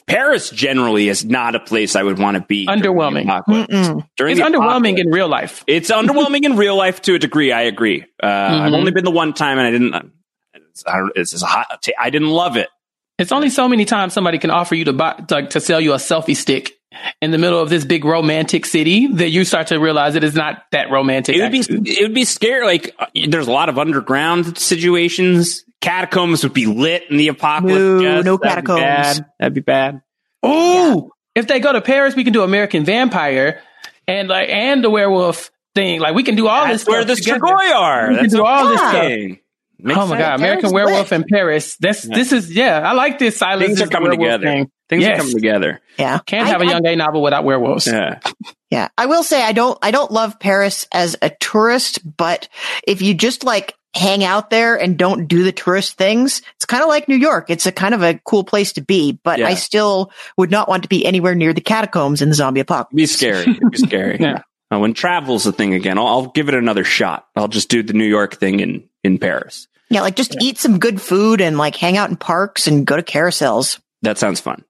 [0.07, 0.49] Paris.
[0.49, 2.65] Generally, is not a place I would want to be.
[2.65, 4.05] during the Underwhelming.
[4.17, 5.63] During It's the underwhelming in real life.
[5.67, 7.51] It's underwhelming in real life to a degree.
[7.51, 8.03] I agree.
[8.21, 8.75] Uh, I've Mhm.
[8.77, 10.11] only been the one time, and I didn't.
[10.53, 11.67] It's, I don't, it's just a hot.
[11.81, 12.69] ta- I didn't love it.
[13.19, 15.93] It's only so many times somebody can offer you to buy, like, to sell you
[15.93, 16.71] a selfie stick
[17.21, 20.33] in the middle of this big romantic city that you start to realize it is
[20.33, 21.35] not that romantic.
[21.35, 21.59] It would be.
[21.91, 22.65] It would be scary.
[22.65, 25.63] Like uh, there's a lot of underground situations.
[25.81, 27.77] Catacombs would be lit in the apocalypse.
[27.79, 28.25] No, Jess.
[28.25, 28.79] no That'd be catacombs.
[29.19, 29.25] bad.
[29.39, 30.01] That'd be bad.
[30.43, 33.61] Oh, if they go to Paris, we can do American Vampire
[34.07, 35.99] and like, and the werewolf thing.
[35.99, 37.23] Like, we can do all That's this where stuff the.
[37.31, 38.09] Strigoi are.
[38.09, 39.37] We can That's do all this stuff.
[39.83, 40.19] Makes oh my sense.
[40.19, 41.21] god, American Paris Werewolf lit.
[41.21, 41.75] in Paris.
[41.77, 42.15] That's Yeah.
[42.15, 42.87] this is yeah.
[42.87, 43.37] I like this.
[43.37, 44.45] Silence Things is are coming together.
[44.45, 44.71] thing.
[44.91, 45.15] Things Yes.
[45.15, 45.79] are coming together.
[45.97, 46.19] Yeah.
[46.25, 47.87] Can't have a I- young gay novel without werewolves.
[47.87, 48.19] Yeah.
[48.69, 52.47] Yeah, I will say I don't I don't love Paris as a tourist, but
[52.87, 56.83] if you just like hang out there and don't do the tourist things, it's kind
[56.83, 57.49] of like New York.
[57.49, 59.47] It's a kind of a cool place to be, but Yeah.
[59.47, 62.93] I still would not want to be anywhere near the catacombs in the zombie apocalypse.
[62.93, 63.55] It'd Be scary.
[63.57, 64.17] It'd be scary.
[64.21, 64.41] Yeah.
[64.73, 67.27] Uh, when travel's a thing again, I'll, I'll give it another shot.
[67.35, 69.67] I'll just do the New York thing in in Paris.
[69.89, 72.95] Yeah, like just eat some good food and like hang out in parks and go
[72.95, 73.79] to carousels.
[74.03, 74.63] That sounds fun.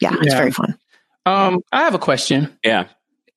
[0.00, 0.38] Yeah, it's Yeah.
[0.38, 0.78] very fun.
[1.26, 2.56] Um, I have a question.
[2.64, 2.84] Yeah.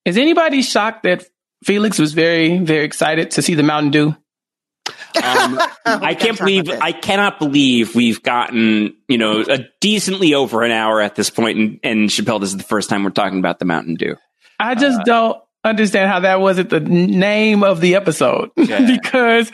[0.06, 1.26] Is anybody shocked that
[1.64, 4.08] Felix was very, very excited to see the Mountain Dew?
[4.08, 10.72] Um, I can't believe I cannot believe we've gotten you know a decently over an
[10.72, 13.60] hour at this point, and, and Chappell, this is the first time we're talking about
[13.60, 14.16] the Mountain Dew.
[14.60, 18.86] I just Uh, don't understand how that wasn't the name of the episode Yeah.
[18.86, 19.52] because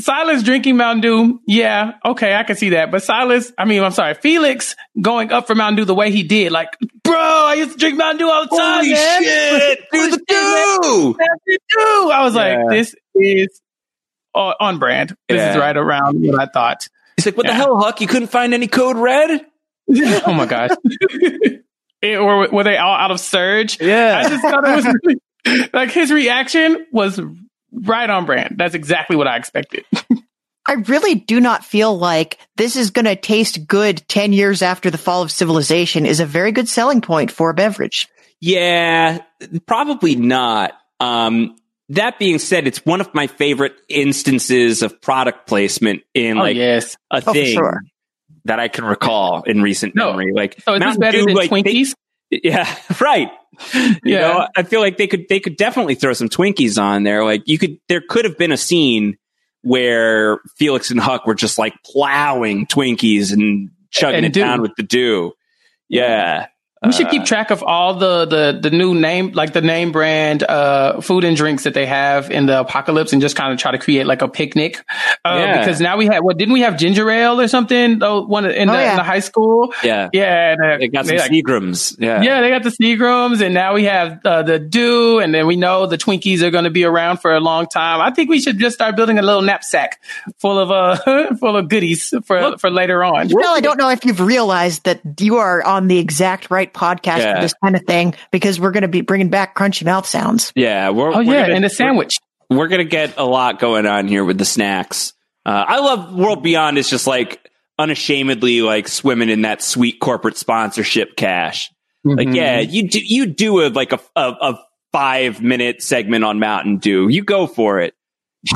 [0.00, 1.40] Silas drinking Mountain Dew.
[1.46, 1.92] Yeah.
[2.04, 2.34] Okay.
[2.34, 2.90] I can see that.
[2.90, 6.22] But Silas, I mean, I'm sorry, Felix going up for Mountain Dew the way he
[6.22, 9.76] did, like, bro, I used to drink Mountain Dew all the time, man.
[9.92, 11.14] Do the!
[11.18, 12.10] Mountain Dew.
[12.10, 12.56] I was Yeah.
[12.64, 13.60] like, this is
[14.34, 15.14] on, brand.
[15.28, 16.88] This is right around what I thought.
[17.16, 18.00] He's like, "What the hell, Huck?
[18.00, 19.44] You couldn't find any code red?"
[20.26, 20.70] oh my gosh.
[22.00, 23.80] It- or were they all out of surge?
[23.80, 25.18] I Yeah, just thought it was really,
[25.72, 27.20] like his reaction was
[27.72, 28.56] right on brand.
[28.58, 29.84] That's exactly what I expected.
[30.66, 34.90] I really do not feel like this is going to taste good 10 years after
[34.90, 38.06] the fall of civilization is a very good selling point for a beverage.
[38.40, 39.18] yeah,
[39.66, 40.72] probably not.
[41.00, 41.56] Um,
[41.88, 46.56] that being said, it's one of my favorite instances of product placement in Oh like
[46.56, 46.96] yes.
[47.10, 47.82] a Oh, thing sure.
[48.44, 50.10] that I can recall in recent No.
[50.12, 50.32] memory.
[50.32, 51.94] Like, So is this Mountain better Dew, than like, they- Twinkies?
[52.30, 53.30] Yeah, right.
[53.74, 54.20] You Yeah.
[54.20, 57.24] know, I feel like they could they could definitely throw some Twinkies on there.
[57.24, 59.16] Like you could there could have been a scene
[59.62, 64.72] where Felix and Huck were just like plowing Twinkies and chugging And it down with
[64.76, 65.32] the dew.
[65.88, 66.46] Yeah.
[66.84, 70.42] We should keep track of all the, the, the new name, like the name brand,
[70.42, 73.70] uh, food and drinks that they have in the apocalypse and just kind of try
[73.72, 74.82] to create like a picnic.
[75.24, 75.58] Uh, Yeah.
[75.60, 78.02] because now we have, what, didn't we have ginger ale or something?
[78.02, 78.90] Oh, one in the, Oh, yeah.
[78.92, 79.72] in the high school.
[79.84, 80.08] Yeah.
[80.12, 80.52] Yeah.
[80.52, 81.96] and, uh, They got some like- Seagrams.
[81.98, 82.22] Yeah.
[82.22, 85.56] Yeah, they got the Seagrams, and now we have uh, the Dew, and then we
[85.56, 88.00] know the Twinkies are going to be around for a long time.
[88.00, 90.00] I think we should just start building a little knapsack
[90.38, 93.28] full of uh full of goodies for for later on.
[93.30, 97.18] Well, I don't know if you've realized that you are on the exact right podcast
[97.18, 97.34] Yeah.
[97.36, 100.52] for this kind of thing because we're going to be bringing back crunchy mouth sounds.
[100.56, 100.90] Yeah.
[100.90, 102.14] We're, Oh we're yeah, gonna- and the sandwich.
[102.48, 105.14] We're, we're gonna get a lot going on here with the snacks.
[105.46, 110.36] Uh, I love World Beyond is just like unashamedly like swimming in that sweet corporate
[110.36, 111.70] sponsorship cash.
[112.04, 112.34] Like, Mhm.
[112.36, 114.58] yeah, you do, you do a, like a, a, a
[114.92, 117.08] five minute segment on Mountain Dew.
[117.08, 117.94] You go for it.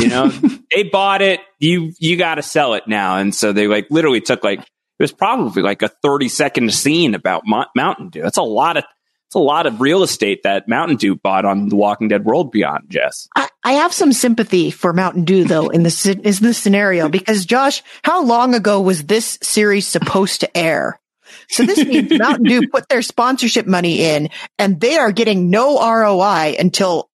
[0.01, 0.29] You know,
[0.75, 1.41] they bought it.
[1.59, 3.19] You, you got to sell it now.
[3.19, 4.61] And so they like literally took like,
[4.99, 8.23] it was probably like a 30 second scene about Mo- Mountain Dew.
[8.23, 8.85] That's a lot of,
[9.27, 12.53] it's a lot of real estate that Mountain Dew bought on The Walking Dead World
[12.53, 13.29] Beyond, Jess.
[13.35, 17.45] I, I have some sympathy for Mountain Dew though in this is this scenario because
[17.45, 21.01] Josh, how long ago was this series supposed to air?
[21.49, 24.29] So this means Mountain Dew put their sponsorship money in
[24.59, 27.11] and they are getting no ROI until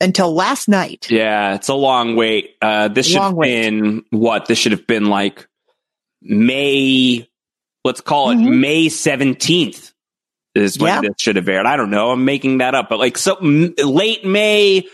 [0.00, 1.10] until last night.
[1.10, 2.56] Yeah, it's a long wait.
[2.60, 3.70] Uh, this should have wait.
[3.70, 4.46] been what?
[4.46, 5.48] This should have been like
[6.24, 7.28] May.
[7.84, 8.60] Let's call it Mhm.
[8.60, 9.92] May seventeenth.
[10.54, 11.00] Is when Yeah.
[11.00, 11.66] this should have aired.
[11.66, 12.10] I don't know.
[12.12, 14.84] I'm making that up, but like so m- late May,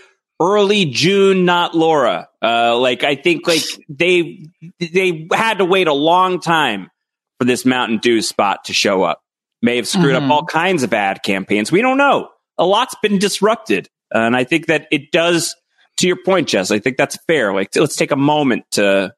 [0.40, 1.44] early June.
[1.44, 2.28] Not Laura.
[2.42, 4.42] Uh, like I think like they
[4.80, 6.90] they had to wait a long time
[7.38, 9.20] for this Mountain Dew spot to show up.
[9.62, 10.24] May have screwed Mhm.
[10.24, 11.70] up all kinds of ad campaigns.
[11.70, 12.30] We don't know.
[12.56, 15.54] A lot's been disrupted, and I think that it does
[15.98, 17.52] to your point, Jess, I think that's fair.
[17.52, 19.12] Like, let's take a moment to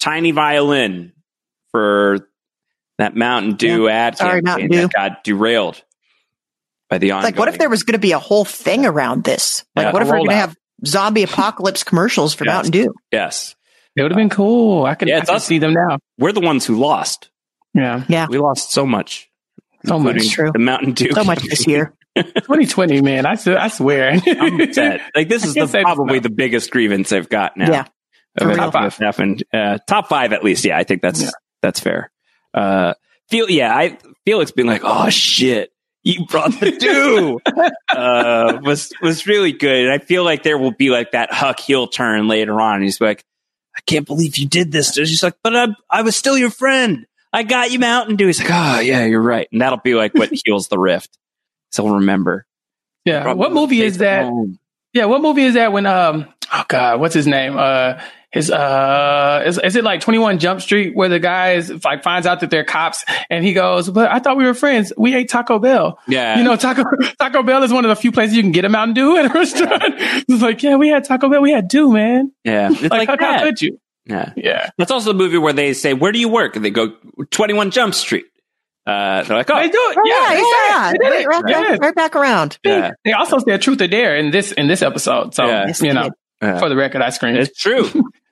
[0.00, 1.12] tiny violin
[1.74, 2.28] for
[2.98, 4.80] that Mountain Dew ad Sorry, campaign Mountain Dew.
[4.82, 5.82] that got derailed
[6.88, 7.32] by the ongoing.
[7.32, 9.64] Like what if there was going to be a whole thing around this?
[9.74, 10.56] Like Yeah, what if we're going to have
[10.86, 12.54] zombie apocalypse commercials for Yes.
[12.54, 12.94] Mountain Dew?
[13.10, 13.56] Yes,
[13.96, 14.84] It would have been cool.
[14.86, 15.98] I could, Yeah, I it's could see them now.
[16.18, 17.30] we're the ones who lost.
[17.74, 19.28] Yeah, Yeah, We lost so much,
[19.84, 20.30] so much.
[20.30, 20.52] true.
[20.52, 21.10] The Mountain Dew.
[21.12, 21.92] so much this year.
[22.16, 23.26] 2020, man.
[23.26, 24.20] I, swear- I swear.
[24.24, 25.00] I'm upset.
[25.16, 27.68] Like this is the, probably the biggest grievance I've got now.
[27.72, 27.88] Yeah, of
[28.38, 28.70] for it real.
[28.70, 29.42] what's happened.
[29.52, 30.64] Uh, top five at least.
[30.64, 31.30] Yeah, I think that's Yeah.
[31.64, 32.10] That's fair.
[32.52, 32.94] Uh,
[33.30, 35.72] feel yeah, I Felix being like, oh shit,
[36.02, 37.40] you brought the do
[37.88, 39.86] uh, was was really good.
[39.86, 42.82] And I feel like there will be like that Huck heel turn later on.
[42.82, 43.24] He's like,
[43.76, 44.96] I can't believe you did this.
[44.98, 47.06] And she's like, but I I was still your friend.
[47.32, 48.26] I got you Mountain Dew.
[48.26, 49.48] He's like, oh yeah, you're right.
[49.50, 51.18] And that'll be like what heals the rift.
[51.72, 52.46] So remember.
[53.04, 53.22] yeah.
[53.22, 54.26] Probably What movie is that?
[54.26, 54.58] home.
[54.92, 57.56] Yeah, what movie is that when um oh god, what's his name?
[57.56, 58.00] Uh,
[58.34, 62.02] his uh, is, is it like Twenty One Jump Street where the guy is like
[62.02, 64.92] finds out that they're cops and he goes, but I thought we were friends.
[64.98, 65.98] We ate Taco Bell.
[66.08, 66.36] Yeah.
[66.36, 66.82] You know, Taco
[67.18, 69.26] Taco Bell is one of the few places you can get a Mountain Dew at
[69.26, 69.82] a restaurant.
[70.28, 71.40] it's like, yeah, we had Taco Bell.
[71.40, 72.32] We had Dew, man.
[72.44, 72.70] Yeah.
[72.72, 73.78] It's Like, like, how, how could you?
[74.06, 74.32] Yeah.
[74.36, 74.68] Yeah.
[74.78, 76.56] That's also the movie where they say, Where do you work?
[76.56, 76.92] And they go,
[77.30, 78.26] 21 Jump Street.
[78.86, 79.98] Uh, they're like, Oh, They do it.
[80.04, 80.92] Yeah, yeah, yeah.
[80.92, 81.10] did it.
[81.20, 82.58] They Right, right, back, right back around.
[82.64, 82.90] yeah.
[83.04, 85.34] They also said truth or dare in this in this episode.
[85.34, 85.72] So Yeah.
[85.80, 86.10] You know.
[86.42, 86.58] Yeah.
[86.58, 87.38] for the record, I screamed.
[87.38, 87.88] It's true.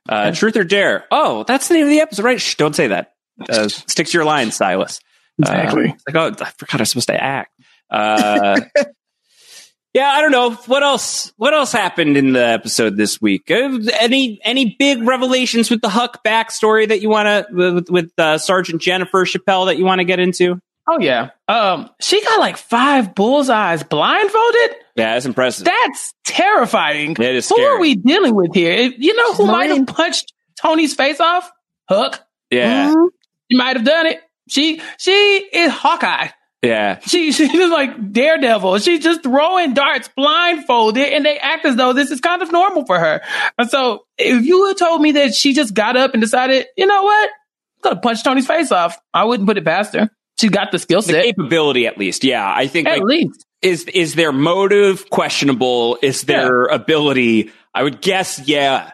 [0.08, 1.04] Uh, truth or dare.
[1.10, 2.40] Oh, that's the name of the episode, right?
[2.40, 3.12] Shh, don't say that.
[3.48, 5.00] Uh, stick to your line, Silas.
[5.40, 5.90] Uh, Exactly.
[5.90, 7.50] it's like, oh, I forgot I was supposed to act.
[7.90, 8.60] Uh,
[9.94, 11.32] yeah, I don't know what else.
[11.36, 13.50] What else happened in the episode this week?
[13.50, 18.12] Uh, any any big revelations with the Huck backstory that you want to with, with
[18.18, 20.60] uh, Sergeant Jennifer Chappell that you want to get into?
[20.88, 21.30] Oh yeah.
[21.48, 24.70] Um, she got like five bullseyes blindfolded.
[24.96, 25.64] Yeah, that's impressive.
[25.64, 27.12] That's terrifying.
[27.12, 27.68] It is Who scary.
[27.68, 28.72] are we dealing with here?
[28.72, 31.50] If- You know who might have punched Tony's face off?
[31.88, 32.20] Hook.
[32.50, 33.08] yeah, Mhm.
[33.50, 34.20] She might have done it.
[34.48, 35.10] She she
[35.52, 36.28] is Hawkeye.
[36.62, 36.98] yeah.
[37.06, 38.78] She she's just like Daredevil.
[38.78, 42.84] She's just throwing darts blindfolded, and they act as though this is kind of normal
[42.86, 43.20] for her.
[43.58, 46.86] And so, if you had told me that she just got up and decided, you
[46.86, 50.10] know what, I'm gonna punch Tony's face off, I wouldn't put it past her.
[50.40, 51.24] She got the skill The set.
[51.24, 52.24] capability, at least.
[52.24, 53.46] Yeah, I think At like, least.
[53.62, 55.98] is is their motive questionable?
[56.02, 57.50] Is their ability?
[57.74, 58.90] I would guess, yeah.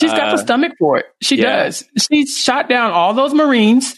[0.00, 1.06] She's got Uh, the stomach for it.
[1.22, 1.64] She yeah.
[1.64, 1.84] does.
[2.10, 3.96] She shot down all those Marines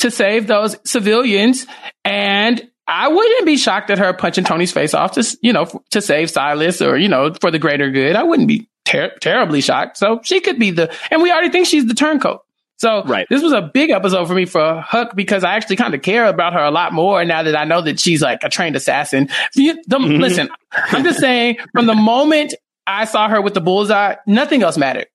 [0.00, 1.66] to save those civilians.
[2.04, 6.00] And I wouldn't be shocked at her punching Tony's face off to, you know, to
[6.02, 8.14] save Silas or, you know, for the greater good.
[8.14, 9.96] I wouldn't be ter- terribly shocked.
[9.96, 12.40] So she could be the, and we already think she's the turncoat.
[12.84, 13.26] So Right.
[13.30, 16.26] this was a big episode for me for Huck because I actually kind of care
[16.26, 19.30] about her a lot more now that I know that she's like a trained assassin.
[19.54, 20.20] You- the- Mhm.
[20.20, 22.52] Listen, I'm just saying from the moment
[22.86, 25.06] I saw her with the bullseye, nothing else mattered.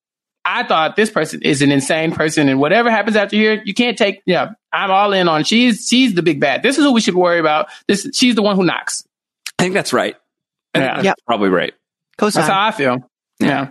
[0.44, 3.96] I thought this person is an insane person, and whatever happens after here, you can't
[3.98, 4.22] take.
[4.26, 5.44] Yeah, I'm all in on.
[5.44, 6.64] She's she's the big bad.
[6.64, 7.68] This is who we should worry about.
[7.88, 9.06] This she's the one who knocks.
[9.60, 10.16] I think that's right.
[10.74, 11.02] I think Yeah.
[11.04, 11.74] that's probably right.
[12.18, 12.48] That's Cosign.
[12.48, 12.98] how I feel.
[13.40, 13.68] Yeah,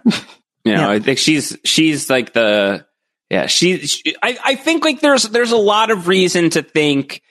[0.64, 0.90] You know, Yeah.
[0.90, 2.86] I think she's she's like the
[3.30, 3.46] yeah.
[3.46, 7.22] She, she I I think like there's there's a lot of reason to think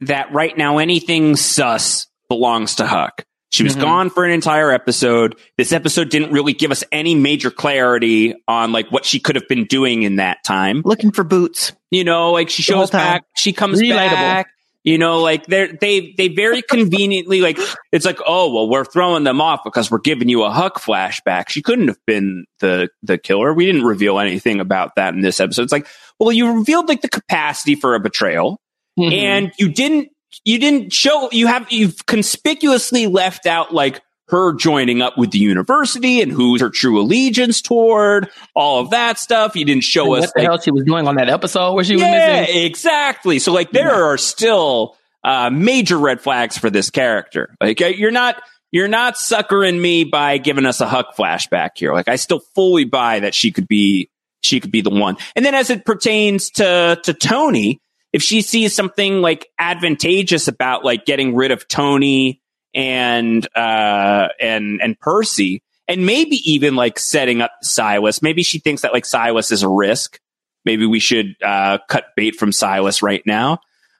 [0.00, 3.24] that right now anything sus belongs to Huck.
[3.52, 3.80] She was Mhm.
[3.80, 5.36] gone for an entire episode.
[5.58, 9.48] This episode didn't really give us any major clarity on like what she could have
[9.48, 10.82] been doing in that time.
[10.84, 11.72] Looking for boots.
[11.90, 14.10] You know, like she shows back, she comes Relatable.
[14.10, 14.46] back.
[14.82, 17.58] You know, like they're they they very conveniently like
[17.92, 21.50] it's like oh well we're throwing them off because we're giving you a Huck flashback.
[21.50, 23.52] She couldn't have been the the killer.
[23.52, 25.64] We didn't reveal anything about that in this episode.
[25.64, 25.86] It's like
[26.18, 28.58] well you revealed like the capacity for a betrayal
[28.98, 29.12] Mhm.
[29.12, 30.08] and you didn't
[30.44, 34.00] you didn't show you have you've conspicuously left out like
[34.30, 39.18] her joining up with the university and who's her true allegiance toward all of that
[39.18, 39.56] stuff.
[39.56, 41.74] You didn't show And us what the like, hell she was doing on that episode
[41.74, 42.64] where she was yeah, missing.
[42.64, 43.38] exactly.
[43.38, 47.54] So like there are still uh, major red flags for this character.
[47.60, 48.42] Like uh, you're not
[48.72, 51.92] you're not suckering me by giving us a Huck flashback here.
[51.92, 54.10] Like I still fully buy that she could be
[54.42, 55.16] she could be the one.
[55.36, 57.80] And then as it pertains to to Tony,
[58.12, 62.39] if she sees something like advantageous about like getting rid of Tony
[62.74, 68.82] and uh and and Percy and maybe even like setting up Silas, maybe she thinks
[68.82, 70.18] that like Silas is a risk
[70.64, 73.54] maybe we should uh, cut bait from Silas right now.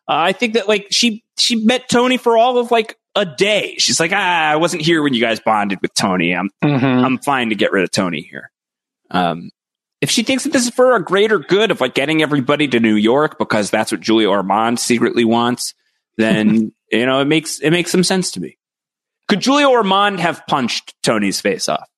[0.08, 3.76] Uh, I think that like she she met Tony for all of like a day.
[3.78, 6.34] She's like, ah, I wasn't here when you guys bonded with Tony.
[6.34, 6.82] I'm Mhm.
[7.04, 8.50] I'm fine to get rid of Tony here.
[9.10, 9.50] Um,
[10.00, 12.80] if she thinks that this is for a greater good of like getting everybody to
[12.80, 15.74] New York because that's what Julia Ormond secretly wants,
[16.16, 18.58] then you know it makes it makes some sense to me.
[19.30, 21.88] Could Julia Ormond have punched Tony's face off?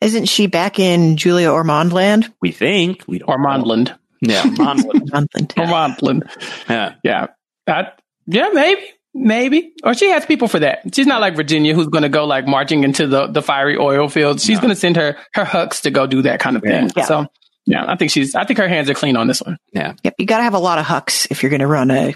[0.00, 2.32] Isn't she back in Julia Ormond land?
[2.40, 3.28] We think we don't.
[3.28, 3.86] Or know.
[4.20, 5.08] Yeah, Mondland.
[5.10, 5.48] Something.
[5.56, 6.68] Or Mondland.
[6.68, 6.94] yeah.
[7.04, 7.26] Yeah.
[7.66, 8.80] That, yeah, maybe.
[9.14, 9.72] Maybe.
[9.82, 10.94] Or she has people for that.
[10.94, 14.08] She's not like Virginia who's going to go like marching into the, the fiery oil
[14.08, 14.44] fields.
[14.44, 14.62] She's No.
[14.62, 16.90] going to send her, her hucks to go do that kind of thing.
[16.96, 17.04] Yeah.
[17.04, 17.26] So,
[17.66, 19.56] yeah, I think she's, I think her hands are clean on this one.
[19.72, 19.94] Yeah.
[20.04, 22.14] Yep, you got to have a lot of hucks if you're going to run a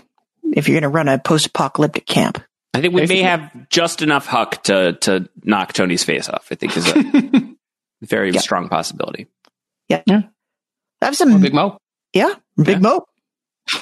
[0.54, 2.42] if you're going to run a post-apocalyptic camp.
[2.74, 3.22] I think we Basically.
[3.22, 6.48] may have just enough Huck to to knock Tony's face off.
[6.50, 7.54] I think is a
[8.02, 8.40] very Yeah.
[8.40, 9.26] strong possibility.
[9.88, 10.22] Yeah, yeah.
[11.00, 11.76] I have some Big Mo.
[12.14, 12.78] yeah, big Yeah.
[12.78, 13.04] mo.
[13.68, 13.80] I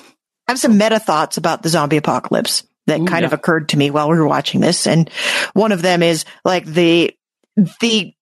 [0.52, 3.90] have some meta thoughts about the zombie apocalypse that Ooh, kind of occurred to me
[3.90, 5.08] while we were watching this, and
[5.52, 7.14] one of them is like the
[7.80, 8.12] the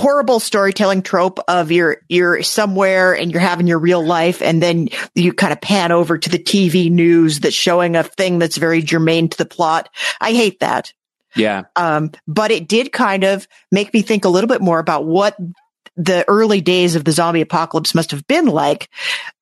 [0.00, 4.88] horrible storytelling trope of you're you're somewhere and you're having your real life and then
[5.14, 8.82] you kind of pan over to the TV news that's showing a thing that's very
[8.82, 9.88] germane to the plot.
[10.20, 10.92] I hate that.
[11.36, 11.64] Yeah.
[11.76, 15.36] Um, but it did kind of make me think a little bit more about what
[15.96, 18.88] the early days of the zombie apocalypse must have been like,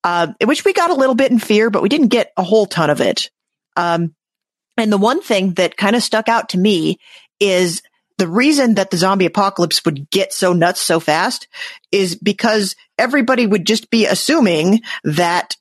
[0.03, 2.67] uh, which we got a little bit in fear, but we didn't get a whole
[2.67, 3.31] ton of it.
[3.77, 4.15] Um,
[4.77, 6.99] and the one thing that kind of stuck out to me
[7.41, 7.83] is
[8.19, 11.49] the reason that the zombie apocalypse would get so nuts so fast
[11.93, 15.57] is because everybody would just be assuming that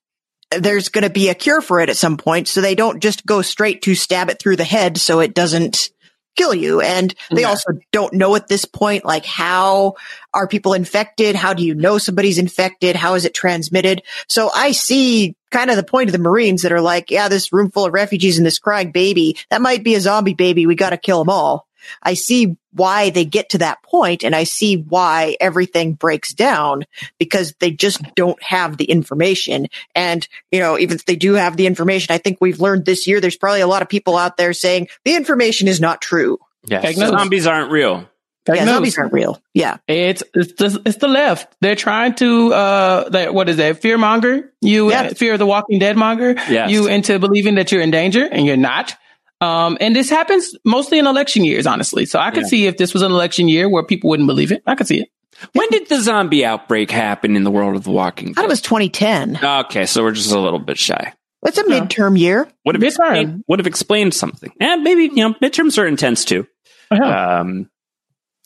[0.52, 2.48] there's going to be a cure for it at some point.
[2.48, 5.90] So they don't just go straight to stab it through the head so it doesn't
[6.38, 6.82] kill you.
[6.82, 7.50] And they Yeah.
[7.50, 9.96] also don't know at this point, like how
[10.34, 11.36] are people infected?
[11.36, 12.96] How do you know somebody's infected?
[12.96, 14.04] How is it transmitted?
[14.30, 17.52] So I see kind of the point of the Marines that are like, yeah, this
[17.52, 20.66] room full of refugees and this crying baby, that might be a zombie baby.
[20.66, 21.67] We got to kill them all.
[22.02, 26.86] I see why they get to that point and I see why everything breaks down
[27.20, 29.68] because they just don't have the information.
[29.96, 33.08] And, you know, even if they do have the information, I think we've learned this
[33.08, 36.38] year, there's probably a lot of people out there saying the information is not true.
[36.66, 36.82] Yeah.
[36.82, 36.98] Fake.
[36.98, 38.08] Zombies aren't real.
[38.46, 38.74] Fake yeah, news.
[38.76, 39.42] zombies aren't real.
[39.54, 39.78] Yeah.
[39.90, 41.54] It's it's the, it's the left.
[41.60, 45.10] They're trying to uh that what is that fear monger you Yeah.
[45.10, 46.72] fear of the Walking Dead monger Yes.
[46.72, 48.96] you into believing that you're in danger and you're not.
[49.42, 52.06] Um, and this happens mostly in election years, honestly.
[52.06, 52.50] So I could Yeah.
[52.50, 54.64] see if this was an election year where people wouldn't believe it.
[54.66, 55.10] I could see it.
[55.54, 58.50] When did the zombie outbreak happen in the world of The Walking I thought it
[58.50, 59.38] was 2010.
[59.44, 61.14] Okay, so we're just a little bit shy.
[61.46, 61.82] It's a Yeah.
[61.82, 62.48] midterm year.
[62.66, 62.88] Would have Midterm.
[62.88, 64.52] explained, would have explained something.
[64.60, 66.48] And maybe, you know, midterms are intense too.
[66.90, 67.04] Uh-huh.
[67.42, 67.70] Um,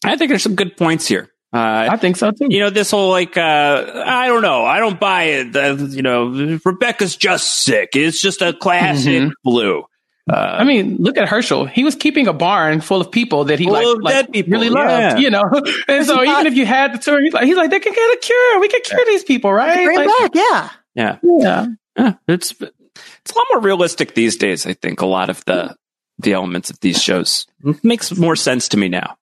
[0.04, 1.30] I think there's some good points here.
[1.54, 2.48] Uh, I think so too.
[2.50, 4.66] you know, this whole like, uh, I don't know.
[4.66, 5.56] I don't buy it.
[5.56, 7.90] Uh, you know, Rebecca's just sick.
[7.94, 9.32] It's just a classic Mhm.
[9.44, 9.84] flu.
[10.30, 11.66] Uh, I mean, look at Hershel.
[11.66, 15.10] He was keeping a barn full of people that he like, like people, really yeah.
[15.10, 15.44] loved, you know.
[15.88, 17.80] And so he even not- if you had the tour, he's like, he's like, they
[17.80, 18.60] can get a cure.
[18.60, 19.84] We can cure these people, right?
[19.84, 20.32] Bring Like, back.
[20.36, 20.70] Yeah.
[20.96, 21.18] yeah.
[21.24, 21.66] yeah.
[21.98, 24.66] Yeah, it's it's a lot more realistic these days.
[24.66, 25.76] I think a lot of the
[26.20, 29.18] the elements of these shows It makes more sense to me now.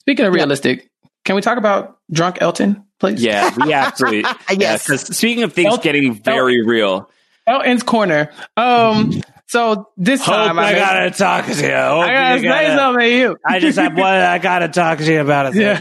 [0.00, 0.88] Speaking of realistic,
[1.24, 3.20] can we talk about drunk Elton, please?
[3.22, 4.20] Yeah, we absolutely.
[4.50, 4.86] yeah, Yes.
[4.86, 7.10] 'cause speaking of things El- getting very real,
[7.48, 8.30] Elton's corner.
[8.56, 9.10] Um,
[9.46, 11.72] so this time I, gotta talk to you.
[11.72, 13.36] I gotta say something to you.
[13.46, 14.04] I just have one.
[14.04, 15.60] I gotta talk to you about it.
[15.60, 15.80] Yeah.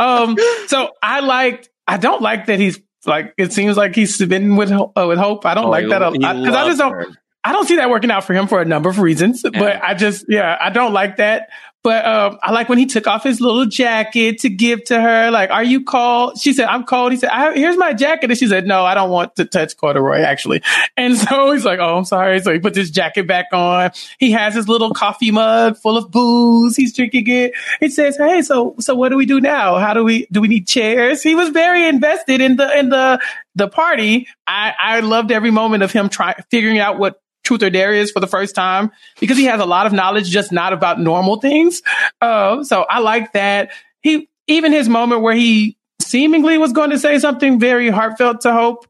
[0.00, 0.36] um.
[0.68, 1.68] So I liked.
[1.86, 3.34] I don't like that he's like.
[3.36, 5.44] It seems like he's been with uh, with Hope.
[5.46, 7.16] I don't like that because I just don't.
[7.44, 9.94] I don't see that working out for him for a number of reasons, but I
[9.94, 11.50] just, yeah, I don't like that.
[11.86, 15.30] But um, I like when he took off his little jacket to give to her.
[15.30, 16.36] Like, are you cold?
[16.36, 17.12] She said, I'm cold.
[17.12, 18.28] He said, here's my jacket.
[18.28, 20.62] And she said, no, I don't want to touch corduroy, actually.
[20.96, 22.40] And so he's like, oh, I'm sorry.
[22.40, 23.92] So he puts his jacket back on.
[24.18, 26.74] He has his little coffee mug full of booze.
[26.74, 27.52] He's drinking it.
[27.78, 29.78] He says, hey, so, so what do we do now?
[29.78, 31.22] How do we, do we need chairs?
[31.22, 33.20] He was very invested in the, in the,
[33.54, 34.26] the party.
[34.46, 38.10] I, I loved every moment of him trying, figuring out what truth or dare is
[38.10, 38.90] for the first time
[39.20, 41.80] because he has a lot of knowledge, just not about normal things.
[42.20, 43.70] Uh, so I like that.
[44.02, 48.52] He, even his moment where he seemingly was going to say something very heartfelt to
[48.52, 48.86] Hope.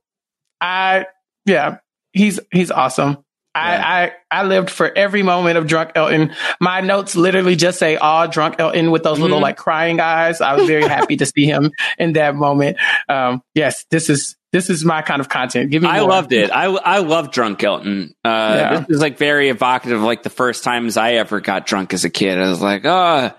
[0.61, 1.07] I,
[1.45, 1.79] yeah,
[2.13, 3.19] he's, he's awesome.
[3.55, 6.35] I, I, I lived for every moment of drunk Elton.
[6.61, 9.43] My notes literally just say all drunk Elton with those little Mhm.
[9.43, 10.43] like crying eyes.
[10.43, 12.77] I was very happy to see him in that moment.
[13.09, 15.71] Um, yes, this is, this is my kind of content.
[15.71, 16.09] Give me I more.
[16.09, 16.51] loved it.
[16.51, 18.15] I I love drunk Elton.
[18.25, 18.29] Uh,
[18.59, 18.81] Yeah.
[18.81, 20.01] This is like very evocative.
[20.01, 23.31] Like the first times I ever got drunk as a kid, I was like, oh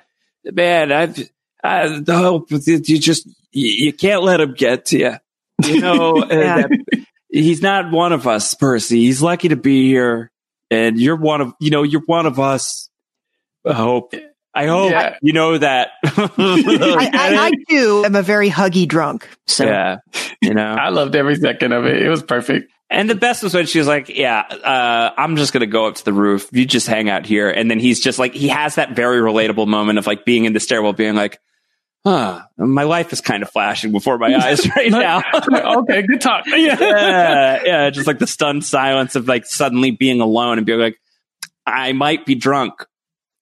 [0.45, 1.29] man, I've
[1.63, 5.13] I hope you just you, can't let him get to you.
[5.65, 6.67] You know, Yeah.
[7.29, 8.99] he's not one of us, Percy.
[9.05, 10.31] He's lucky to be here,
[10.69, 12.89] and you're one of you know you're one of us.
[13.65, 14.13] I hope.
[14.57, 15.17] I hope Yeah.
[15.21, 15.89] you know that.
[16.03, 19.27] I, I, I too am a very huggy drunk.
[19.45, 19.97] So yeah,
[20.41, 20.73] you know.
[20.73, 22.01] I loved every second of it.
[22.01, 22.71] It was perfect.
[22.89, 25.95] And the best was when she was like, "Yeah, uh, I'm just gonna go up
[25.95, 26.47] to the roof.
[26.53, 29.67] You just hang out here." And then he's just like, he has that very relatable
[29.67, 31.37] moment of like being in the stairwell, being like,
[32.05, 35.21] "Huh, my life is kind of flashing before my eyes right now."
[35.81, 36.45] okay, good talk.
[36.47, 36.77] Yeah.
[36.79, 40.97] yeah, yeah, just like the stunned silence of like suddenly being alone and being like,
[41.65, 42.85] "I might be drunk.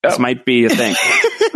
[0.06, 0.22] This Oh.
[0.22, 0.96] might be a thing.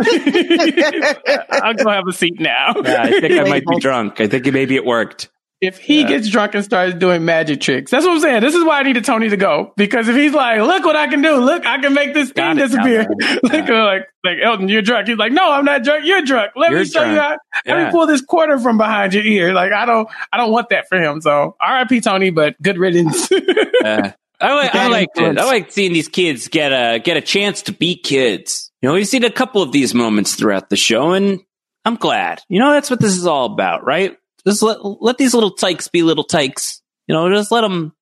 [1.50, 2.74] I'll go have a seat now.
[2.84, 4.20] Yeah, I think I might be drunk.
[4.20, 5.28] I think maybe it worked."
[5.60, 6.08] If he Yeah.
[6.08, 8.40] gets drunk and starts doing magic tricks, that's what I'm saying.
[8.40, 11.06] This is why I needed Tony to go because if he's like, "Look what I
[11.08, 11.36] can do!
[11.36, 13.82] Look, I can make this Got thing disappear," got like, Yeah.
[13.82, 15.08] uh, like, like Elton, you're drunk.
[15.08, 16.06] He's like, "No, I'm not drunk.
[16.06, 16.52] You're drunk.
[16.56, 17.26] Let You're me show you how.
[17.28, 17.40] drunk.
[17.66, 20.70] Let me pull this quarter from behind your ear." Like, I don't, I don't want
[20.70, 21.20] that for him.
[21.20, 22.00] So, R.I.P.
[22.00, 23.28] Tony, but good riddance.
[23.82, 24.12] Yeah.
[24.40, 25.22] I like, I liked it.
[25.22, 25.50] I influence.
[25.50, 28.70] like seeing these kids get a get a chance to be kids.
[28.80, 31.40] You know, we've seen a couple of these moments throughout the show, and
[31.84, 32.40] I'm glad.
[32.48, 34.16] You know, that's what this is all about, right?
[34.46, 36.82] Just let let these little tykes be little tykes.
[37.06, 37.92] You know, just let them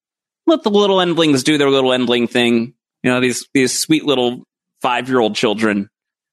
[0.47, 2.75] let the little endlings do their little endling thing.
[3.03, 4.45] You know, these these sweet little
[4.81, 5.89] five year old children.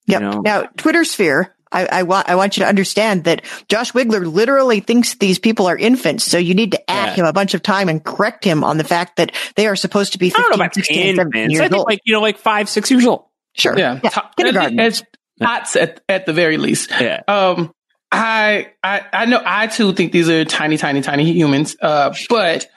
[0.07, 0.21] Yep.
[0.21, 0.41] You know?
[0.41, 1.54] Now, Twitter sphere.
[1.75, 5.67] I, I want I want you to understand that Josh Wigler literally thinks these people
[5.67, 7.13] are infants, so you need to add Yeah.
[7.15, 10.13] him a bunch of time and correct him on the fact that they are supposed
[10.13, 11.51] to be I don't know about 16, 17 infants.
[11.53, 11.87] years I think old.
[11.87, 13.25] like you know, like five, six years old.
[13.55, 13.77] sure.
[13.77, 14.09] Yeah, Yeah.
[14.09, 14.79] Top- Kindergarten.
[14.79, 15.03] It's
[15.41, 16.91] tots at at the very least.
[16.99, 17.21] Yeah.
[17.27, 17.71] Um,
[18.11, 21.75] I I I know I too think these are tiny, tiny, tiny humans.
[21.81, 22.67] Uh, but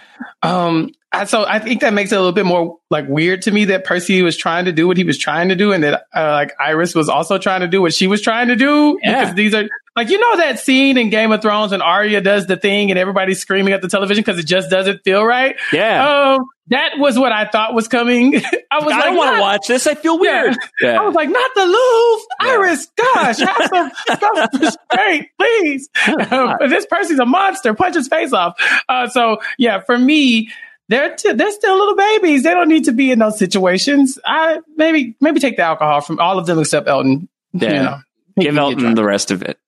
[0.43, 3.51] um, I, so I think that makes it a little bit more like weird to
[3.51, 6.05] me that Percy was trying to do what he was trying to do, and that
[6.15, 8.99] uh, like Iris was also trying to do what she was trying to do.
[9.03, 9.21] Yeah.
[9.21, 12.47] Because these are like you know that scene in Game of Thrones when Arya does
[12.47, 15.57] the thing and everybody's screaming at the television because it just doesn't feel right.
[15.73, 16.35] Yeah.
[16.35, 18.37] Um, that was what I thought was coming.
[18.71, 19.87] I was like, I like, don't want to watch this.
[19.87, 20.55] I feel weird.
[20.85, 22.53] I was like, not the Louvre, Yeah.
[22.53, 22.87] Iris.
[22.97, 23.91] Gosh, have some
[24.21, 25.89] self-restraint, please.
[26.07, 27.73] Uh, but this Percy's a monster.
[27.73, 28.61] Punch his face off.
[28.89, 30.51] Uh, so yeah, for me,
[30.89, 32.43] they're t- they're still little babies.
[32.43, 34.19] They don't need to be in those situations.
[34.25, 37.29] I maybe maybe take the alcohol from all of them except Elton.
[37.53, 37.69] Yeah.
[37.69, 37.99] You know,
[38.41, 38.97] Give He can get Elton drunk.
[38.97, 39.59] the rest of it.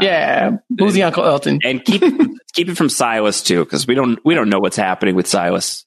[0.00, 1.58] Yeah, boozy Uncle Elton.
[1.64, 2.02] and keep
[2.52, 5.84] keep it from Silas too, because we don't we don't know what's happening with Silas.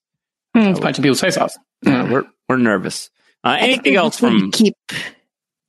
[0.53, 1.53] Hmm, punching people's face off.
[1.85, 3.09] Uh, we're we're nervous.
[3.43, 4.75] Uh, anything else just from keep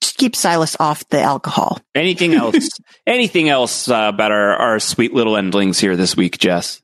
[0.01, 1.78] just keep Silas off the alcohol.
[1.94, 2.69] anything else?
[3.07, 6.82] anything else uh, about our our sweet little endlings here this week, Jess?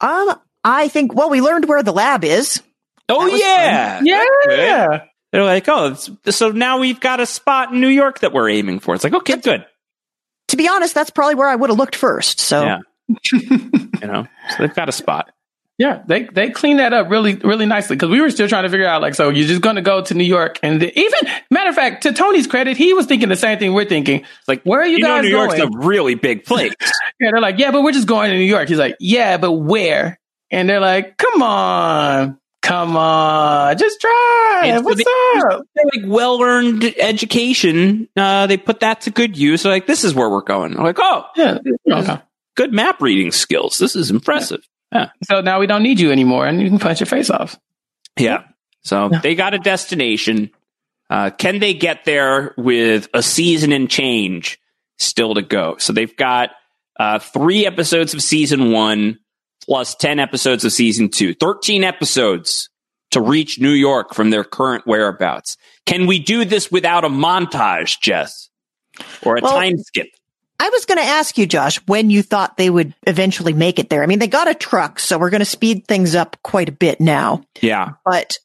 [0.00, 0.34] Um,
[0.64, 1.14] I think.
[1.14, 2.62] Well, we learned where the lab is.
[3.08, 4.00] Oh That was yeah,
[4.48, 5.04] Yeah.
[5.30, 5.96] They're like, oh,
[6.30, 8.94] so now we've got a spot in New York that we're aiming for.
[8.94, 9.66] It's like, okay, good.
[10.48, 12.38] To be honest, that's probably where I would have looked first.
[12.38, 12.78] So Yeah.
[14.00, 15.30] You know, so they've got a spot.
[15.76, 18.68] Yeah, they they cleaned that up really really nicely because we were still trying to
[18.68, 21.18] figure out like, so you're just going to go to New York and the, even
[21.50, 24.20] matter of fact, to Tony's credit, he was thinking the same thing we're thinking.
[24.20, 26.74] It's like, Where are you, you know, guys New York's a really big place.
[27.20, 28.68] yeah, they're like, yeah, but we're just going to New York.
[28.68, 30.20] He's like, yeah, but where?
[30.54, 34.62] And they're like, come on, come on, just try.
[34.66, 35.02] It's What's
[35.50, 35.66] up?
[35.94, 38.08] Like well earned education.
[38.16, 39.62] Uh, they put that to good use.
[39.64, 40.76] They're like, this is where we're going.
[40.76, 41.58] I'm like, oh, Yeah.
[41.90, 42.18] Okay.
[42.56, 43.78] good map reading skills.
[43.78, 44.60] This is impressive.
[44.92, 45.10] Yeah.
[45.24, 47.58] So now we don't need you anymore, and you can punch your face off.
[48.16, 48.44] Yeah.
[48.82, 49.18] So Yeah.
[49.20, 50.50] they got a destination.
[51.10, 54.58] Uh, can they get there with a season and change
[54.98, 55.76] still to go?
[55.78, 56.50] So they've got
[56.98, 59.18] uh, three episodes of season one
[59.64, 62.68] plus 10 episodes of season two, 13 episodes
[63.10, 65.56] to reach New York from their current whereabouts.
[65.86, 68.48] Can we do this without a montage, Jess?
[69.22, 70.08] Or a Well- time skip?
[70.60, 73.90] I was going to ask you, Josh, when you thought they would eventually make it
[73.90, 74.02] there.
[74.04, 76.72] I mean, they got a truck, so we're going to speed things up quite a
[76.72, 77.42] bit now.
[77.60, 77.90] Yeah.
[78.04, 78.38] But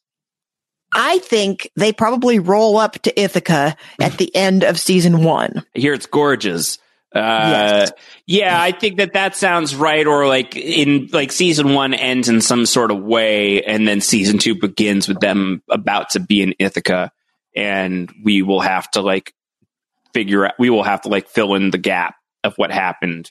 [0.92, 5.64] I think they probably roll up to Ithaca at the end of season one.
[5.74, 6.78] Here it's gorgeous.
[7.14, 7.18] Uh,
[7.88, 7.92] Yes.
[8.26, 10.06] yeah, I think that that sounds right.
[10.06, 14.38] Or like in like season one ends in some sort of way, and then season
[14.38, 17.10] two begins with them about to be in Ithaca,
[17.56, 19.34] and we will have to like
[20.14, 20.54] figure out.
[20.58, 22.14] We will have to like fill in the gap
[22.44, 23.30] of what happened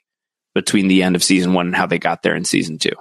[0.55, 2.91] between the end of season one and how they got there in season two.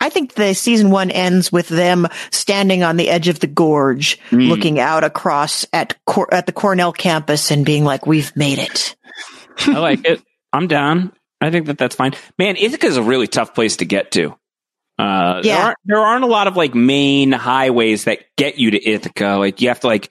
[0.00, 4.18] I think the season one ends with them standing on the edge of the gorge,
[4.30, 4.48] Mm.
[4.48, 8.94] looking out across at Cor- at the Cornell campus and being like, "We've made it."
[9.58, 10.22] I like it.
[10.52, 11.12] I'm down.
[11.40, 12.12] I think that that's fine.
[12.38, 14.36] Man, Ithaca is a really tough place to get to.
[14.98, 15.64] Uh, there, Yeah.
[15.66, 19.36] aren't, there aren't a lot of like main highways that get you to Ithaca.
[19.38, 20.08] Like you have to like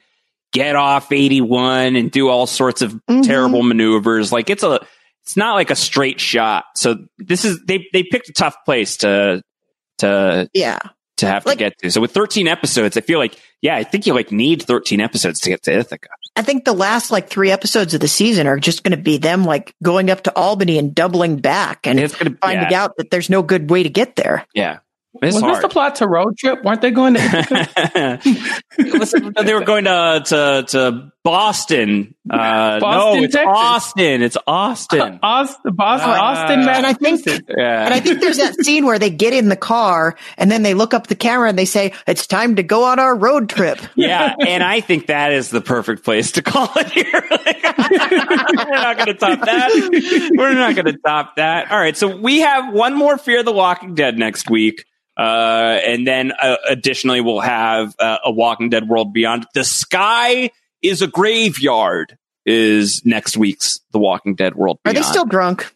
[0.53, 3.25] get off 81 and do all sorts of Mhm.
[3.25, 4.31] terrible maneuvers.
[4.31, 4.79] Like it's a,
[5.23, 6.65] it's not like a straight shot.
[6.75, 9.41] So this is they they picked a tough place to
[9.99, 10.77] to Yeah.
[11.17, 11.89] to have Like- to get to.
[11.91, 15.39] So with 13 episodes, I feel like yeah, I think you like need 13 episodes
[15.41, 16.09] to get to Ithaca.
[16.37, 19.17] I think the last like three episodes of the season are just going to be
[19.17, 22.97] them like going up to Albany and doubling back and It's gonna finding yeah, out
[22.97, 24.45] that there's no good way to get there.
[24.53, 24.79] yeah.
[25.21, 25.55] It's Was hard.
[25.55, 26.61] this the plot to Road Trip?
[26.65, 28.19] Weren't they going to?
[28.77, 32.13] Listen, they were going to to, to Boston.
[32.29, 33.51] Uh, Boston, no, it's Texas.
[33.53, 34.21] Austin.
[34.21, 35.19] It's Austin.
[35.23, 37.49] Austin, Boston, Uh, Austin, And I think Massachusetts.
[37.57, 37.85] Yeah.
[37.85, 40.75] And I think there's that scene where they get in the car and then they
[40.75, 43.79] look up the camera and they say, it's time to go on our road trip.
[43.95, 47.05] yeah, and I think that is the perfect place to call it here.
[47.11, 50.31] We're not going to top that.
[50.37, 51.71] We're not going to top that.
[51.71, 54.85] All right, so we have one more Fear the Walking Dead next week.
[55.17, 59.47] Uh, and then uh, additionally, we'll have uh, a Walking Dead World Beyond.
[59.53, 60.51] The Sky
[60.89, 65.71] is a Graveyard is next week's The Walking Dead World Are they still drunk?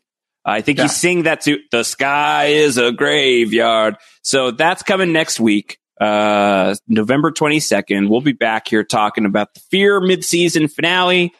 [0.45, 0.83] I think Yeah.
[0.85, 3.95] you sing that to the sky is a graveyard.
[4.23, 8.07] So that's coming next week, uh, November 22nd.
[8.09, 11.33] We'll be back here talking about the Fear midseason finale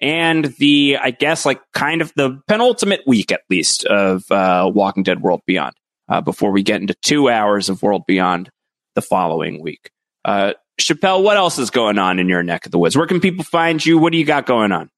[0.00, 5.02] and the, I guess, like kind of the penultimate week at least of, uh, Walking
[5.04, 5.74] Dead World Beyond,
[6.08, 8.50] uh, before we get into two hours of World Beyond
[8.96, 9.90] the following week.
[10.24, 12.96] Uh, Chappell, what else is going on in your neck of the woods?
[12.96, 13.98] Where can people find you?
[13.98, 14.90] What do you got going on?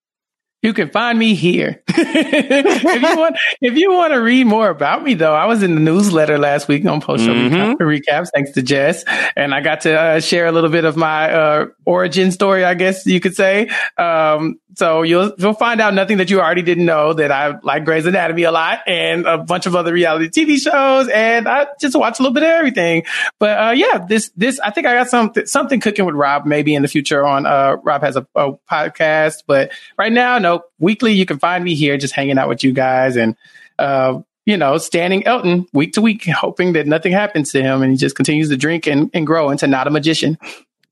[0.65, 1.83] You can find me here.
[1.89, 5.75] if you want, if you want to read more about me, though, I was in
[5.75, 7.83] the newsletter last week on post show mm-hmm.
[7.83, 9.05] recaps, thanks to Jess,
[9.37, 12.73] and I got to uh, share a little bit of my uh, origin story, I
[12.73, 13.69] guess you could say.
[13.99, 17.85] Um, so you'll you'll find out nothing that you already didn't know that I like
[17.85, 21.95] Grey's Anatomy a lot and a bunch of other reality TV shows, and I just
[21.95, 23.05] watch a little bit of everything.
[23.39, 26.75] But uh, yeah, this this I think I got something something cooking with Rob maybe
[26.75, 30.54] in the future on uh, Rob has a, a podcast, but right now, no.
[30.79, 33.37] Weekly, you can find me here just hanging out with you guys and.
[33.79, 37.93] Uh, you know, standing Elton week to week, hoping that nothing happens to him and
[37.93, 40.39] he just continues to drink and, and grow into not a magician.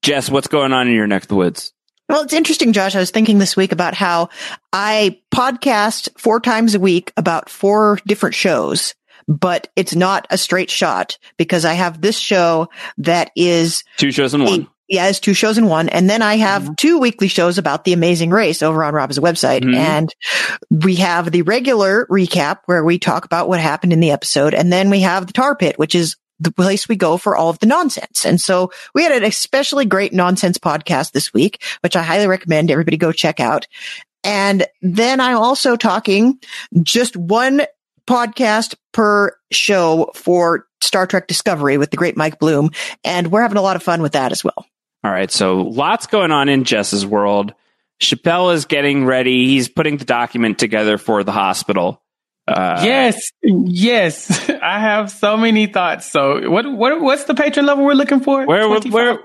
[0.02, 1.72] Jess, what's going on in your neck of the woods?
[2.08, 2.94] Well, it's interesting, Josh.
[2.94, 4.28] I was thinking this week about how
[4.72, 8.94] I podcast four times a week about four different shows,
[9.28, 12.68] but it's not a straight shot because I have this show
[12.98, 14.68] that is two shows in one.
[14.92, 15.88] Yeah, it's two shows in one.
[15.88, 16.74] And then I have mm-hmm.
[16.74, 19.62] two weekly shows about the amazing race over on Rob's website.
[19.62, 19.74] Mm-hmm.
[19.74, 20.14] And
[20.70, 24.52] we have the regular recap where we talk about what happened in the episode.
[24.52, 27.48] And then we have the tar pit, which is the place we go for all
[27.48, 28.26] of the nonsense.
[28.26, 32.70] And so we had an especially great nonsense podcast this week, which I highly recommend
[32.70, 33.66] everybody go check out.
[34.22, 36.38] And then I'm also talking
[36.82, 37.62] just one
[38.06, 42.72] podcast per show for Star Trek Discovery with the great Mike Bloom.
[43.04, 44.66] And we're having a lot of fun with that as well.
[45.04, 45.30] All right.
[45.30, 47.54] So lots going on in Jess's world.
[47.98, 49.46] Chappell is getting ready.
[49.46, 52.02] He's putting the document together for the hospital.
[52.48, 54.50] Uh, yes, yes.
[54.62, 56.10] I have so many thoughts.
[56.10, 58.44] So, what what what's the Patreon level we're looking for?
[58.44, 59.18] Where where?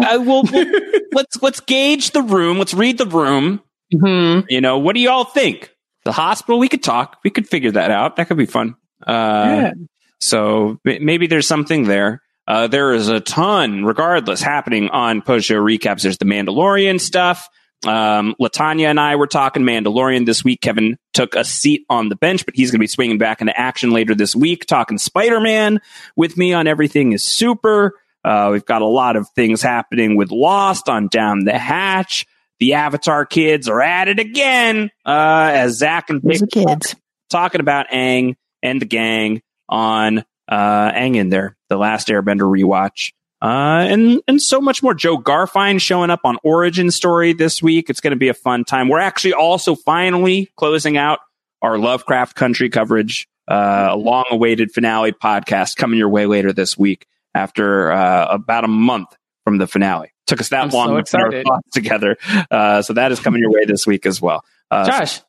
[0.00, 0.42] I will.
[1.12, 2.58] let's let's gauge the room.
[2.58, 3.60] Let's read the room.
[3.92, 4.46] Mm-hmm.
[4.48, 5.70] You know, what do y'all think?
[6.04, 6.58] The hospital.
[6.58, 7.18] We could talk.
[7.22, 8.16] We could figure that out.
[8.16, 8.76] That could be fun.
[9.06, 9.12] Uh,
[9.46, 9.72] yeah.
[10.18, 12.22] So maybe there's something there.
[12.46, 16.02] Uh, there is a ton, regardless, happening on post show recaps.
[16.02, 17.48] There's the Mandalorian stuff.
[17.86, 20.60] Um, Latanya and I were talking Mandalorian this week.
[20.60, 23.58] Kevin took a seat on the bench, but he's going to be swinging back into
[23.58, 25.80] action later this week, talking Spider Man
[26.14, 27.94] with me on Everything is Super.
[28.24, 32.26] Uh, we've got a lot of things happening with Lost on Down the Hatch.
[32.58, 36.96] The Avatar kids are at it again, uh, as Zach and Pick kids
[37.28, 43.12] talking about Aang and the gang on uh, Aang in there, the last Airbender rewatch.
[43.42, 44.94] Uh, and and so much more.
[44.94, 47.90] Joe Garfien showing up on Origin Story this week.
[47.90, 48.88] It's going to be a fun time.
[48.88, 51.18] We're actually also finally closing out
[51.60, 53.28] our Lovecraft Country coverage.
[53.48, 58.68] Uh, a long-awaited finale podcast coming your way later this week after uh, about a
[58.68, 60.12] month from the finale.
[60.26, 62.16] Took us that I'm long so to put our thoughts together.
[62.50, 64.44] Uh, so that is coming your way this week as well.
[64.68, 65.20] Uh, Josh,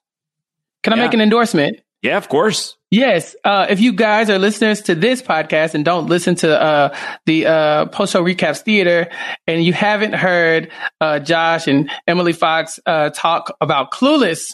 [0.81, 1.03] can I yeah.
[1.03, 1.81] make an endorsement?
[2.01, 2.76] Yeah, of course.
[2.89, 3.35] Yes.
[3.43, 6.95] Uh, if you guys are listeners to this podcast and don't listen to uh,
[7.25, 9.09] the uh, post show recaps theater,
[9.45, 14.53] and you haven't heard uh, Josh and Emily Fox uh, talk about Clueless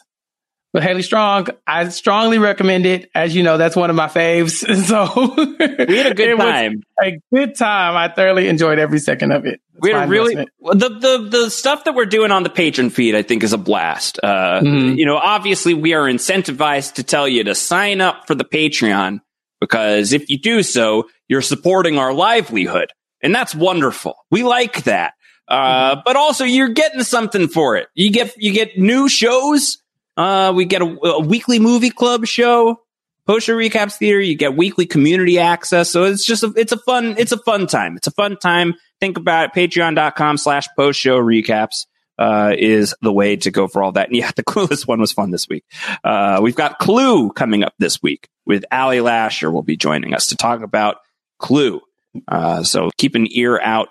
[0.73, 3.09] with Haley Strong, I strongly recommend it.
[3.13, 4.63] As you know, that's one of my faves.
[4.83, 5.33] So
[5.87, 6.83] we had a good time.
[7.01, 7.95] A good time.
[7.95, 9.61] I thoroughly enjoyed every second of it.
[9.79, 13.15] we had really the, the the stuff that we're doing on the Patreon feed.
[13.15, 14.19] I think is a blast.
[14.21, 14.97] Uh, mm-hmm.
[14.97, 19.21] You know, obviously we are incentivized to tell you to sign up for the Patreon
[19.61, 22.91] because if you do so, you're supporting our livelihood,
[23.21, 24.15] and that's wonderful.
[24.31, 25.13] We like that.
[25.47, 26.01] Uh, mm-hmm.
[26.03, 27.87] but also you're getting something for it.
[27.93, 29.82] You get you get new shows
[30.17, 32.79] uh, we get a, a weekly movie club show,
[33.25, 34.19] post show recaps theater.
[34.19, 35.89] You get weekly community access.
[35.89, 37.97] So it's just a, it's a fun, it's a fun time.
[37.97, 38.75] It's a fun time.
[38.99, 39.69] Think about it.
[39.69, 41.85] Patreon.com slash post show recaps.
[42.15, 44.07] Uh, is the way to go for all that.
[44.07, 45.65] And yeah, the Clueless one was fun this week.
[46.03, 50.27] Uh, we've got Clue coming up this week with Ali Lasher will be joining us
[50.27, 50.97] to talk about
[51.39, 51.81] Clue.
[52.27, 53.89] Uh, so keep an ear out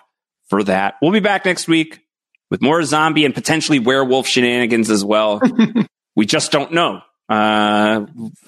[0.48, 0.94] for that.
[1.02, 2.00] We'll be back next week
[2.50, 5.40] with more zombie and potentially werewolf shenanigans as well.
[6.14, 7.02] we just don't know.
[7.28, 8.06] Uh,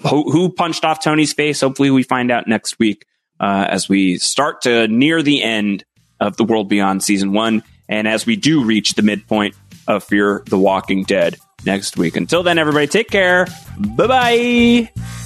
[0.09, 1.61] who, who, punched off Tony's face?
[1.61, 3.07] Hopefully, we find out next week
[3.41, 5.85] uh, as we start to near the end
[6.21, 9.55] of the World Beyond season one, and as we do reach the midpoint
[9.87, 12.17] of Fear the Walking Dead next week.
[12.17, 13.47] Until then, everybody, take care.
[13.79, 15.24] Bye bye.